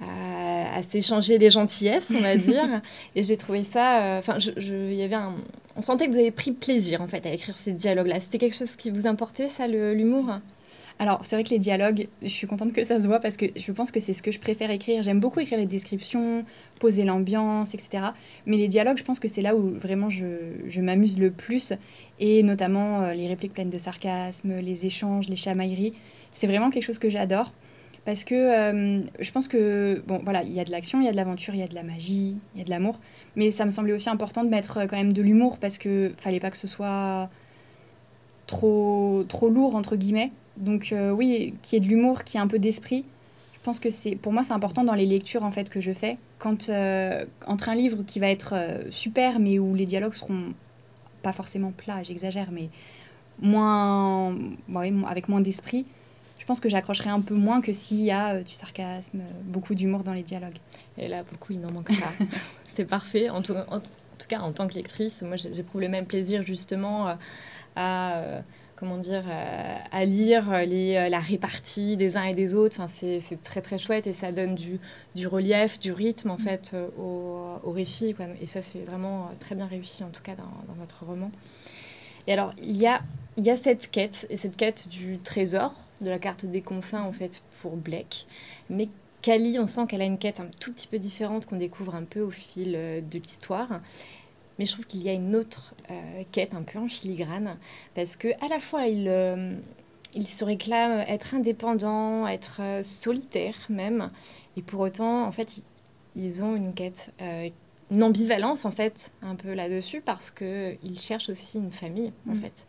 à, 0.00 0.80
s'échanger 0.82 1.38
des 1.38 1.50
gentillesses, 1.50 2.12
on 2.16 2.20
va 2.20 2.36
dire. 2.36 2.82
et 3.16 3.22
j'ai 3.24 3.36
trouvé 3.36 3.64
ça. 3.64 4.02
Euh, 4.02 4.18
enfin, 4.20 4.38
je, 4.38 4.52
je, 4.56 4.92
y 4.92 5.02
avait 5.02 5.16
un, 5.16 5.34
on 5.76 5.82
sentait 5.82 6.06
que 6.06 6.12
vous 6.12 6.18
avez 6.18 6.30
pris 6.30 6.52
plaisir 6.52 7.02
en 7.02 7.08
fait 7.08 7.26
à 7.26 7.32
écrire 7.32 7.56
ces 7.56 7.72
dialogues-là. 7.72 8.20
C'était 8.20 8.38
quelque 8.38 8.56
chose 8.56 8.76
qui 8.76 8.90
vous 8.90 9.06
importait, 9.06 9.48
ça, 9.48 9.66
l'humour? 9.66 10.38
Alors, 11.00 11.20
c'est 11.22 11.36
vrai 11.36 11.44
que 11.44 11.50
les 11.50 11.60
dialogues, 11.60 12.08
je 12.22 12.28
suis 12.28 12.48
contente 12.48 12.72
que 12.72 12.82
ça 12.82 13.00
se 13.00 13.06
voit 13.06 13.20
parce 13.20 13.36
que 13.36 13.46
je 13.54 13.70
pense 13.70 13.92
que 13.92 14.00
c'est 14.00 14.14
ce 14.14 14.22
que 14.22 14.32
je 14.32 14.40
préfère 14.40 14.70
écrire. 14.72 15.02
J'aime 15.02 15.20
beaucoup 15.20 15.38
écrire 15.38 15.58
les 15.58 15.66
descriptions, 15.66 16.44
poser 16.80 17.04
l'ambiance, 17.04 17.72
etc. 17.74 18.08
Mais 18.46 18.56
les 18.56 18.66
dialogues, 18.66 18.98
je 18.98 19.04
pense 19.04 19.20
que 19.20 19.28
c'est 19.28 19.42
là 19.42 19.54
où 19.54 19.70
vraiment 19.78 20.10
je, 20.10 20.26
je 20.66 20.80
m'amuse 20.80 21.16
le 21.18 21.30
plus. 21.30 21.72
Et 22.18 22.42
notamment 22.42 23.02
euh, 23.02 23.14
les 23.14 23.28
répliques 23.28 23.52
pleines 23.52 23.70
de 23.70 23.78
sarcasme, 23.78 24.58
les 24.58 24.86
échanges, 24.86 25.28
les 25.28 25.36
chamailleries. 25.36 25.94
C'est 26.32 26.48
vraiment 26.48 26.70
quelque 26.70 26.84
chose 26.84 26.98
que 26.98 27.10
j'adore. 27.10 27.52
Parce 28.04 28.24
que 28.24 28.34
euh, 28.34 29.02
je 29.20 29.30
pense 29.30 29.46
que, 29.46 30.02
bon, 30.06 30.20
voilà, 30.24 30.42
il 30.42 30.52
y 30.52 30.58
a 30.58 30.64
de 30.64 30.70
l'action, 30.70 31.00
il 31.00 31.04
y 31.04 31.08
a 31.08 31.12
de 31.12 31.16
l'aventure, 31.16 31.54
il 31.54 31.60
y 31.60 31.62
a 31.62 31.68
de 31.68 31.74
la 31.74 31.82
magie, 31.84 32.36
il 32.54 32.58
y 32.58 32.62
a 32.62 32.64
de 32.64 32.70
l'amour. 32.70 32.98
Mais 33.36 33.52
ça 33.52 33.64
me 33.64 33.70
semblait 33.70 33.92
aussi 33.92 34.08
important 34.08 34.42
de 34.42 34.48
mettre 34.48 34.78
euh, 34.78 34.86
quand 34.86 34.96
même 34.96 35.12
de 35.12 35.22
l'humour 35.22 35.58
parce 35.58 35.78
que 35.78 36.12
fallait 36.16 36.40
pas 36.40 36.50
que 36.50 36.56
ce 36.56 36.66
soit 36.66 37.28
trop, 38.46 39.24
trop 39.28 39.48
lourd, 39.48 39.76
entre 39.76 39.94
guillemets. 39.94 40.32
Donc 40.58 40.92
euh, 40.92 41.10
oui, 41.10 41.54
qui 41.62 41.76
est 41.76 41.80
de 41.80 41.86
l'humour, 41.86 42.24
qui 42.24 42.36
est 42.36 42.40
un 42.40 42.46
peu 42.46 42.58
d'esprit. 42.58 43.04
Je 43.54 43.58
pense 43.62 43.80
que 43.80 43.90
c'est, 43.90 44.16
pour 44.16 44.32
moi, 44.32 44.42
c'est 44.42 44.52
important 44.52 44.84
dans 44.84 44.94
les 44.94 45.06
lectures 45.06 45.44
en 45.44 45.52
fait 45.52 45.70
que 45.70 45.80
je 45.80 45.92
fais. 45.92 46.18
Quand 46.38 46.68
euh, 46.68 47.24
entre 47.46 47.68
un 47.68 47.74
livre 47.74 48.02
qui 48.06 48.18
va 48.18 48.28
être 48.28 48.54
euh, 48.54 48.82
super, 48.90 49.38
mais 49.40 49.58
où 49.58 49.74
les 49.74 49.86
dialogues 49.86 50.14
seront 50.14 50.52
pas 51.22 51.32
forcément 51.32 51.72
plats, 51.72 52.02
j'exagère, 52.02 52.48
mais 52.50 52.68
moins, 53.40 54.36
avec 55.06 55.28
moins 55.28 55.40
d'esprit, 55.40 55.86
je 56.38 56.44
pense 56.44 56.60
que 56.60 56.68
j'accrocherai 56.68 57.10
un 57.10 57.20
peu 57.20 57.34
moins 57.34 57.60
que 57.60 57.72
s'il 57.72 58.00
y 58.00 58.10
a 58.10 58.42
du 58.42 58.52
sarcasme, 58.52 59.20
beaucoup 59.44 59.74
d'humour 59.74 60.02
dans 60.02 60.12
les 60.12 60.22
dialogues. 60.22 60.58
Et 60.96 61.08
là, 61.08 61.22
pour 61.24 61.32
le 61.32 61.38
coup, 61.38 61.52
il 61.52 61.60
n'en 61.60 61.70
manque 61.70 61.88
pas. 61.88 62.12
c'est 62.74 62.84
parfait. 62.84 63.28
En 63.28 63.42
tout, 63.42 63.54
en 63.54 63.80
tout, 63.80 64.28
cas, 64.28 64.40
en 64.40 64.52
tant 64.52 64.66
que 64.66 64.74
lectrice, 64.74 65.22
moi, 65.22 65.36
j'éprouve 65.36 65.80
le 65.80 65.88
même 65.88 66.06
plaisir 66.06 66.44
justement 66.46 67.16
à 67.76 68.42
comment 68.78 68.98
dire, 68.98 69.24
euh, 69.28 69.76
à 69.90 70.04
lire 70.04 70.52
les, 70.64 70.96
euh, 70.96 71.08
la 71.08 71.18
répartie 71.18 71.96
des 71.96 72.16
uns 72.16 72.24
et 72.24 72.34
des 72.34 72.54
autres. 72.54 72.80
Enfin, 72.80 72.86
c'est 72.86 73.42
très 73.42 73.60
très 73.60 73.76
chouette 73.76 74.06
et 74.06 74.12
ça 74.12 74.30
donne 74.30 74.54
du, 74.54 74.78
du 75.16 75.26
relief, 75.26 75.80
du 75.80 75.92
rythme 75.92 76.30
en 76.30 76.36
mm. 76.36 76.38
fait 76.38 76.70
euh, 76.74 76.88
au, 76.96 77.68
au, 77.68 77.72
récit. 77.72 78.14
Quoi. 78.14 78.26
Et 78.40 78.46
ça, 78.46 78.62
c'est 78.62 78.80
vraiment 78.80 79.30
très 79.40 79.54
bien 79.54 79.66
réussi 79.66 80.04
en 80.04 80.10
tout 80.10 80.22
cas 80.22 80.36
dans, 80.36 80.44
dans, 80.68 80.74
votre 80.74 81.04
roman. 81.04 81.32
Et 82.26 82.32
alors, 82.32 82.52
il 82.62 82.76
y 82.76 82.86
a, 82.86 83.00
il 83.36 83.44
y 83.44 83.50
a 83.50 83.56
cette 83.56 83.90
quête, 83.90 84.26
et 84.30 84.36
cette 84.36 84.56
quête 84.56 84.88
du 84.88 85.18
trésor, 85.18 85.74
de 86.00 86.10
la 86.10 86.18
carte 86.18 86.46
des 86.46 86.62
confins 86.62 87.02
en 87.02 87.12
fait 87.12 87.42
pour 87.60 87.76
Blake. 87.76 88.26
Mais 88.70 88.88
Kali, 89.22 89.58
on 89.58 89.66
sent 89.66 89.86
qu'elle 89.88 90.02
a 90.02 90.04
une 90.04 90.18
quête 90.18 90.38
un 90.38 90.48
tout 90.60 90.72
petit 90.72 90.86
peu 90.86 91.00
différente 91.00 91.46
qu'on 91.46 91.56
découvre 91.56 91.96
un 91.96 92.04
peu 92.04 92.20
au 92.20 92.30
fil 92.30 92.72
de 92.72 93.18
l'histoire. 93.18 93.80
Mais 94.58 94.66
je 94.66 94.72
trouve 94.72 94.86
qu'il 94.86 95.02
y 95.02 95.08
a 95.08 95.12
une 95.12 95.36
autre 95.36 95.74
euh, 95.90 96.22
quête 96.32 96.54
un 96.54 96.62
peu 96.62 96.78
en 96.78 96.88
filigrane, 96.88 97.56
parce 97.94 98.16
que 98.16 98.28
à 98.44 98.48
la 98.48 98.58
fois 98.58 98.86
il, 98.86 99.06
euh, 99.08 99.54
il 100.14 100.26
se 100.26 100.44
réclame 100.44 101.04
être 101.08 101.34
indépendant, 101.34 102.26
être 102.26 102.60
euh, 102.60 102.82
solitaire 102.82 103.56
même, 103.68 104.10
et 104.56 104.62
pour 104.62 104.80
autant, 104.80 105.24
en 105.24 105.32
fait, 105.32 105.62
ils 106.16 106.42
ont 106.42 106.56
une 106.56 106.74
quête, 106.74 107.12
une 107.92 108.02
ambivalence 108.02 108.64
en 108.64 108.72
fait, 108.72 109.12
un 109.22 109.36
peu 109.36 109.54
là-dessus, 109.54 110.00
parce 110.00 110.32
qu'ils 110.32 110.98
cherchent 110.98 111.28
aussi 111.28 111.58
une 111.58 111.70
famille 111.70 112.12
en 112.28 112.34
mm. 112.34 112.40
fait. 112.40 112.66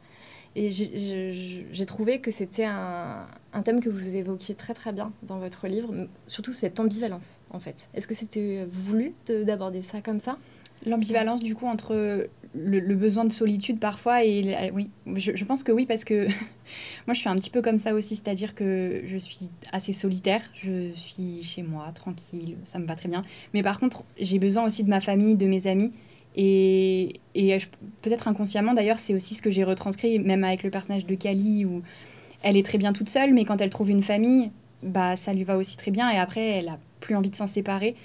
Et 0.55 0.71
j'ai 0.71 1.85
trouvé 1.85 2.21
que 2.21 2.31
c'était 2.31 2.65
un, 2.65 3.27
un, 3.53 3.61
thème 3.61 3.81
que 3.81 3.89
vous 3.89 4.15
évoquiez 4.15 4.55
très 4.55 4.73
très 4.73 4.91
bien 4.91 5.13
dans 5.23 5.37
votre 5.37 5.67
livre, 5.67 5.93
surtout 6.27 6.53
cette 6.53 6.79
ambivalence 6.79 7.39
en 7.51 7.59
fait. 7.59 7.89
Est-ce 7.93 8.07
que 8.07 8.15
c'était 8.15 8.65
voulu 8.69 9.13
d'aborder 9.27 9.81
ça 9.81 10.01
comme 10.01 10.19
ça? 10.19 10.37
L'ambivalence, 10.85 11.41
du 11.41 11.55
coup, 11.55 11.67
entre 11.67 12.27
le, 12.55 12.95
besoin 12.95 13.25
de 13.25 13.31
solitude 13.31 13.79
parfois 13.79 14.23
et 14.23 14.71
oui, 14.73 14.89
je, 15.15 15.43
pense 15.45 15.63
que 15.63 15.71
oui, 15.71 15.85
parce 15.85 16.03
que 16.03 16.27
moi, 17.07 17.13
je 17.13 17.19
suis 17.19 17.29
un 17.29 17.35
petit 17.35 17.49
peu 17.49 17.61
comme 17.61 17.77
ça 17.77 17.93
aussi, 17.93 18.15
c'est-à-dire 18.15 18.55
que 18.55 19.03
je 19.05 19.17
suis 19.17 19.49
assez 19.71 19.93
solitaire, 19.93 20.41
je 20.53 20.91
suis 20.93 21.43
chez 21.43 21.63
moi, 21.63 21.91
tranquille, 21.93 22.55
ça 22.63 22.79
me 22.79 22.85
va 22.85 22.95
très 22.95 23.09
bien. 23.09 23.23
Mais 23.53 23.63
par 23.63 23.79
contre, 23.79 24.03
j'ai 24.19 24.39
besoin 24.39 24.65
aussi 24.65 24.83
de 24.83 24.89
ma 24.89 25.01
famille, 25.01 25.35
de 25.35 25.45
mes 25.45 25.67
amis. 25.67 25.91
Et, 26.35 27.19
et 27.35 27.57
peut-être 28.01 28.27
inconsciemment, 28.27 28.73
d'ailleurs, 28.73 28.99
c'est 28.99 29.13
aussi 29.13 29.35
ce 29.35 29.41
que 29.41 29.51
j'ai 29.51 29.63
retranscrit, 29.63 30.19
même 30.19 30.43
avec 30.43 30.63
le 30.63 30.69
personnage 30.69 31.05
de 31.05 31.15
Kali, 31.15 31.65
où 31.65 31.81
elle 32.41 32.55
est 32.55 32.65
très 32.65 32.77
bien 32.77 32.93
toute 32.93 33.09
seule, 33.09 33.33
mais 33.33 33.45
quand 33.45 33.59
elle 33.61 33.69
trouve 33.69 33.89
une 33.89 34.03
famille, 34.03 34.51
bah, 34.83 35.15
ça 35.15 35.33
lui 35.33 35.43
va 35.43 35.57
aussi 35.57 35.75
très 35.75 35.91
bien. 35.91 36.09
Et 36.09 36.17
après, 36.17 36.41
elle 36.41 36.69
a 36.69 36.79
plus 36.99 37.15
envie 37.15 37.29
de 37.29 37.35
s'en 37.35 37.47
séparer. 37.47 37.95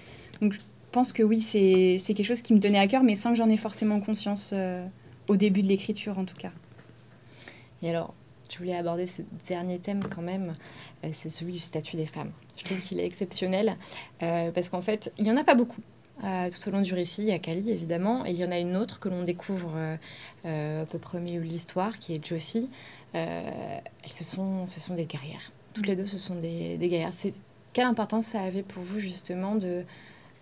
Donc, 0.40 0.54
pense 0.94 1.12
que 1.12 1.24
oui, 1.24 1.40
c'est 1.40 1.98
quelque 2.14 2.22
chose 2.22 2.40
qui 2.40 2.54
me 2.54 2.60
tenait 2.60 2.78
à 2.78 2.86
cœur, 2.86 3.02
mais 3.02 3.16
sans 3.16 3.30
que 3.30 3.36
j'en 3.36 3.48
ai 3.48 3.56
forcément 3.56 4.00
conscience 4.00 4.52
euh, 4.54 4.86
au 5.26 5.34
début 5.34 5.62
de 5.62 5.66
l'écriture, 5.66 6.20
en 6.20 6.24
tout 6.24 6.36
cas. 6.36 6.52
Et 7.82 7.90
alors, 7.90 8.14
je 8.48 8.58
voulais 8.58 8.76
aborder 8.76 9.06
ce 9.06 9.22
dernier 9.48 9.80
thème 9.80 10.04
quand 10.08 10.22
même, 10.22 10.54
euh, 11.02 11.08
c'est 11.12 11.30
celui 11.30 11.52
du 11.52 11.58
statut 11.58 11.96
des 11.96 12.06
femmes. 12.06 12.30
Je 12.56 12.62
trouve 12.62 12.78
qu'il 12.78 13.00
est 13.00 13.04
exceptionnel, 13.04 13.76
euh, 14.22 14.52
parce 14.52 14.68
qu'en 14.68 14.82
fait, 14.82 15.12
il 15.18 15.24
n'y 15.24 15.32
en 15.32 15.36
a 15.36 15.42
pas 15.42 15.56
beaucoup. 15.56 15.82
tout 16.20 16.68
au 16.68 16.70
long 16.70 16.80
du 16.80 16.94
récit, 16.94 17.22
il 17.22 17.28
y 17.28 17.32
a 17.32 17.40
Kali 17.40 17.68
évidemment, 17.72 18.24
et 18.24 18.30
il 18.30 18.38
y 18.38 18.44
en 18.44 18.52
a 18.52 18.58
une 18.60 18.76
autre 18.76 19.00
que 19.00 19.08
l'on 19.08 19.24
découvre 19.24 19.76
un 20.44 20.84
peu 20.84 20.98
premier 20.98 21.38
de 21.38 21.42
l'histoire, 21.42 21.98
qui 21.98 22.14
est 22.14 22.24
Josie. 22.24 22.70
elles, 23.14 23.82
ce 24.08 24.22
sont, 24.22 24.66
ce 24.66 24.78
sont 24.78 24.94
des 24.94 25.06
guerrières. 25.06 25.50
Toutes 25.72 25.88
les 25.88 25.96
deux, 25.96 26.06
ce 26.06 26.18
sont 26.18 26.36
des, 26.36 26.78
des 26.78 26.88
guerrières. 26.88 27.10
Quelle 27.72 27.86
importance 27.86 28.26
ça 28.26 28.42
avait 28.42 28.62
pour 28.62 28.84
vous 28.84 29.00
justement 29.00 29.56
de, 29.56 29.84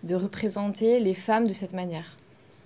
de 0.03 0.15
représenter 0.15 0.99
les 0.99 1.13
femmes 1.13 1.47
de 1.47 1.53
cette 1.53 1.73
manière 1.73 2.17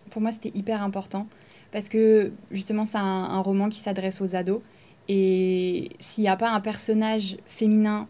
Pour 0.10 0.22
moi, 0.22 0.32
c'était 0.32 0.52
hyper 0.56 0.82
important 0.82 1.28
parce 1.72 1.90
que 1.90 2.32
justement, 2.52 2.86
c'est 2.86 2.98
un, 2.98 3.40
roman 3.42 3.70
qui 3.70 3.80
s'adresse 3.80 4.22
aux 4.22 4.36
ados. 4.36 4.62
Et 5.10 5.90
s'il 6.00 6.24
n'y 6.24 6.30
a 6.30 6.36
pas 6.36 6.50
un 6.50 6.60
personnage 6.60 7.38
féminin 7.46 8.08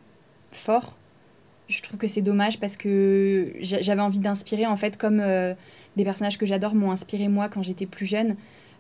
fort, 0.52 0.98
je 1.68 1.82
trouve 1.82 1.98
que 1.98 2.08
c'est 2.08 2.22
dommage 2.22 2.60
parce 2.60 2.78
que 2.78 3.54
j'avais 3.60 4.02
envie 4.02 4.20
d'inspirer, 4.20 4.66
en 4.66 4.76
fait, 4.76 4.98
comme 4.98 5.20
euh, 5.20 5.54
des 5.96 6.04
personnages 6.04 6.38
que 6.38 6.46
j'adore 6.46 6.76
m'ont 6.76 6.92
inspiré 6.92 7.28
moi 7.28 7.50
quand 7.50 7.62
j'étais 7.62 7.86
plus 7.86 8.06
jeune. 8.06 8.36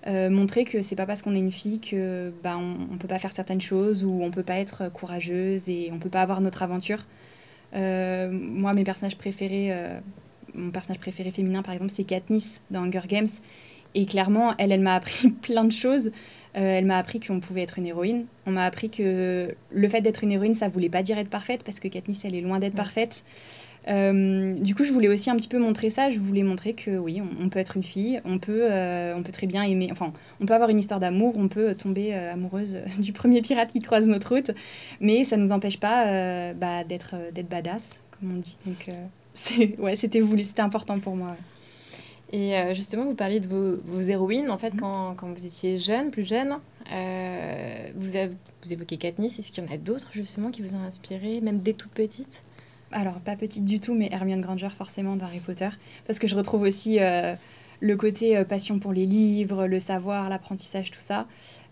Euh, 0.06 0.30
montrer 0.30 0.64
que 0.64 0.82
c'est 0.82 0.96
pas 0.96 1.06
parce 1.06 1.22
qu'on 1.22 1.36
est 1.36 1.40
une 1.40 1.52
fille 1.52 1.82
que 1.82 2.32
bah, 2.44 2.58
on, 2.58 2.98
peut 2.98 3.08
pas 3.08 3.20
faire 3.20 3.32
certaines 3.32 3.60
choses 3.60 4.06
ou 4.06 4.22
on 4.24 4.32
peut 4.32 4.44
pas 4.44 4.58
être 4.58 4.90
courageuse 4.94 5.68
et 5.68 5.90
on 5.92 6.00
peut 6.00 6.10
pas 6.10 6.22
avoir 6.22 6.40
notre 6.40 6.64
aventure. 6.64 7.06
Euh, 7.76 8.30
moi, 8.32 8.74
mes 8.74 8.86
personnages 8.86 9.18
préférés, 9.18 9.76
mon 10.58 10.72
personnage 10.72 11.00
préféré 11.00 11.32
féminin, 11.32 11.62
par 11.62 11.74
exemple, 11.74 11.92
c'est 11.92 12.04
Katniss 12.04 12.62
dans 12.72 12.82
Hunger 12.82 13.08
Games. 13.08 13.28
Et 13.96 14.06
clairement, 14.06 14.54
elle, 14.58 14.72
elle 14.72 14.82
m'a 14.82 14.96
appris 14.96 15.30
plein 15.42 15.64
de 15.64 15.72
choses. 15.72 16.12
Euh, 16.56 16.78
elle 16.78 16.86
m'a 16.86 16.98
appris 16.98 17.20
qu'on 17.20 17.40
pouvait 17.40 17.62
être 17.62 17.78
une 17.78 17.86
héroïne. 17.86 18.26
On 18.46 18.52
m'a 18.52 18.66
appris 18.66 18.90
que 18.90 19.56
le 19.72 19.90
fait 19.90 20.02
d'être 20.02 20.24
une 20.24 20.32
héroïne, 20.32 20.54
ça 20.54 20.70
voulait 20.70 20.90
pas 20.90 21.04
dire 21.04 21.18
être 21.18 21.30
parfaite, 21.30 21.64
parce 21.64 21.80
que 21.80 21.88
Katniss, 21.88 22.26
elle 22.26 22.36
est 22.36 22.42
loin 22.42 22.60
d'être 22.60 22.74
parfaite. 22.74 23.24
Euh, 23.88 24.54
du 24.56 24.76
coup, 24.76 24.84
je 24.84 24.92
voulais 24.92 25.08
aussi 25.08 25.30
un 25.30 25.36
petit 25.36 25.48
peu 25.48 25.60
montrer 25.60 25.90
ça. 25.90 26.10
Je 26.10 26.20
voulais 26.20 26.44
montrer 26.44 26.74
que 26.74 26.98
oui, 26.98 27.22
on, 27.40 27.48
peut 27.50 27.60
être 27.60 27.78
une 27.78 27.84
fille, 27.84 28.22
on 28.26 28.38
peut, 28.38 28.72
euh, 28.72 29.16
on 29.16 29.24
peut 29.24 29.32
très 29.32 29.48
bien 29.48 29.64
aimer. 29.64 29.90
Enfin, 29.92 30.12
on 30.42 30.46
peut 30.46 30.54
avoir 30.54 30.70
une 30.70 30.80
histoire 30.80 31.00
d'amour, 31.00 31.34
on 31.38 31.48
peut 31.48 31.76
tomber 31.76 32.14
amoureuse 32.14 32.78
du 33.00 33.14
premier 33.14 33.42
pirate 33.42 33.72
qui 33.72 33.80
croise 33.80 34.08
notre 34.08 34.36
route, 34.36 34.52
mais 35.00 35.24
ça 35.24 35.38
nous 35.38 35.52
empêche 35.52 35.80
pas 35.80 36.54
bah, 36.54 36.84
d'être 36.84 37.16
d'être 37.34 37.50
badass, 37.50 38.02
comme 38.12 38.32
on 38.32 38.38
dit. 38.38 38.58
Donc, 38.66 38.90
ouais, 39.80 39.96
c'était 39.96 40.22
voulu, 40.22 40.44
c'était 40.44 40.62
important 40.62 41.00
pour 41.00 41.16
moi. 41.16 41.36
Et 42.32 42.56
euh, 42.56 42.74
justement, 42.74 43.06
vous 43.06 43.16
parliez 43.16 43.40
de 43.40 43.48
vos, 43.48 43.78
vos 43.86 44.02
héroïnes. 44.02 44.52
En 44.52 44.58
fait, 44.58 44.74
mhm. 44.74 44.80
quand, 44.80 45.16
quand, 45.16 45.28
vous 45.28 45.46
étiez 45.46 45.78
jeune, 45.78 46.12
plus 46.12 46.28
jeune, 46.28 46.58
euh, 46.92 47.90
vous, 47.96 48.16
avez, 48.16 48.34
vous 48.64 48.74
évoquez 48.74 48.98
Katniss. 48.98 49.40
Est-ce 49.40 49.52
qu'il 49.52 49.64
y 49.64 49.68
en 49.68 49.72
a 49.72 49.78
d'autres, 49.78 50.10
justement, 50.12 50.52
qui 50.52 50.62
vous 50.62 50.76
ont 50.76 50.84
inspiré, 50.84 51.40
même 51.42 51.60
dès 51.60 51.74
toute 51.74 51.92
petite 51.92 52.44
Alors, 52.92 53.16
pas 53.20 53.36
petite 53.36 53.66
du 53.66 53.80
tout, 53.80 53.94
mais 53.94 54.10
Hermione 54.12 54.42
Granger, 54.42 54.70
forcément, 54.78 55.16
d'Harry 55.16 55.40
Potter. 55.40 55.70
Parce 56.06 56.20
que 56.20 56.28
je 56.28 56.36
retrouve 56.36 56.64
aussi 56.64 57.00
euh, 57.00 57.36
le 57.80 57.96
côté 57.96 58.44
passion 58.44 58.80
pour 58.80 58.92
les 58.92 59.06
livres, 59.06 59.66
le 59.66 59.80
savoir, 59.80 60.30
l'apprentissage, 60.30 60.92
tout 60.92 61.00
ça. 61.00 61.28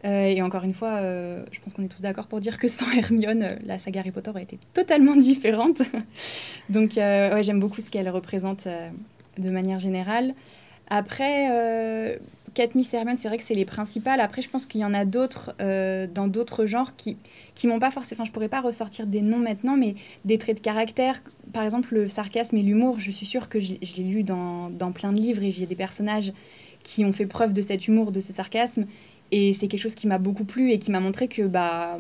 Euh, 0.06 0.28
et 0.28 0.42
encore 0.42 0.64
une 0.64 0.74
fois, 0.74 0.98
euh, 0.98 1.44
je 1.52 1.60
pense 1.60 1.74
qu'on 1.74 1.84
est 1.84 1.88
tous 1.88 2.02
d'accord 2.02 2.28
pour 2.28 2.40
dire 2.40 2.58
que 2.58 2.68
sans 2.68 2.90
Hermione, 2.98 3.44
euh, 3.44 3.56
la 3.66 3.78
saga 3.78 4.02
Harry 4.02 4.12
Potter 4.12 4.30
aurait 4.30 4.44
été 4.44 4.60
totalement 4.74 5.16
différente. 5.16 5.82
Donc, 6.70 6.94
ouais, 6.98 7.42
j'aime 7.42 7.60
beaucoup 7.60 7.82
ce 7.82 7.90
qu'elle 7.90 8.10
représente 8.10 8.68
de 9.38 9.50
manière 9.50 9.80
générale. 9.80 10.34
Après, 10.88 12.20
Katniss 12.54 12.94
et 12.94 12.98
Hermione, 12.98 13.16
c'est 13.16 13.28
vrai 13.28 13.38
que 13.38 13.44
c'est 13.44 13.56
les 13.56 13.66
principales. 13.66 14.20
Après, 14.20 14.42
je 14.42 14.50
pense 14.50 14.66
qu'il 14.66 14.82
y 14.82 14.86
en 14.86 14.94
a 14.94 15.06
d'autres 15.06 15.56
dans 15.60 16.28
d'autres 16.28 16.66
genres 16.66 16.96
qui 16.96 17.18
qui 17.54 17.68
m'ont 17.68 17.80
pas 17.80 17.92
forcément. 17.92 18.22
Enfin, 18.22 18.28
je 18.28 18.32
pourrais 18.32 18.50
pas 18.50 18.62
ressortir 18.62 19.06
des 19.08 19.22
noms 19.22 19.40
maintenant, 19.40 19.78
mais 19.78 19.96
des 20.26 20.38
traits 20.38 20.58
de 20.58 20.62
caractère. 20.62 21.22
Par 21.54 21.64
exemple, 21.64 21.94
le 21.94 22.08
sarcasme 22.08 22.58
et 22.58 22.64
l'humour. 22.64 23.00
Je 23.00 23.12
suis 23.12 23.26
sûre 23.26 23.50
que 23.50 23.60
je, 23.60 23.74
l'ai 23.74 24.04
lu 24.04 24.24
dans, 24.24 24.70
dans, 24.70 24.92
plein 24.92 25.12
de 25.12 25.20
livres 25.20 25.44
et 25.44 25.52
j'ai 25.52 25.66
des 25.66 25.76
personnages 25.76 26.34
qui 26.84 27.06
ont 27.06 27.14
fait 27.14 27.26
preuve 27.26 27.54
de 27.54 27.62
cet 27.62 27.88
humour, 27.88 28.12
de 28.12 28.20
ce 28.20 28.34
sarcasme. 28.34 28.86
Et 29.32 29.54
c'est 29.54 29.68
quelque 29.68 29.82
chose 29.82 29.96
qui 29.96 30.08
m'a 30.08 30.18
beaucoup 30.18 30.46
plu 30.46 30.72
et 30.72 30.80
qui 30.80 30.92
m'a 30.92 31.00
montré 31.00 31.28
que 31.28 31.44
bah 31.44 31.98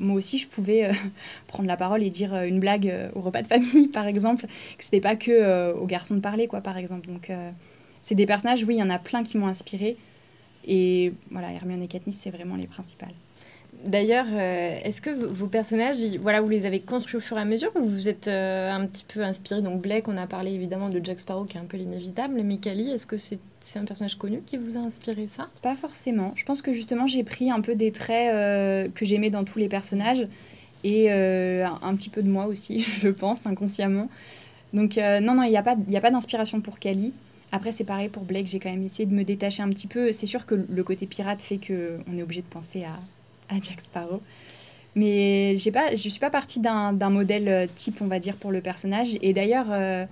moi 0.00 0.16
aussi, 0.16 0.38
je 0.38 0.46
pouvais 0.46 0.84
euh, 0.84 0.92
prendre 1.48 1.66
la 1.66 1.76
parole 1.76 2.02
et 2.04 2.10
dire 2.10 2.32
euh, 2.32 2.46
une 2.46 2.60
blague 2.60 3.10
au 3.14 3.20
repas 3.20 3.42
de 3.42 3.48
famille, 3.48 3.88
par 3.92 4.06
exemple, 4.06 4.46
que 4.46 4.84
c'était 4.84 5.00
pas 5.00 5.16
que 5.16 5.72
aux 5.72 5.86
garçons 5.86 6.14
de 6.14 6.20
parler, 6.20 6.46
quoi, 6.46 6.60
par 6.60 6.76
exemple. 6.76 7.08
Donc, 7.08 7.32
c'est 8.00 8.14
des 8.14 8.26
personnages, 8.26 8.62
oui, 8.64 8.76
il 8.76 8.78
y 8.78 8.82
en 8.82 8.90
a 8.90 8.98
plein 8.98 9.24
qui 9.24 9.38
m'ont 9.38 9.48
inspiré. 9.48 9.96
Et 10.64 11.12
voilà, 11.30 11.50
Hermione 11.52 11.82
et 11.82 11.88
Katniss, 11.88 12.18
c'est 12.18 12.30
vraiment 12.30 12.56
les 12.56 12.66
principales. 12.66 13.14
D'ailleurs, 13.84 14.26
euh, 14.32 14.80
est-ce 14.82 15.00
que 15.00 15.10
vos 15.10 15.46
personnages, 15.46 15.96
voilà, 16.20 16.40
vous 16.40 16.48
les 16.48 16.66
avez 16.66 16.80
construits 16.80 17.16
au 17.16 17.20
fur 17.20 17.38
et 17.38 17.40
à 17.40 17.44
mesure 17.44 17.70
ou 17.76 17.86
vous 17.86 18.08
êtes 18.08 18.26
euh, 18.26 18.72
un 18.72 18.84
petit 18.86 19.04
peu 19.04 19.22
inspiré 19.22 19.62
Donc 19.62 19.80
Blake, 19.80 20.08
on 20.08 20.16
a 20.16 20.26
parlé 20.26 20.52
évidemment 20.52 20.88
de 20.88 21.00
Jack 21.02 21.20
Sparrow 21.20 21.44
qui 21.44 21.56
est 21.56 21.60
un 21.60 21.64
peu 21.64 21.76
l'inévitable, 21.76 22.42
mais 22.42 22.56
Kali, 22.56 22.90
est-ce 22.90 23.06
que 23.06 23.16
c'est 23.16 23.38
un 23.76 23.84
personnage 23.84 24.16
connu 24.16 24.42
qui 24.44 24.56
vous 24.56 24.76
a 24.76 24.80
inspiré 24.80 25.28
ça? 25.28 25.48
Pas 25.62 25.76
forcément. 25.76 26.32
Je 26.34 26.44
pense 26.44 26.60
que 26.60 26.72
justement 26.72 27.06
j'ai 27.06 27.22
pris 27.22 27.52
un 27.52 27.60
peu 27.60 27.76
des 27.76 27.92
traits 27.92 28.34
euh, 28.34 28.88
que 28.92 29.04
j'aimais 29.04 29.30
dans 29.30 29.44
tous 29.44 29.60
les 29.60 29.68
personnages 29.68 30.26
et 30.82 31.10
un 31.10 31.96
petit 31.96 32.08
peu 32.10 32.22
de 32.22 32.28
moi 32.28 32.46
aussi, 32.46 32.80
je 33.00 33.08
pense, 33.08 33.46
inconsciemment. 33.46 34.08
Donc 34.72 34.96
non, 34.96 35.34
non, 35.34 35.42
il 35.44 35.50
n'y 35.50 35.56
a 35.56 35.62
pas, 35.62 35.76
pas 35.76 36.10
d'inspiration 36.10 36.60
pour 36.60 36.78
Kali. 36.78 37.12
Après, 37.52 37.72
c'est 37.72 37.84
pareil 37.84 38.08
pour 38.08 38.24
Blake, 38.24 38.46
j'ai 38.46 38.58
quand 38.58 38.70
même 38.70 38.82
essayé 38.82 39.06
de 39.06 39.14
me 39.14 39.24
détacher 39.24 39.62
un 39.62 39.70
petit 39.70 39.86
peu. 39.86 40.12
C'est 40.12 40.26
sûr 40.26 40.46
que 40.46 40.54
le 40.54 40.84
côté 40.84 41.06
pirate 41.06 41.40
fait 41.40 41.58
qu'on 41.58 42.18
est 42.18 42.22
obligé 42.22 42.42
de 42.42 42.46
penser 42.46 42.84
à, 42.84 42.98
à 43.48 43.54
Jack 43.60 43.80
Sparrow. 43.80 44.20
Mais 44.98 45.56
pas, 45.72 45.92
je 45.92 46.08
suis 46.08 46.18
pas 46.18 46.30
partie 46.30 46.58
d'un 46.58 47.10
modèle 47.10 47.48
euh, 47.48 47.66
type, 47.72 48.00
on 48.00 48.08
va 48.08 48.18
dire, 48.18 48.36
pour 48.36 48.50
le 48.50 48.60
personnage. 48.60 49.10
Et 49.22 49.32
d'ailleurs, 49.32 49.70
euh, 49.70 50.04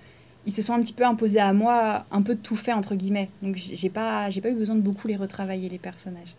ils 0.46 0.52
se 0.52 0.62
sont 0.62 0.74
un 0.74 0.80
petit 0.80 0.92
peu 0.92 1.04
imposés 1.04 1.40
à 1.40 1.52
moi, 1.52 2.06
un 2.12 2.22
peu 2.22 2.36
tout 2.36 2.54
fait, 2.54 2.72
entre 2.72 2.94
guillemets. 2.94 3.28
Donc, 3.42 3.56
j'ai 3.56 3.90
pas, 3.90 4.28
pas 4.30 4.48
eu 4.48 4.54
besoin 4.54 4.76
de 4.76 4.80
beaucoup 4.80 5.08
les 5.08 5.16
retravailler, 5.16 5.68
les 5.68 5.78
personnages. 5.78 6.36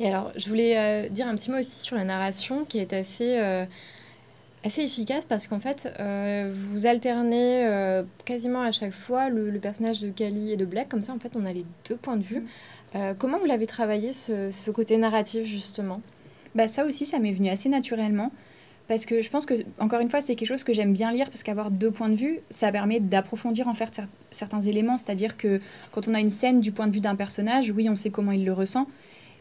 Et 0.00 0.06
alors, 0.06 0.32
je 0.36 0.48
voulais 0.48 0.78
euh, 0.78 1.08
dire 1.10 1.26
un 1.26 1.36
petit 1.36 1.50
mot 1.50 1.58
aussi 1.58 1.78
sur 1.78 1.96
la 1.96 2.04
narration, 2.04 2.64
qui 2.64 2.78
est 2.78 2.92
assez 2.92 3.66
assez 4.64 4.82
efficace 4.82 5.24
parce 5.24 5.46
qu'en 5.46 5.60
fait, 5.60 5.88
vous 6.50 6.86
alternez 6.86 8.02
quasiment 8.24 8.62
à 8.62 8.72
chaque 8.72 8.94
fois 8.94 9.28
le, 9.28 9.52
personnage 9.60 10.00
de 10.00 10.10
Kali 10.10 10.52
et 10.52 10.56
de 10.56 10.64
Black. 10.64 10.88
Comme 10.88 11.02
ça, 11.02 11.12
en 11.12 11.20
fait, 11.20 11.32
on 11.36 11.44
a 11.44 11.52
les 11.52 11.64
deux 11.88 11.96
points 11.96 12.16
de 12.16 12.24
vue. 12.24 12.44
Euh, 12.94 13.14
comment 13.18 13.38
vous 13.38 13.46
l'avez 13.46 13.66
travaillé, 13.66 14.12
ce, 14.12 14.70
côté 14.70 14.96
narratif, 14.96 15.44
justement? 15.44 16.00
Bah, 16.54 16.68
Ça 16.68 16.84
aussi, 16.86 17.04
ça 17.04 17.18
m'est 17.18 17.32
venu 17.32 17.48
assez 17.48 17.68
naturellement. 17.68 18.30
Parce 18.88 19.04
que 19.04 19.20
je 19.20 19.28
pense 19.30 19.46
que, 19.46 19.54
encore 19.80 20.00
une 20.00 20.08
fois, 20.08 20.20
c'est 20.20 20.36
quelque 20.36 20.48
chose 20.48 20.62
que 20.62 20.72
j'aime 20.72 20.92
bien 20.92 21.10
lire, 21.10 21.28
parce 21.28 21.42
qu'avoir 21.42 21.72
deux 21.72 21.90
points 21.90 22.08
de 22.08 22.14
vue, 22.14 22.38
ça 22.50 22.70
permet 22.70 23.00
d'approfondir 23.00 23.66
en 23.66 23.74
fait 23.74 24.00
certains 24.30 24.60
éléments. 24.60 24.96
C'est-à-dire 24.96 25.36
que 25.36 25.60
quand 25.90 26.06
on 26.06 26.14
a 26.14 26.20
une 26.20 26.30
scène 26.30 26.60
du 26.60 26.70
point 26.70 26.86
de 26.86 26.92
vue 26.92 27.00
d'un 27.00 27.16
personnage, 27.16 27.72
oui, 27.74 27.90
on 27.90 27.96
sait 27.96 28.10
comment 28.10 28.30
il 28.30 28.44
le 28.44 28.52
ressent. 28.52 28.86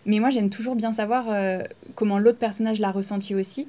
Mais 0.07 0.19
moi, 0.19 0.31
j'aime 0.31 0.49
toujours 0.49 0.75
bien 0.75 0.91
savoir 0.93 1.27
comment 1.93 2.17
l'autre 2.17 2.39
personnage 2.39 2.79
l'a 2.79 2.91
ressenti 2.91 3.35
aussi. 3.35 3.67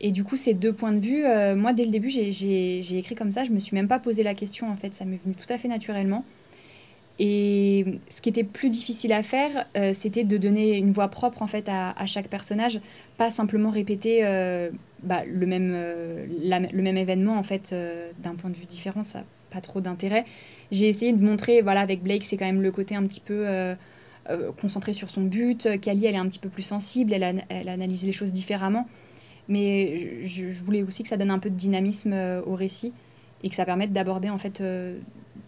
Et 0.00 0.12
du 0.12 0.24
coup, 0.24 0.36
ces 0.36 0.54
deux 0.54 0.72
points 0.72 0.92
de 0.92 1.00
vue, 1.00 1.24
euh, 1.24 1.56
moi, 1.56 1.72
dès 1.72 1.84
le 1.84 1.90
début, 1.90 2.08
j'ai 2.08 2.98
écrit 2.98 3.14
comme 3.14 3.32
ça. 3.32 3.44
Je 3.44 3.50
me 3.50 3.58
suis 3.58 3.74
même 3.74 3.88
pas 3.88 3.98
posé 3.98 4.22
la 4.22 4.34
question, 4.34 4.68
en 4.68 4.76
fait. 4.76 4.94
Ça 4.94 5.04
m'est 5.04 5.20
venu 5.22 5.34
tout 5.34 5.52
à 5.52 5.58
fait 5.58 5.68
naturellement. 5.68 6.24
Et 7.18 7.84
ce 8.08 8.20
qui 8.20 8.28
était 8.28 8.44
plus 8.44 8.70
difficile 8.70 9.12
à 9.12 9.22
faire, 9.22 9.66
euh, 9.76 9.92
c'était 9.92 10.24
de 10.24 10.36
donner 10.36 10.78
une 10.78 10.92
voix 10.92 11.08
propre, 11.08 11.42
en 11.42 11.46
fait, 11.46 11.68
à, 11.68 12.06
chaque 12.06 12.28
personnage. 12.28 12.80
Pas 13.16 13.30
simplement 13.30 13.70
répéter 13.70 14.24
euh, 14.24 14.70
bah, 15.02 15.22
le, 15.26 15.46
même, 15.46 15.72
le 15.72 16.82
même 16.82 16.96
événement, 16.96 17.36
en 17.36 17.42
fait, 17.42 17.74
d'un 18.22 18.34
point 18.34 18.50
de 18.50 18.56
vue 18.56 18.66
différent. 18.66 19.02
Ça 19.02 19.18
n'a 19.18 19.24
pas 19.50 19.60
trop 19.60 19.80
d'intérêt. 19.80 20.24
J'ai 20.70 20.88
essayé 20.88 21.12
de 21.12 21.24
montrer, 21.24 21.60
voilà, 21.60 21.80
avec 21.80 22.02
Blake, 22.02 22.24
c'est 22.24 22.36
quand 22.36 22.46
même 22.46 22.62
le 22.62 22.70
côté 22.70 22.94
un 22.94 23.04
petit 23.06 23.20
peu... 23.20 23.46
concentré 24.60 24.92
sur 24.92 25.10
son 25.10 25.22
but. 25.22 25.80
Kali, 25.80 26.06
elle 26.06 26.14
est 26.14 26.18
un 26.18 26.28
petit 26.28 26.38
peu 26.38 26.50
plus 26.50 26.62
sensible, 26.62 27.12
elle, 27.12 27.68
analyse 27.68 28.04
les 28.04 28.12
choses 28.12 28.30
différemment. 28.30 28.86
Mais 29.48 30.26
je, 30.26 30.44
voulais 30.46 30.82
aussi 30.82 31.02
que 31.02 31.08
ça 31.08 31.16
donne 31.16 31.30
un 31.30 31.38
peu 31.38 31.48
de 31.50 31.54
dynamisme 31.54 32.12
euh, 32.12 32.42
au 32.44 32.54
récit 32.54 32.92
et 33.42 33.48
que 33.48 33.54
ça 33.54 33.64
permette 33.64 33.92
d'aborder 33.92 34.28
en 34.28 34.38
fait 34.38 34.60
euh, 34.60 34.98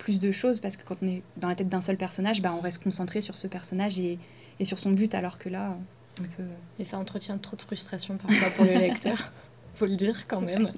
plus 0.00 0.18
de 0.18 0.32
choses 0.32 0.58
parce 0.58 0.76
que 0.76 0.84
quand 0.84 0.96
on 1.02 1.06
est 1.06 1.22
dans 1.36 1.48
la 1.48 1.54
tête 1.54 1.68
d'un 1.68 1.80
seul 1.80 1.96
personnage, 1.96 2.42
bah, 2.42 2.52
on 2.56 2.60
reste 2.60 2.82
concentré 2.82 3.20
sur 3.20 3.36
ce 3.36 3.46
personnage 3.46 4.00
et, 4.00 4.18
et 4.58 4.64
sur 4.64 4.78
son 4.78 4.90
but 4.90 5.14
alors 5.14 5.38
que 5.38 5.48
là, 5.48 5.76
on 6.18 6.24
peut... 6.24 6.48
Et 6.78 6.84
ça 6.84 6.98
entretient 6.98 7.38
trop 7.38 7.56
de 7.56 7.62
frustration 7.62 8.16
parfois 8.16 8.50
pour 8.50 8.64
le 8.64 8.72
lecteur, 8.78 9.32
faut 9.74 9.86
le 9.86 9.96
dire 9.96 10.26
quand 10.26 10.40
même. 10.40 10.72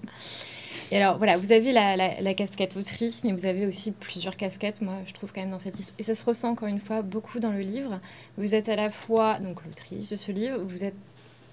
Et 0.91 1.01
alors 1.01 1.17
voilà, 1.17 1.37
vous 1.37 1.53
avez 1.53 1.73
la, 1.73 1.97
la, 1.97 2.35
casquette 2.35 2.77
autrice, 2.77 3.23
mais 3.25 3.33
vous 3.33 3.47
avez 3.47 3.65
aussi 3.65 3.93
plusieurs 3.93 4.37
casquettes, 4.37 4.83
moi 4.83 4.95
je 5.07 5.13
trouve 5.13 5.33
quand 5.33 5.41
même 5.41 5.51
dans 5.51 5.59
cette 5.59 5.79
histoire. 5.79 5.95
Et 5.99 6.03
ça 6.03 6.15
se 6.15 6.25
ressent 6.25 6.51
encore 6.51 6.69
une 6.69 6.81
fois 6.81 7.01
beaucoup 7.01 7.39
dans 7.39 7.53
le 7.53 7.61
livre. 7.61 8.01
Vous 8.37 8.55
êtes 8.55 8.69
à 8.69 8.77
la 8.77 8.91
fois 8.91 9.39
donc 9.39 9.65
l'autrice 9.65 10.11
de 10.11 10.17
ce 10.17 10.33
livre, 10.33 10.59
vous 10.59 10.85
êtes 10.85 10.97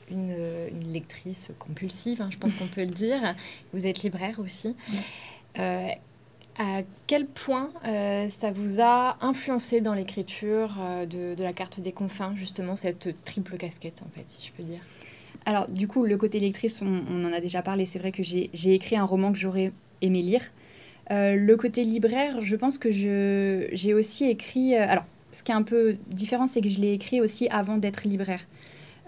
une, 0.09 0.35
lectrice 0.91 1.51
compulsive, 1.59 2.21
hein, 2.21 2.29
je 2.31 2.37
pense 2.37 2.53
qu'on 2.55 2.67
peut 2.67 2.83
le 2.83 2.87
dire. 2.87 3.35
Vous 3.73 3.85
êtes 3.85 4.01
libraire 4.01 4.39
aussi. 4.39 4.75
Euh, 5.57 5.89
à 6.59 6.81
quel 7.07 7.25
point 7.25 7.71
euh, 7.85 8.27
ça 8.39 8.51
vous 8.51 8.81
a 8.81 9.17
influencé 9.21 9.81
dans 9.81 9.93
l'écriture 9.93 10.77
euh, 10.79 11.05
de, 11.05 11.41
la 11.41 11.53
carte 11.53 11.79
des 11.79 11.91
confins, 11.91 12.35
justement, 12.35 12.75
cette 12.75 13.23
triple 13.23 13.57
casquette, 13.57 14.03
en 14.05 14.09
fait, 14.15 14.25
si 14.27 14.45
je 14.45 14.51
peux 14.51 14.63
dire? 14.63 14.81
Alors, 15.45 15.65
du 15.67 15.87
coup, 15.87 16.05
le 16.05 16.17
côté 16.17 16.39
lectrice, 16.39 16.81
on, 16.81 17.25
en 17.25 17.33
a 17.33 17.39
déjà 17.39 17.61
parlé. 17.61 17.85
C'est 17.85 17.97
vrai 17.97 18.11
que 18.11 18.21
j'ai 18.23 18.73
écrit 18.73 18.97
un 18.97 19.05
roman 19.05 19.31
que 19.31 19.39
j'aurais 19.39 19.71
aimé 20.01 20.21
lire. 20.21 20.51
le 21.09 21.55
côté 21.55 21.83
libraire, 21.83 22.41
je 22.41 22.55
pense 22.55 22.77
que 22.77 22.91
j'ai 22.91 23.93
aussi 23.93 24.25
écrit... 24.25 24.75
alors, 24.75 25.05
ce 25.31 25.43
qui 25.43 25.51
est 25.51 25.55
un 25.55 25.63
peu 25.63 25.97
différent, 26.07 26.45
c'est 26.45 26.61
que 26.61 26.69
je 26.69 26.79
l'ai 26.79 26.93
écrit 26.93 27.21
aussi 27.21 27.47
avant 27.49 27.77
d'être 27.77 28.03
libraire. 28.03 28.45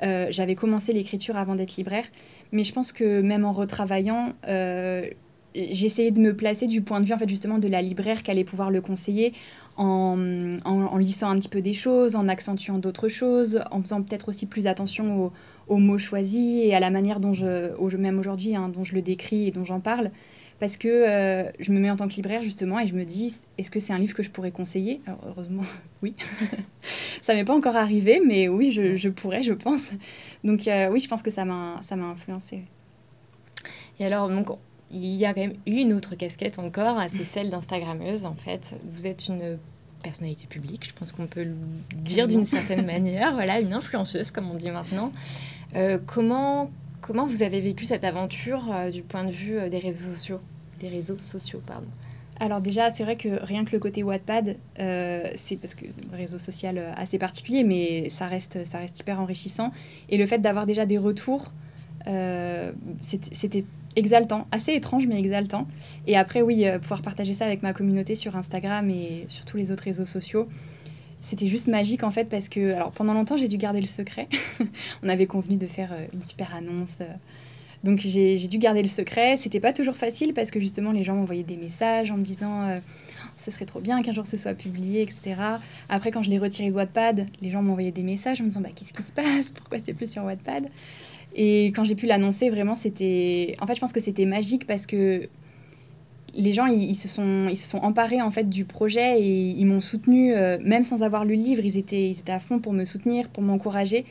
Euh, 0.03 0.27
j'avais 0.31 0.55
commencé 0.55 0.93
l'écriture 0.93 1.37
avant 1.37 1.55
d'être 1.55 1.75
libraire, 1.75 2.05
mais 2.51 2.63
je 2.63 2.73
pense 2.73 2.91
que 2.91 3.21
même 3.21 3.45
en 3.45 3.51
retravaillant, 3.51 4.33
euh, 4.47 5.07
essayé 5.53 6.11
de 6.11 6.19
me 6.19 6.35
placer 6.35 6.67
du 6.67 6.81
point 6.81 6.99
de 6.99 7.05
vue 7.05 7.13
en 7.13 7.17
fait 7.17 7.29
justement 7.29 7.59
de 7.59 7.67
la 7.67 7.81
libraire 7.81 8.23
qui 8.23 8.31
allait 8.31 8.43
pouvoir 8.43 8.71
le 8.71 8.81
conseiller 8.81 9.33
en, 9.77 10.17
en, 10.65 10.97
lissant 10.97 11.29
un 11.29 11.37
petit 11.37 11.49
peu 11.49 11.61
des 11.61 11.73
choses, 11.73 12.15
en 12.15 12.27
accentuant 12.27 12.77
d'autres 12.77 13.07
choses, 13.07 13.61
en 13.71 13.81
faisant 13.81 14.01
peut-être 14.03 14.29
aussi 14.29 14.45
plus 14.45 14.67
attention 14.67 15.31
aux, 15.67 15.77
mots 15.77 15.97
choisis 15.97 16.65
et 16.65 16.73
à 16.73 16.79
la 16.79 16.89
manière 16.89 17.19
dont 17.19 17.33
je, 17.33 17.97
même 17.97 18.19
aujourd'hui, 18.19 18.55
hein, 18.55 18.69
dont 18.69 18.83
je 18.83 18.93
le 18.93 19.01
décris 19.01 19.47
et 19.47 19.51
dont 19.51 19.63
j'en 19.63 19.79
parle 19.79 20.11
parce 20.59 20.77
que 20.77 20.87
euh, 20.87 21.51
je 21.59 21.71
me 21.71 21.79
mets 21.79 21.89
en 21.89 21.95
tant 21.95 22.07
que 22.07 22.13
libraire 22.13 22.43
justement 22.43 22.79
et 22.79 22.85
je 22.85 22.93
me 22.93 23.03
dis 23.03 23.35
est-ce 23.57 23.71
que 23.71 23.79
c'est 23.79 23.93
un 23.93 23.97
livre 23.97 24.13
que 24.13 24.21
je 24.21 24.29
pourrais 24.29 24.51
conseiller? 24.51 25.01
Alors 25.07 25.19
heureusement 25.25 25.63
oui, 26.03 26.13
ça 27.23 27.33
m'est 27.33 27.45
pas 27.45 27.55
encore 27.55 27.75
arrivé 27.75 28.21
mais 28.23 28.47
oui 28.47 28.69
je, 28.71 28.95
je 28.95 29.09
pourrais 29.09 29.41
je 29.41 29.53
pense. 29.53 29.89
Donc 30.43 30.67
euh, 30.67 30.91
oui 30.91 30.99
je 30.99 31.07
pense 31.07 31.23
que 31.23 31.31
ça 31.31 31.45
m'a 31.45 31.79
influencé. 31.89 32.61
Et 33.99 34.05
alors 34.05 34.29
donc 34.29 34.49
il 34.93 35.15
y 35.15 35.25
a 35.25 35.33
quand 35.33 35.41
même 35.41 35.57
une 35.65 35.93
autre 35.93 36.15
casquette 36.15 36.59
encore, 36.59 37.01
c'est 37.09 37.23
celle 37.23 37.49
d'instagrammeuse 37.49 38.25
en 38.25 38.35
fait. 38.35 38.79
Vous 38.91 39.07
êtes 39.07 39.27
une 39.27 39.57
personnalité 40.03 40.47
publique, 40.47 40.87
je 40.87 40.93
pense 40.93 41.11
qu'on 41.11 41.27
peut 41.27 41.43
le 41.43 41.55
dire 41.97 42.27
d'une 42.27 42.45
certaine 42.45 42.85
manière, 42.85 43.33
voilà, 43.33 43.59
une 43.59 43.73
influenceuse 43.73 44.31
comme 44.31 44.49
on 44.49 44.55
dit 44.55 44.71
maintenant. 44.71 45.11
Euh, 45.75 45.97
comment 46.05 46.69
Comment 47.01 47.25
vous 47.25 47.41
avez 47.41 47.59
vécu 47.61 47.87
cette 47.87 48.03
aventure 48.03 48.63
euh, 48.71 48.91
du 48.91 49.01
point 49.01 49.23
de 49.23 49.31
vue 49.31 49.57
euh, 49.57 49.69
des 49.69 49.79
réseaux 49.79 50.05
sociaux? 50.13 50.39
Des 50.79 50.87
réseaux 50.87 51.17
sociaux, 51.17 51.61
pardon. 51.65 51.87
Alors 52.39 52.61
déjà, 52.61 52.91
c'est 52.91 53.03
vrai 53.03 53.17
que 53.17 53.43
rien 53.43 53.65
que 53.65 53.71
le 53.71 53.79
côté 53.79 54.03
Wattpad, 54.03 54.55
euh, 54.79 55.31
c'est 55.35 55.57
parce 55.57 55.75
que 55.75 55.85
réseau 56.11 56.39
social 56.39 56.93
assez 56.95 57.17
particulier, 57.17 57.63
mais 57.63 58.09
ça 58.09 58.25
reste, 58.25 58.65
ça 58.65 58.79
reste 58.79 58.99
hyper 58.99 59.19
enrichissant. 59.19 59.71
Et 60.09 60.17
le 60.17 60.25
fait 60.25 60.39
d'avoir 60.39 60.65
déjà 60.65 60.85
des 60.85 60.97
retours, 60.97 61.51
c'était 63.01 63.63
exaltant, 63.95 64.47
assez 64.51 64.73
étrange 64.73 65.07
mais 65.07 65.19
exaltant. 65.19 65.67
Et 66.07 66.17
après, 66.17 66.41
oui, 66.41 66.65
pouvoir 66.81 67.01
partager 67.01 67.33
ça 67.33 67.45
avec 67.45 67.63
ma 67.63 67.73
communauté 67.73 68.15
sur 68.15 68.35
Instagram 68.35 68.89
et 68.89 69.25
sur 69.27 69.45
tous 69.45 69.57
les 69.57 69.71
autres 69.71 69.83
réseaux 69.83 70.05
sociaux, 70.05 70.47
c'était 71.21 71.47
juste 71.47 71.67
magique 71.67 72.03
en 72.03 72.11
fait 72.11 72.25
parce 72.25 72.49
que 72.49 72.73
alors 72.73 72.91
pendant 72.91 73.13
longtemps 73.13 73.37
j'ai 73.37 73.47
dû 73.47 73.57
garder 73.57 73.79
le 73.79 73.87
secret. 73.87 74.27
On 75.03 75.09
avait 75.09 75.27
convenu 75.27 75.55
de 75.55 75.67
faire 75.67 75.93
euh, 75.93 76.07
une 76.13 76.21
super 76.21 76.53
annonce. 76.55 76.99
Euh. 77.01 77.05
donc 77.83 77.99
j'ai 77.99 78.35
dû 78.47 78.57
garder 78.57 78.81
le 78.81 78.87
secret. 78.87 79.37
C'était 79.37 79.59
pas 79.59 79.71
toujours 79.71 79.95
facile 79.95 80.33
parce 80.33 80.49
que 80.49 80.59
justement 80.59 80.91
les 80.91 81.03
gens 81.03 81.15
m'envoyaient 81.15 81.43
des 81.43 81.57
messages 81.57 82.11
en 82.11 82.17
me 82.17 82.23
disant 82.23 82.63
euh, 82.63 82.79
ce 83.37 83.51
serait 83.51 83.65
trop 83.65 83.79
bien 83.79 84.01
qu'un 84.01 84.13
jour 84.13 84.25
ce 84.25 84.35
soit 84.35 84.55
publié, 84.55 85.03
etc. 85.03 85.35
Après 85.89 86.09
quand 86.09 86.23
je 86.23 86.31
l'ai 86.31 86.39
retiré 86.39 86.69
de 86.69 86.75
Wattpad, 86.75 87.27
les 87.39 87.49
gens 87.51 87.61
m'envoyaient 87.61 87.91
des 87.91 88.03
messages 88.03 88.41
en 88.41 88.43
me 88.43 88.49
disant 88.49 88.61
bah, 88.61 88.69
qu'est-ce 88.75 88.93
qui 88.93 89.03
se 89.03 89.11
passe? 89.11 89.51
Pourquoi 89.51 89.77
c'est 89.83 89.93
plus 89.93 90.11
sur 90.11 90.23
Wattpad? 90.23 90.69
Et 91.35 91.67
quand 91.67 91.83
j'ai 91.83 91.95
pu 91.95 92.05
l'annoncer, 92.05 92.49
vraiment 92.49 92.75
c'était... 92.75 93.55
En 93.59 93.67
fait 93.67 93.75
je 93.75 93.79
pense 93.79 93.93
que 93.93 93.99
c'était 93.99 94.25
magique 94.25 94.67
parce 94.67 94.85
que 94.85 95.29
les 96.33 96.53
gens, 96.53 96.65
ils, 96.65 96.95
se 96.95 97.09
sont, 97.09 97.47
ils 97.49 97.57
se 97.57 97.67
sont 97.67 97.79
emparés 97.79 98.21
en 98.21 98.31
fait 98.31 98.47
du 98.47 98.63
projet 98.63 99.19
et 99.19 99.49
ils 99.49 99.65
m'ont 99.65 99.81
soutenu, 99.81 100.33
même 100.63 100.83
sans 100.83 101.03
avoir 101.03 101.25
lu 101.25 101.35
le 101.35 101.41
livre, 101.41 101.65
ils 101.65 101.77
étaient, 101.77 102.09
ils 102.09 102.19
étaient 102.19 102.31
à 102.31 102.39
fond 102.39 102.59
pour 102.59 102.71
me 102.71 102.85
soutenir, 102.85 103.27
pour 103.27 103.43
m'encourager. 103.43 104.05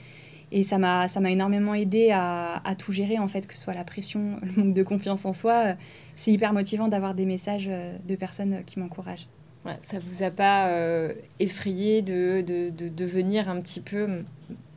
Et 0.52 0.64
ça 0.64 0.78
m'a, 0.78 1.06
énormément 1.28 1.74
aidé 1.74 2.10
à, 2.12 2.74
tout 2.76 2.92
gérer, 2.92 3.18
en 3.18 3.28
fait, 3.28 3.46
que 3.46 3.54
ce 3.54 3.60
soit 3.60 3.74
la 3.74 3.84
pression, 3.84 4.38
le 4.42 4.62
manque 4.62 4.74
de 4.74 4.82
confiance 4.82 5.24
en 5.24 5.32
soi. 5.32 5.74
C'est 6.14 6.32
hyper 6.32 6.52
motivant 6.52 6.88
d'avoir 6.88 7.14
des 7.14 7.24
messages 7.24 7.70
de 8.06 8.16
personnes 8.16 8.62
qui 8.66 8.78
m'encouragent. 8.80 9.28
Ouais, 9.64 9.76
ça 9.82 9.98
vous 9.98 10.22
a 10.22 10.30
pas 10.30 10.68
euh, 10.68 11.12
effrayé 11.38 12.00
de, 12.00 12.40
de, 12.40 12.70
de, 12.70 12.88
devenir 12.88 13.50
un 13.50 13.60
petit 13.60 13.80
peu 13.80 14.08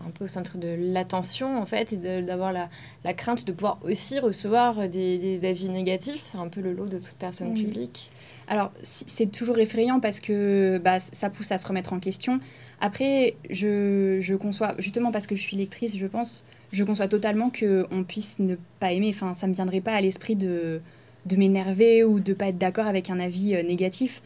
un 0.08 0.12
peu 0.12 0.26
au 0.26 0.28
centre 0.28 0.58
de 0.58 0.76
l'attention 0.78 1.58
en 1.58 1.66
fait 1.66 1.94
et 1.94 1.98
d'avoir 2.22 2.52
la, 2.52 2.70
la, 3.04 3.14
crainte 3.14 3.46
de 3.46 3.52
pouvoir 3.52 3.80
aussi 3.84 4.20
recevoir 4.20 4.90
des, 4.90 5.18
des 5.18 5.46
avis 5.46 5.70
négatifs. 5.70 6.22
C'est 6.26 6.38
un 6.38 6.48
peu 6.48 6.62
le 6.62 6.74
lot 6.74 6.88
de 6.88 6.98
toute 6.98 7.16
personne 7.16 7.54
publique. 7.54 8.10
Alors 8.48 8.72
c'est 8.84 9.32
toujours 9.32 9.58
effrayant 9.60 10.00
parce 10.00 10.20
que 10.20 10.80
bah, 10.84 11.00
ça 11.00 11.30
pousse 11.30 11.52
à 11.52 11.58
se 11.58 11.68
remettre 11.68 11.94
en 11.94 12.00
question. 12.00 12.40
Après 12.82 13.36
je, 13.50 14.18
je, 14.20 14.36
conçois 14.36 14.76
justement 14.80 15.12
parce 15.12 15.28
que 15.28 15.36
je 15.36 15.42
suis 15.42 15.58
lectrice 15.58 15.98
je 15.98 16.08
pense 16.08 16.44
je 16.72 16.84
conçois 16.84 17.08
totalement 17.08 17.50
que 17.50 17.86
on 17.92 18.04
puisse 18.04 18.40
ne 18.40 18.56
pas 18.80 18.92
aimer. 18.92 19.12
Enfin 19.14 19.34
ça 19.34 19.48
me 19.48 19.54
viendrait 19.54 19.82
pas 19.82 19.94
à 19.94 20.02
l'esprit 20.02 20.36
de 20.36 20.82
de 21.26 21.36
m'énerver 21.36 22.04
ou 22.04 22.20
de 22.20 22.34
pas 22.34 22.48
être 22.48 22.58
d'accord 22.58 22.88
avec 22.88 23.10
un 23.10 23.20
avis 23.20 23.56
euh, 23.56 23.64
négatif 23.64 24.22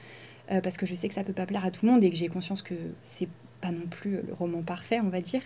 euh, 0.52 0.62
parce 0.62 0.78
que 0.78 0.86
je 0.86 0.96
sais 0.96 1.08
que 1.08 1.14
ça 1.14 1.24
peut 1.24 1.34
pas 1.34 1.46
plaire 1.46 1.66
à 1.66 1.72
tout 1.72 1.86
le 1.86 1.92
monde 1.92 2.04
et 2.04 2.10
que 2.10 2.16
j'ai 2.16 2.28
conscience 2.28 2.62
que 2.62 2.74
c'est 3.02 3.28
pas 3.62 3.72
non 3.72 3.88
plus 3.90 4.12
le 4.28 4.34
roman 4.34 4.62
parfait, 4.62 5.00
on 5.02 5.10
va 5.10 5.22
dire. 5.22 5.42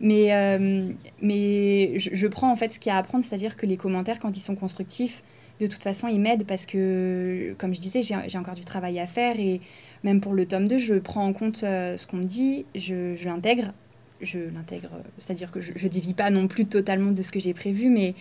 Mais, 0.00 0.34
euh, 0.34 0.90
mais 1.22 1.98
je, 1.98 2.26
prends 2.26 2.50
en 2.50 2.56
fait 2.56 2.72
ce 2.72 2.78
qu'il 2.78 2.90
y 2.90 2.92
a 2.92 2.96
à 2.96 2.98
apprendre, 2.98 3.24
c'est-à-dire 3.24 3.56
que 3.56 3.66
les 3.66 3.76
commentaires, 3.76 4.18
quand 4.18 4.36
ils 4.36 4.40
sont 4.40 4.56
constructifs, 4.56 5.22
de 5.60 5.66
toute 5.66 5.82
façon, 5.82 6.08
ils 6.08 6.20
m'aident 6.20 6.46
parce 6.46 6.66
que, 6.66 7.54
comme 7.58 7.74
je 7.74 7.80
disais, 7.80 8.02
j'ai 8.02 8.38
encore 8.38 8.54
du 8.54 8.64
travail 8.64 8.98
à 8.98 9.06
faire 9.06 9.38
et 9.38 9.60
même 10.02 10.20
pour 10.20 10.34
le 10.34 10.46
tome 10.46 10.68
2, 10.68 10.78
je 10.78 10.94
prends 10.94 11.24
en 11.24 11.32
compte 11.32 11.62
euh, 11.64 11.96
ce 11.96 12.06
qu'on 12.06 12.18
me 12.18 12.24
dit, 12.24 12.66
je, 12.74 13.24
l'intègre. 13.24 13.72
Je 14.20 14.38
l'intègre, 14.54 14.90
c'est-à-dire 15.18 15.50
que 15.50 15.60
je 15.60 15.72
ne 15.72 15.88
dévie 15.88 16.14
pas 16.14 16.30
non 16.30 16.46
plus 16.48 16.66
totalement 16.66 17.12
de 17.12 17.22
ce 17.22 17.30
que 17.30 17.40
j'ai 17.40 17.52
prévu, 17.52 17.88
mais 17.88 18.14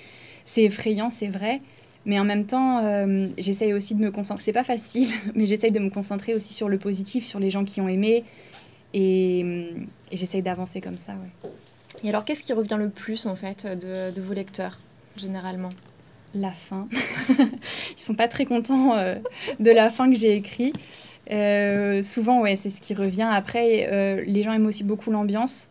c'est 0.46 0.63
effrayant, 0.63 1.10
c'est 1.10 1.28
vrai. 1.28 1.60
Mais 2.06 2.19
en 2.19 2.26
même 2.26 2.46
temps, 2.46 2.80
euh, 2.80 3.28
j'essaye 3.38 3.74
aussi 3.74 3.96
de 3.96 4.02
me 4.02 4.12
concentrer. 4.12 4.43
C'est 4.43 4.52
pas 4.52 4.63
facile, 4.63 5.08
mais 5.36 5.46
j'essaye 5.46 5.72
de 5.72 5.80
me 5.80 5.89
concentrer 5.89 6.34
aussi 6.34 6.54
sur 6.54 6.67
le 6.67 6.78
positif, 6.78 7.26
sur 7.26 7.39
les 7.39 7.52
gens 7.52 7.63
qui 7.63 7.80
ont 7.82 7.88
aimé. 7.88 8.24
Et, 8.93 9.39
et 10.12 10.17
j'essaye 10.17 10.41
d'avancer 10.41 10.82
comme 10.82 10.97
ça, 10.97 11.13
ouais. 11.13 11.49
Et 12.03 12.10
alors, 12.10 12.25
qu'est-ce 12.25 12.43
qui 12.43 12.53
revient 12.53 12.77
le 12.77 12.89
plus, 12.89 13.25
en 13.25 13.36
fait, 13.36 13.65
de, 13.65 14.12
de 14.12 14.21
vos 14.21 14.34
lecteurs, 14.34 14.79
généralement? 15.15 15.69
La 16.36 16.51
fin. 16.51 16.88
Ils 17.29 18.01
sont 18.01 18.15
pas 18.15 18.27
très 18.27 18.45
contents 18.45 18.95
euh, 18.95 19.15
de 19.60 19.71
la 19.71 19.89
fin 19.89 20.12
que 20.12 20.17
j'ai 20.17 20.36
écrite. 20.36 20.75
Euh, 21.32 22.01
souvent, 22.01 22.41
ouais, 22.41 22.56
c'est 22.56 22.71
ce 22.71 22.82
qui 22.82 22.93
revient. 22.95 23.29
Après, 23.32 23.88
euh, 23.91 24.23
les 24.25 24.41
gens 24.41 24.51
aiment 24.51 24.65
aussi 24.65 24.84
beaucoup 24.84 25.12
l'ambiance. 25.12 25.69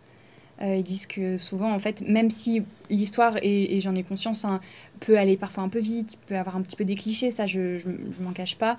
Euh, 0.62 0.76
ils 0.76 0.84
disent 0.84 1.06
que 1.06 1.38
souvent, 1.38 1.72
en 1.72 1.78
fait, 1.78 2.02
même 2.02 2.30
si 2.30 2.62
l'histoire, 2.88 3.36
et, 3.42 3.80
j'en 3.80 3.94
ai 3.96 4.04
conscience, 4.04 4.44
hein, 4.44 4.60
peut 5.00 5.18
aller 5.18 5.36
parfois 5.36 5.64
un 5.64 5.68
peu 5.68 5.80
vite, 5.80 6.18
peut 6.26 6.36
avoir 6.36 6.56
un 6.56 6.62
petit 6.62 6.76
peu 6.76 6.84
des 6.84 6.94
clichés, 6.94 7.32
ça 7.32 7.46
je, 7.46 7.78
je, 7.78 7.88
m'en 8.20 8.32
cache 8.32 8.56
pas. 8.56 8.78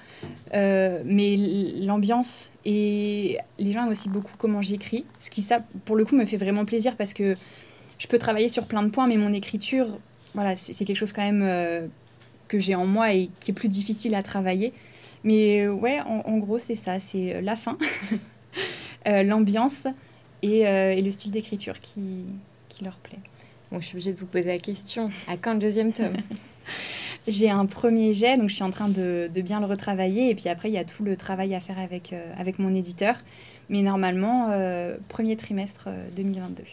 Euh, 0.54 1.04
mais 1.06 1.36
l'ambiance 1.82 2.52
et 2.64 3.38
les 3.60 3.72
gens 3.74 3.84
aiment 3.84 3.92
aussi 3.92 4.08
beaucoup 4.08 4.32
comment 4.38 4.62
j'écris, 4.62 5.04
ce 5.20 5.30
qui, 5.30 5.42
ça, 5.42 5.60
pour 5.84 5.96
le 5.98 6.06
coup, 6.06 6.16
me 6.16 6.26
fait 6.26 6.38
vraiment 6.38 6.64
plaisir 6.64 6.96
parce 6.96 7.14
que 7.14 7.36
je 7.98 8.08
peux 8.08 8.18
travailler 8.18 8.50
sur 8.50 8.66
plein 8.66 8.84
de 8.84 8.90
points, 8.90 9.08
mais 9.08 9.18
mon 9.18 9.34
écriture, 9.34 9.88
voilà, 10.36 10.56
c'est 10.56 10.86
quelque 10.86 10.98
chose 10.98 11.12
quand 11.12 11.22
même 11.22 11.44
euh, 11.44 11.88
que 12.48 12.60
j'ai 12.60 12.76
en 12.76 12.86
moi 12.86 13.14
et 13.14 13.30
qui 13.42 13.52
est 13.52 13.54
plus 13.54 13.70
difficile 13.70 14.16
à 14.16 14.24
travailler. 14.24 14.72
Mais 15.26 15.68
ouais, 15.68 16.00
en, 16.02 16.22
en 16.26 16.38
gros, 16.38 16.60
c'est 16.60 16.76
ça, 16.76 17.00
c'est 17.00 17.42
la 17.42 17.58
fin, 17.58 17.78
l'ambiance 19.06 19.88
et, 20.44 20.60
et, 20.60 21.02
le 21.02 21.12
style 21.12 21.32
d'écriture 21.32 21.80
qui, 21.82 22.26
qui 22.70 22.84
leur 22.84 22.98
plaît 22.98 23.20
je 23.80 23.86
suis 23.86 23.96
obligée 23.96 24.14
de 24.14 24.20
vous 24.20 24.26
poser 24.26 24.48
la 24.48 24.60
question. 24.60 25.10
À 25.28 25.38
quand 25.38 25.54
le 25.54 25.60
deuxième 25.60 25.94
tome 25.94 26.18
J'ai 27.28 27.50
un 27.50 27.66
premier 27.66 28.14
jet, 28.14 28.38
donc 28.38 28.50
je 28.50 28.56
suis 28.56 28.64
en 28.64 28.70
train 28.70 28.90
de, 28.90 29.30
de, 29.34 29.42
bien 29.42 29.60
le 29.60 29.66
retravailler. 29.66 30.30
Et 30.30 30.36
puis 30.36 30.50
après, 30.50 30.70
il 30.70 30.74
y 30.74 30.78
a 30.78 30.84
tout 30.84 31.04
le 31.04 31.16
travail 31.16 31.56
à 31.56 31.62
faire 31.62 31.80
avec, 31.80 32.12
euh, 32.12 32.34
avec 32.38 32.60
mon 32.60 32.74
éditeur. 32.74 33.16
Mais 33.70 33.82
normalement, 33.82 34.50
euh, 34.52 34.98
premier 35.08 35.38
trimestre 35.38 35.88
2022. 36.16 36.64
Euh, 36.64 36.66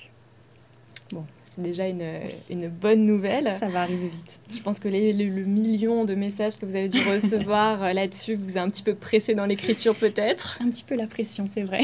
bon, 1.13 1.25
c'est 1.55 1.63
déjà 1.63 1.87
une, 1.87 2.05
une, 2.51 2.69
bonne 2.69 3.05
nouvelle. 3.05 3.53
Ça 3.59 3.69
va 3.69 3.83
arriver 3.83 4.09
vite. 4.09 4.41
Je 4.51 4.61
pense 4.61 4.81
que 4.81 4.89
les, 4.89 5.13
le 5.13 5.45
million 5.45 6.05
de 6.05 6.15
messages 6.15 6.57
que 6.57 6.67
vous 6.67 6.75
avez 6.75 6.89
dû 6.89 6.99
recevoir 7.09 7.95
là-dessus 7.95 8.35
vous 8.35 8.59
a 8.59 8.61
un 8.61 8.69
petit 8.69 8.83
peu 8.83 8.95
pressé 8.95 9.37
dans 9.37 9.47
l'écriture 9.47 9.95
peut-être. 9.95 10.59
Un 10.61 10.69
petit 10.69 10.85
peu 10.85 10.97
la 10.97 11.07
pression, 11.07 11.49
c'est 11.49 11.63
vrai. 11.63 11.83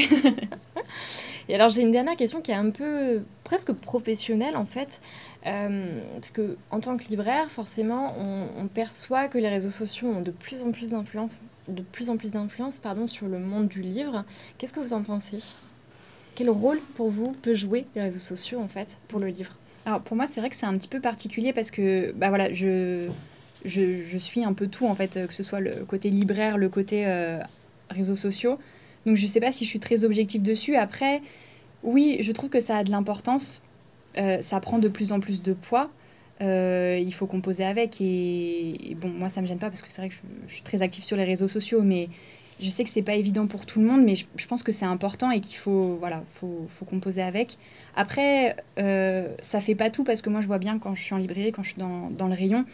Et 1.49 1.55
alors 1.55 1.69
j'ai 1.69 1.81
une 1.81 1.91
dernière 1.91 2.15
question 2.15 2.41
qui 2.41 2.51
est 2.51 2.55
un 2.55 2.71
peu 2.71 3.21
presque 3.43 3.71
professionnelle 3.71 4.57
en 4.57 4.65
fait. 4.65 5.01
Euh, 5.45 6.01
parce 6.13 6.31
que 6.31 6.57
en 6.71 6.79
tant 6.79 6.97
que 6.97 7.05
libraire, 7.05 7.49
forcément, 7.49 8.15
on, 8.19 8.67
perçoit 8.67 9.27
que 9.27 9.37
les 9.37 9.47
réseaux 9.47 9.69
sociaux 9.69 10.09
ont 10.09 10.21
de 10.21 10.31
plus 10.31 10.63
en 10.63 10.71
plus 10.71 10.91
d'influence, 10.91 11.31
de 11.69 11.81
plus 11.81 12.09
en 12.09 12.17
plus 12.17 12.31
d'influence, 12.31 12.79
pardon, 12.79 13.07
sur 13.07 13.27
le 13.27 13.39
monde 13.39 13.67
du 13.67 13.81
livre. 13.81 14.25
Qu'est-ce 14.57 14.73
que 14.73 14.81
vous 14.81 14.93
en 14.93 15.03
pensez? 15.03 15.39
Quel 16.35 16.49
rôle 16.49 16.79
pour 16.95 17.09
vous 17.09 17.31
peut 17.41 17.55
jouer 17.55 17.85
les 17.95 18.01
réseaux 18.01 18.19
sociaux 18.19 18.59
en 18.59 18.67
fait 18.67 18.99
pour 19.07 19.19
le 19.19 19.27
livre? 19.27 19.53
Alors 19.85 20.01
pour 20.01 20.17
moi, 20.17 20.27
c'est 20.27 20.41
vrai 20.41 20.49
que 20.49 20.55
c'est 20.55 20.65
un 20.65 20.77
petit 20.77 20.89
peu 20.89 20.99
particulier 20.99 21.53
parce 21.53 21.71
que 21.71 22.11
bah 22.11 22.27
voilà, 22.27 22.51
je, 22.51 23.09
je, 23.63 24.17
suis 24.17 24.43
un 24.43 24.53
peu 24.53 24.67
tout 24.67 24.85
en 24.85 24.95
fait, 24.95 25.25
que 25.27 25.33
ce 25.33 25.43
soit 25.43 25.61
le 25.61 25.85
côté 25.85 26.09
libraire, 26.09 26.57
le 26.57 26.67
côté 26.67 27.07
euh, 27.07 27.39
réseaux 27.89 28.15
sociaux. 28.15 28.59
Donc 29.07 29.15
je 29.15 29.23
ne 29.23 29.27
sais 29.29 29.39
pas 29.39 29.53
si 29.53 29.63
je 29.63 29.69
suis 29.69 29.79
très 29.79 30.03
objective 30.03 30.41
dessus. 30.41 30.75
Après, 30.75 31.21
oui, 31.81 32.17
je 32.19 32.31
trouve 32.33 32.49
que 32.49 32.59
ça 32.59 32.75
a 32.75 32.83
de 32.83 32.91
l'importance. 32.91 33.61
Euh, 34.17 34.41
ça 34.41 34.59
prend 34.59 34.79
de 34.79 34.89
plus 34.89 35.13
en 35.13 35.21
plus 35.21 35.41
de 35.41 35.53
poids. 35.53 35.89
Euh, 36.41 36.99
il 37.01 37.13
faut 37.13 37.25
composer 37.25 37.63
avec. 37.63 38.01
Et, 38.01 38.97
bon, 38.99 39.07
moi, 39.09 39.29
ça 39.29 39.41
me 39.41 39.47
gêne 39.47 39.59
pas 39.59 39.69
parce 39.69 39.81
que 39.81 39.89
c'est 39.89 40.01
vrai 40.01 40.09
que 40.09 40.15
je, 40.47 40.53
suis 40.53 40.61
très 40.61 40.81
active 40.81 41.05
sur 41.05 41.15
les 41.15 41.23
réseaux 41.23 41.47
sociaux, 41.47 41.83
mais 41.83 42.09
je 42.59 42.69
sais 42.69 42.83
que 42.83 42.89
c'est 42.89 43.01
pas 43.01 43.15
évident 43.15 43.47
pour 43.47 43.65
tout 43.65 43.79
le 43.79 43.85
monde, 43.87 44.03
mais 44.03 44.15
je, 44.15 44.47
pense 44.47 44.61
que 44.61 44.73
c'est 44.73 44.85
important 44.85 45.31
et 45.31 45.39
qu'il 45.39 45.55
faut, 45.55 45.95
voilà, 45.95 46.21
faut, 46.27 46.65
faut, 46.67 46.83
composer 46.83 47.21
avec. 47.21 47.57
Après, 47.95 48.57
euh, 48.77 49.33
ça 49.39 49.61
fait 49.61 49.75
pas 49.75 49.89
tout 49.89 50.03
parce 50.03 50.21
que 50.21 50.29
moi, 50.29 50.41
je 50.41 50.47
vois 50.47 50.59
bien 50.59 50.79
quand 50.79 50.95
je 50.95 51.01
suis 51.01 51.15
en 51.15 51.17
librairie, 51.17 51.53
quand 51.53 51.63
je 51.63 51.69
suis 51.69 51.79
dans, 51.79 52.09
dans 52.09 52.27
le 52.27 52.35
rayon, 52.35 52.65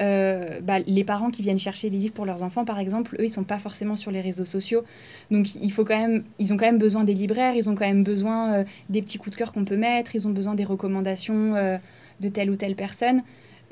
euh, 0.00 0.60
bah, 0.62 0.78
les 0.78 1.04
parents 1.04 1.30
qui 1.30 1.42
viennent 1.42 1.58
chercher 1.58 1.90
des 1.90 1.98
livres 1.98 2.14
pour 2.14 2.24
leurs 2.24 2.42
enfants, 2.42 2.64
par 2.64 2.78
exemple, 2.78 3.16
eux, 3.20 3.24
ils 3.24 3.30
sont 3.30 3.44
pas 3.44 3.58
forcément 3.58 3.96
sur 3.96 4.10
les 4.10 4.20
réseaux 4.20 4.44
sociaux. 4.44 4.82
Donc, 5.30 5.54
il 5.54 5.70
faut 5.70 5.84
quand 5.84 5.98
même, 5.98 6.24
ils 6.38 6.52
ont 6.52 6.56
quand 6.56 6.64
même 6.64 6.78
besoin 6.78 7.04
des 7.04 7.14
libraires, 7.14 7.54
ils 7.54 7.68
ont 7.68 7.74
quand 7.74 7.86
même 7.86 8.04
besoin 8.04 8.54
euh, 8.54 8.64
des 8.88 9.02
petits 9.02 9.18
coups 9.18 9.32
de 9.32 9.36
cœur 9.36 9.52
qu'on 9.52 9.64
peut 9.64 9.76
mettre, 9.76 10.14
ils 10.14 10.26
ont 10.26 10.30
besoin 10.30 10.54
des 10.54 10.64
recommandations 10.64 11.54
euh, 11.54 11.76
de 12.20 12.28
telle 12.28 12.50
ou 12.50 12.56
telle 12.56 12.76
personne. 12.76 13.22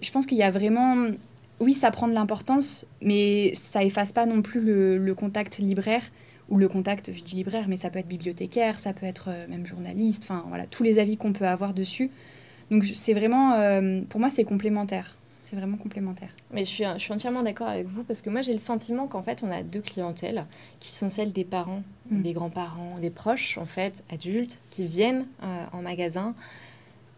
Je 0.02 0.10
pense 0.10 0.26
qu'il 0.26 0.36
y 0.36 0.42
a 0.42 0.50
vraiment, 0.50 1.08
oui, 1.60 1.72
ça 1.72 1.90
prend 1.90 2.08
de 2.08 2.14
l'importance, 2.14 2.86
mais 3.00 3.52
ça 3.54 3.82
efface 3.82 4.12
pas 4.12 4.26
non 4.26 4.42
plus 4.42 4.60
le, 4.60 4.98
le, 4.98 5.14
contact 5.14 5.58
libraire 5.58 6.02
ou 6.50 6.58
le 6.58 6.68
contact, 6.68 7.10
je 7.14 7.22
dis 7.22 7.36
libraire, 7.36 7.66
mais 7.68 7.76
ça 7.76 7.90
peut 7.90 7.98
être 7.98 8.08
bibliothécaire, 8.08 8.78
ça 8.78 8.92
peut 8.92 9.06
être 9.06 9.30
même 9.48 9.66
journaliste, 9.66 10.24
enfin 10.24 10.44
voilà, 10.48 10.66
tous 10.66 10.82
les 10.82 10.98
avis 10.98 11.16
qu'on 11.16 11.32
peut 11.32 11.46
avoir 11.46 11.74
dessus. 11.74 12.10
Donc, 12.70 12.84
c'est 12.84 13.12
vraiment, 13.12 13.52
pour 14.08 14.18
moi, 14.20 14.30
c'est 14.30 14.44
complémentaire. 14.44 15.18
C'est 15.48 15.56
vraiment 15.56 15.78
complémentaire. 15.78 16.28
Mais 16.52 16.66
je 16.66 16.68
suis, 16.68 16.84
je 16.84 16.98
suis 16.98 17.10
entièrement 17.10 17.42
d'accord 17.42 17.68
avec 17.68 17.86
vous 17.86 18.04
parce 18.04 18.20
que 18.20 18.28
moi 18.28 18.42
j'ai 18.42 18.52
le 18.52 18.58
sentiment 18.58 19.06
qu'en 19.06 19.22
fait 19.22 19.42
on 19.42 19.50
a 19.50 19.62
deux 19.62 19.80
clientèles 19.80 20.44
qui 20.78 20.92
sont 20.92 21.08
celles 21.08 21.32
des 21.32 21.44
parents, 21.44 21.82
mm. 22.10 22.20
des 22.20 22.34
grands-parents, 22.34 22.98
des 23.00 23.08
proches 23.08 23.56
en 23.56 23.64
fait, 23.64 24.04
adultes, 24.12 24.60
qui 24.68 24.84
viennent 24.84 25.24
euh, 25.42 25.64
en 25.72 25.80
magasin. 25.80 26.34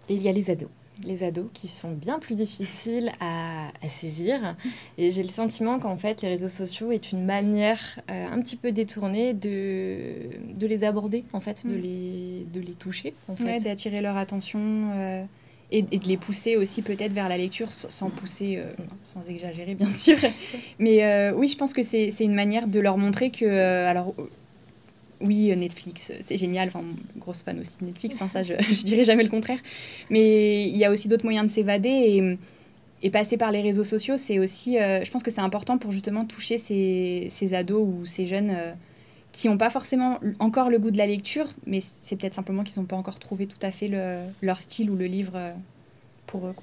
Et 0.09 0.15
il 0.15 0.23
y 0.23 0.29
a 0.29 0.33
les 0.33 0.49
ados. 0.49 0.69
Les 1.05 1.25
ados 1.25 1.49
qui 1.55 1.67
sont 1.67 1.91
bien 1.91 2.21
plus 2.21 2.37
difficiles 2.37 3.11
à, 3.19 3.73
à 3.83 3.89
saisir. 3.89 4.55
Et 4.97 5.11
j'ai 5.11 5.25
le 5.25 5.29
sentiment 5.29 5.81
qu'en 5.81 5.97
fait 5.97 6.23
les 6.23 6.29
réseaux 6.29 6.49
sociaux 6.49 6.93
est 6.93 7.11
une 7.11 7.25
manière 7.25 7.99
euh, 8.13 8.29
un 8.31 8.41
petit 8.41 8.57
peu 8.57 8.71
détournée 8.71 9.35
de, 9.35 10.31
de 10.55 10.67
les 10.69 10.85
aborder, 10.85 11.25
en 11.33 11.41
fait, 11.41 11.67
de, 11.67 11.73
mm. 11.73 11.83
les, 11.83 12.47
de 12.53 12.61
les 12.61 12.75
toucher. 12.75 13.13
En 13.27 13.35
fait. 13.35 13.59
d'attirer 13.65 14.01
leur 14.01 14.17
attention. 14.17 14.61
Euh, 14.95 15.25
et, 15.73 15.83
de 15.83 16.07
les 16.07 16.17
pousser 16.17 16.57
aussi 16.57 16.83
peut-être 16.83 17.13
vers 17.13 17.29
la 17.29 17.37
lecture 17.37 17.71
sans 17.71 18.11
pousser, 18.11 18.57
euh, 18.59 18.73
sans 19.03 19.29
exagérer 19.29 19.75
bien 19.75 19.91
sûr. 19.91 20.17
Mais 20.79 21.05
euh, 21.05 21.33
oui, 21.35 21.49
je 21.49 21.57
pense 21.57 21.73
que 21.73 21.83
c'est 21.83 22.11
une 22.21 22.35
manière 22.35 22.67
de 22.67 22.81
leur 22.81 22.99
montrer 22.99 23.31
que, 23.31 23.45
euh, 23.45 23.89
alors 23.89 24.15
oui, 25.21 25.55
Netflix, 25.55 26.13
c'est 26.25 26.37
génial, 26.37 26.69
enfin, 26.69 26.85
grosse 27.19 27.43
fan 27.43 27.59
aussi 27.61 27.77
de 27.81 27.87
Netflix, 27.87 28.21
hein, 28.23 28.29
ça 28.29 28.43
je, 28.43 28.55
je 28.73 28.85
dirais 28.85 29.05
jamais 29.05 29.23
le 29.23 29.29
contraire. 29.29 29.59
Mais 30.09 30.65
il 30.65 30.77
y 30.77 30.85
a 30.85 30.91
aussi 30.91 31.09
d'autres 31.09 31.25
moyens 31.25 31.47
de 31.47 31.51
s'évader 31.51 31.89
et, 31.89 32.39
et, 33.07 33.11
passer 33.11 33.37
par 33.37 33.53
les 33.53 33.61
réseaux 33.61 33.85
sociaux, 33.85 34.17
c'est 34.17 34.39
aussi, 34.39 34.75
je 34.75 35.11
pense 35.11 35.23
que 35.23 35.31
c'est 35.31 35.43
important 35.43 35.79
pour 35.79 35.93
justement 35.93 36.25
toucher 36.25 36.59
ces, 36.59 37.27
ces 37.31 37.55
ados 37.55 37.87
ou 37.87 38.07
ces 38.07 38.27
jeunes 38.27 38.57
qui 39.33 39.49
n'ont 39.49 39.59
pas 39.59 39.71
forcément 39.71 40.19
encore 40.39 40.71
le 40.71 40.79
goût 40.79 40.91
de 40.91 40.99
la 40.99 41.07
lecture, 41.07 41.47
mais 41.67 41.81
c'est 41.81 42.17
peut-être 42.17 42.35
simplement 42.35 42.65
qu'ils 42.65 42.81
n'ont 42.81 42.87
pas 42.87 42.97
encore 42.97 43.19
trouvé 43.19 43.47
tout 43.47 43.59
à 43.63 43.71
fait 43.71 43.89
le, 43.89 44.23
leur 44.43 44.61
style 44.61 44.91
ou 44.91 44.97
le 44.97 45.07
livre 45.07 45.33
euh, 45.37 45.53
pour 46.27 46.47
eux. 46.47 46.55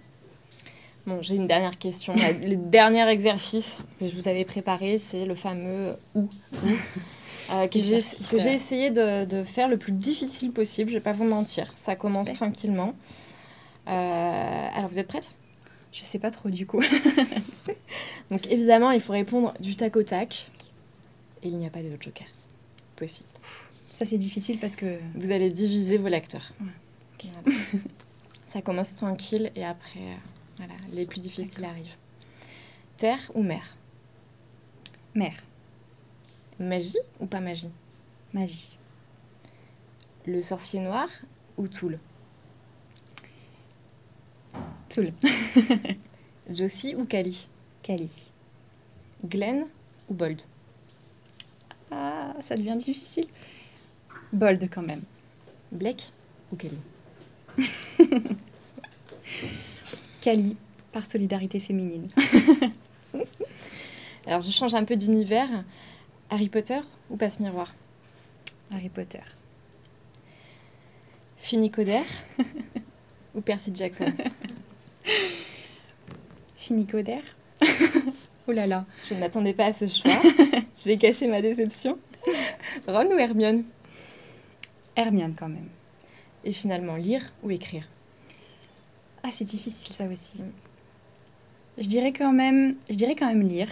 Bon, 1.05 1.21
j'ai 1.21 1.35
une 1.35 1.47
dernière 1.47 1.77
question. 1.77 2.13
le 2.15 2.55
dernier 2.55 3.07
exercice 3.07 3.85
que 3.99 4.07
je 4.07 4.15
vous 4.15 4.27
avais 4.27 4.43
préparé, 4.43 4.97
c'est 4.97 5.25
le 5.25 5.35
fameux 5.35 5.95
où. 6.15 6.27
Euh, 7.49 7.65
que 7.67 7.79
j'ai 7.79 7.95
essayé 8.53 8.91
de, 8.91 9.43
faire 9.45 9.69
le 9.69 9.77
plus 9.77 9.93
difficile 9.93 10.51
possible, 10.51 10.89
je 10.89 10.95
ne 10.95 10.99
vais 10.99 11.03
pas 11.03 11.13
vous 11.13 11.23
mentir. 11.23 11.71
Ça 11.77 11.95
commence 11.95 12.33
tranquillement. 12.33 12.93
Euh, 13.87 14.67
alors, 14.75 14.89
vous 14.89 14.99
êtes 14.99 15.07
prête? 15.07 15.29
Je 15.93 16.01
ne 16.01 16.05
sais 16.05 16.19
pas 16.19 16.29
trop 16.29 16.49
du 16.49 16.67
coup. 16.67 16.81
Donc, 18.31 18.45
évidemment, 18.47 18.91
il 18.91 18.99
faut 18.99 19.13
répondre 19.13 19.53
du 19.61 19.77
tac 19.77 19.95
au 19.95 20.03
tac. 20.03 20.51
Et 21.41 21.47
il 21.47 21.57
n'y 21.57 21.65
a 21.65 21.69
pas 21.69 21.81
de 21.81 21.89
joker 22.01 22.27
possible. 22.97 23.29
Ça, 23.93 24.05
c'est 24.05 24.17
difficile 24.17 24.59
parce 24.59 24.75
que... 24.75 24.99
Vous 25.15 25.31
allez 25.31 25.49
diviser 25.49 25.97
vos 25.97 26.09
lecteurs. 26.09 26.53
Ça 28.47 28.61
commence 28.61 28.93
tranquille 28.95 29.51
et 29.55 29.63
après... 29.63 29.99
Euh, 29.99 30.15
voilà, 30.57 30.73
les 30.93 31.05
plus 31.05 31.21
difficiles 31.21 31.63
arrivent. 31.63 31.95
Terre 32.97 33.31
ou 33.33 33.43
mer? 33.43 33.75
Mer. 35.15 35.33
Magie 36.59 36.97
ou 37.19 37.27
pas 37.27 37.39
magie? 37.39 37.71
Magie. 38.33 38.77
Le 40.25 40.41
sorcier 40.41 40.79
noir 40.79 41.07
ou 41.57 41.67
Toul? 41.67 41.99
Toul. 44.89 45.13
Josie 46.49 46.95
ou 46.95 47.05
Kali? 47.05 47.47
Kali. 47.83 48.11
Glenn 49.23 49.65
ou 50.09 50.13
Bold? 50.13 50.41
Ah, 51.91 52.33
ça 52.41 52.55
devient 52.55 52.75
difficile. 52.77 53.27
Bold 54.33 54.69
quand 54.69 54.81
même. 54.81 55.01
Blake 55.71 56.11
ou 56.51 56.55
Kali 56.55 56.77
Cali, 60.21 60.55
par 60.91 61.05
solidarité 61.05 61.59
féminine. 61.59 62.09
Alors, 64.25 64.41
je 64.41 64.51
change 64.51 64.73
un 64.73 64.83
peu 64.83 64.95
d'univers. 64.95 65.63
Harry 66.29 66.49
Potter 66.49 66.79
ou 67.09 67.15
Passe 67.15 67.39
Miroir 67.39 67.73
Harry 68.71 68.89
Potter. 68.89 69.21
Coder 71.71 72.03
ou 73.35 73.41
Percy 73.41 73.71
Jackson? 73.73 74.13
Coder 76.91 77.21
Oh 78.47 78.51
là 78.51 78.67
là. 78.67 78.85
Je 79.07 79.13
ne 79.13 79.19
m'attendais 79.19 79.53
pas 79.53 79.67
à 79.67 79.73
ce 79.73 79.87
choix. 79.87 80.21
Je 80.77 80.83
vais 80.85 80.97
cacher 80.97 81.27
ma 81.27 81.41
déception. 81.41 81.97
Ron 82.87 83.07
ou 83.07 83.17
Hermione? 83.17 83.63
Hermione 84.95 85.35
quand 85.37 85.49
même. 85.49 85.69
Et 86.43 86.53
finalement, 86.53 86.95
lire 86.95 87.33
ou 87.43 87.51
écrire? 87.51 87.87
Ah, 89.23 89.29
c'est 89.31 89.45
difficile 89.45 89.93
ça 89.93 90.05
aussi. 90.05 90.43
Je 91.77 91.87
dirais 91.87 92.13
quand 92.13 92.31
même, 92.31 92.75
je 92.89 92.95
dirais 92.95 93.15
quand 93.15 93.27
même 93.27 93.47
lire. 93.47 93.69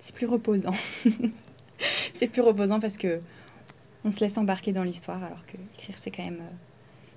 C'est 0.00 0.14
plus 0.14 0.26
reposant. 0.26 0.74
c'est 2.14 2.28
plus 2.28 2.42
reposant 2.42 2.80
parce 2.80 2.96
que 2.96 3.20
on 4.04 4.10
se 4.10 4.20
laisse 4.20 4.36
embarquer 4.36 4.72
dans 4.72 4.84
l'histoire, 4.84 5.22
alors 5.24 5.44
que 5.46 5.56
écrire 5.74 5.98
c'est 5.98 6.10
quand 6.10 6.24
même, 6.24 6.40
euh, 6.40 6.54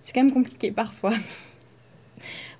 c'est 0.03 0.13
quand 0.13 0.23
même 0.23 0.33
compliqué 0.33 0.71
parfois. 0.71 1.13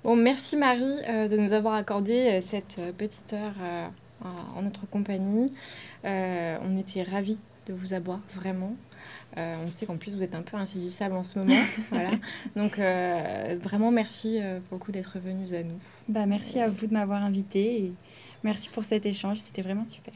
Bon, 0.04 0.14
merci 0.14 0.56
Marie 0.56 1.00
euh, 1.08 1.26
de 1.26 1.36
nous 1.36 1.52
avoir 1.52 1.74
accordé 1.74 2.12
euh, 2.12 2.40
cette 2.40 2.80
petite 2.96 3.32
heure 3.32 3.56
en 4.22 4.62
notre 4.62 4.86
compagnie. 4.86 5.46
on 6.04 6.78
était 6.78 7.02
ravis 7.02 7.38
de 7.68 7.74
vous 7.74 7.92
avoir 7.92 8.20
vraiment. 8.30 8.74
Euh, 9.36 9.54
on 9.64 9.70
sait 9.70 9.86
qu'en 9.86 9.96
plus 9.96 10.14
vous 10.14 10.22
êtes 10.22 10.34
un 10.34 10.42
peu 10.42 10.56
insaisissable 10.56 11.14
en 11.14 11.22
ce 11.22 11.38
moment. 11.38 11.60
voilà. 11.90 12.10
Donc 12.56 12.78
euh, 12.78 13.56
vraiment 13.62 13.90
merci 13.90 14.40
euh, 14.40 14.60
pour 14.68 14.78
le 14.78 14.84
coup 14.84 14.92
d'être 14.92 15.18
venus 15.18 15.52
à 15.52 15.62
nous. 15.62 15.78
Bah, 16.08 16.26
merci 16.26 16.60
à 16.60 16.68
vous 16.68 16.86
de 16.86 16.92
m'avoir 16.92 17.22
invité 17.22 17.84
et 17.84 17.92
merci 18.42 18.68
pour 18.68 18.84
cet 18.84 19.06
échange, 19.06 19.38
c'était 19.38 19.62
vraiment 19.62 19.84
super. 19.84 20.14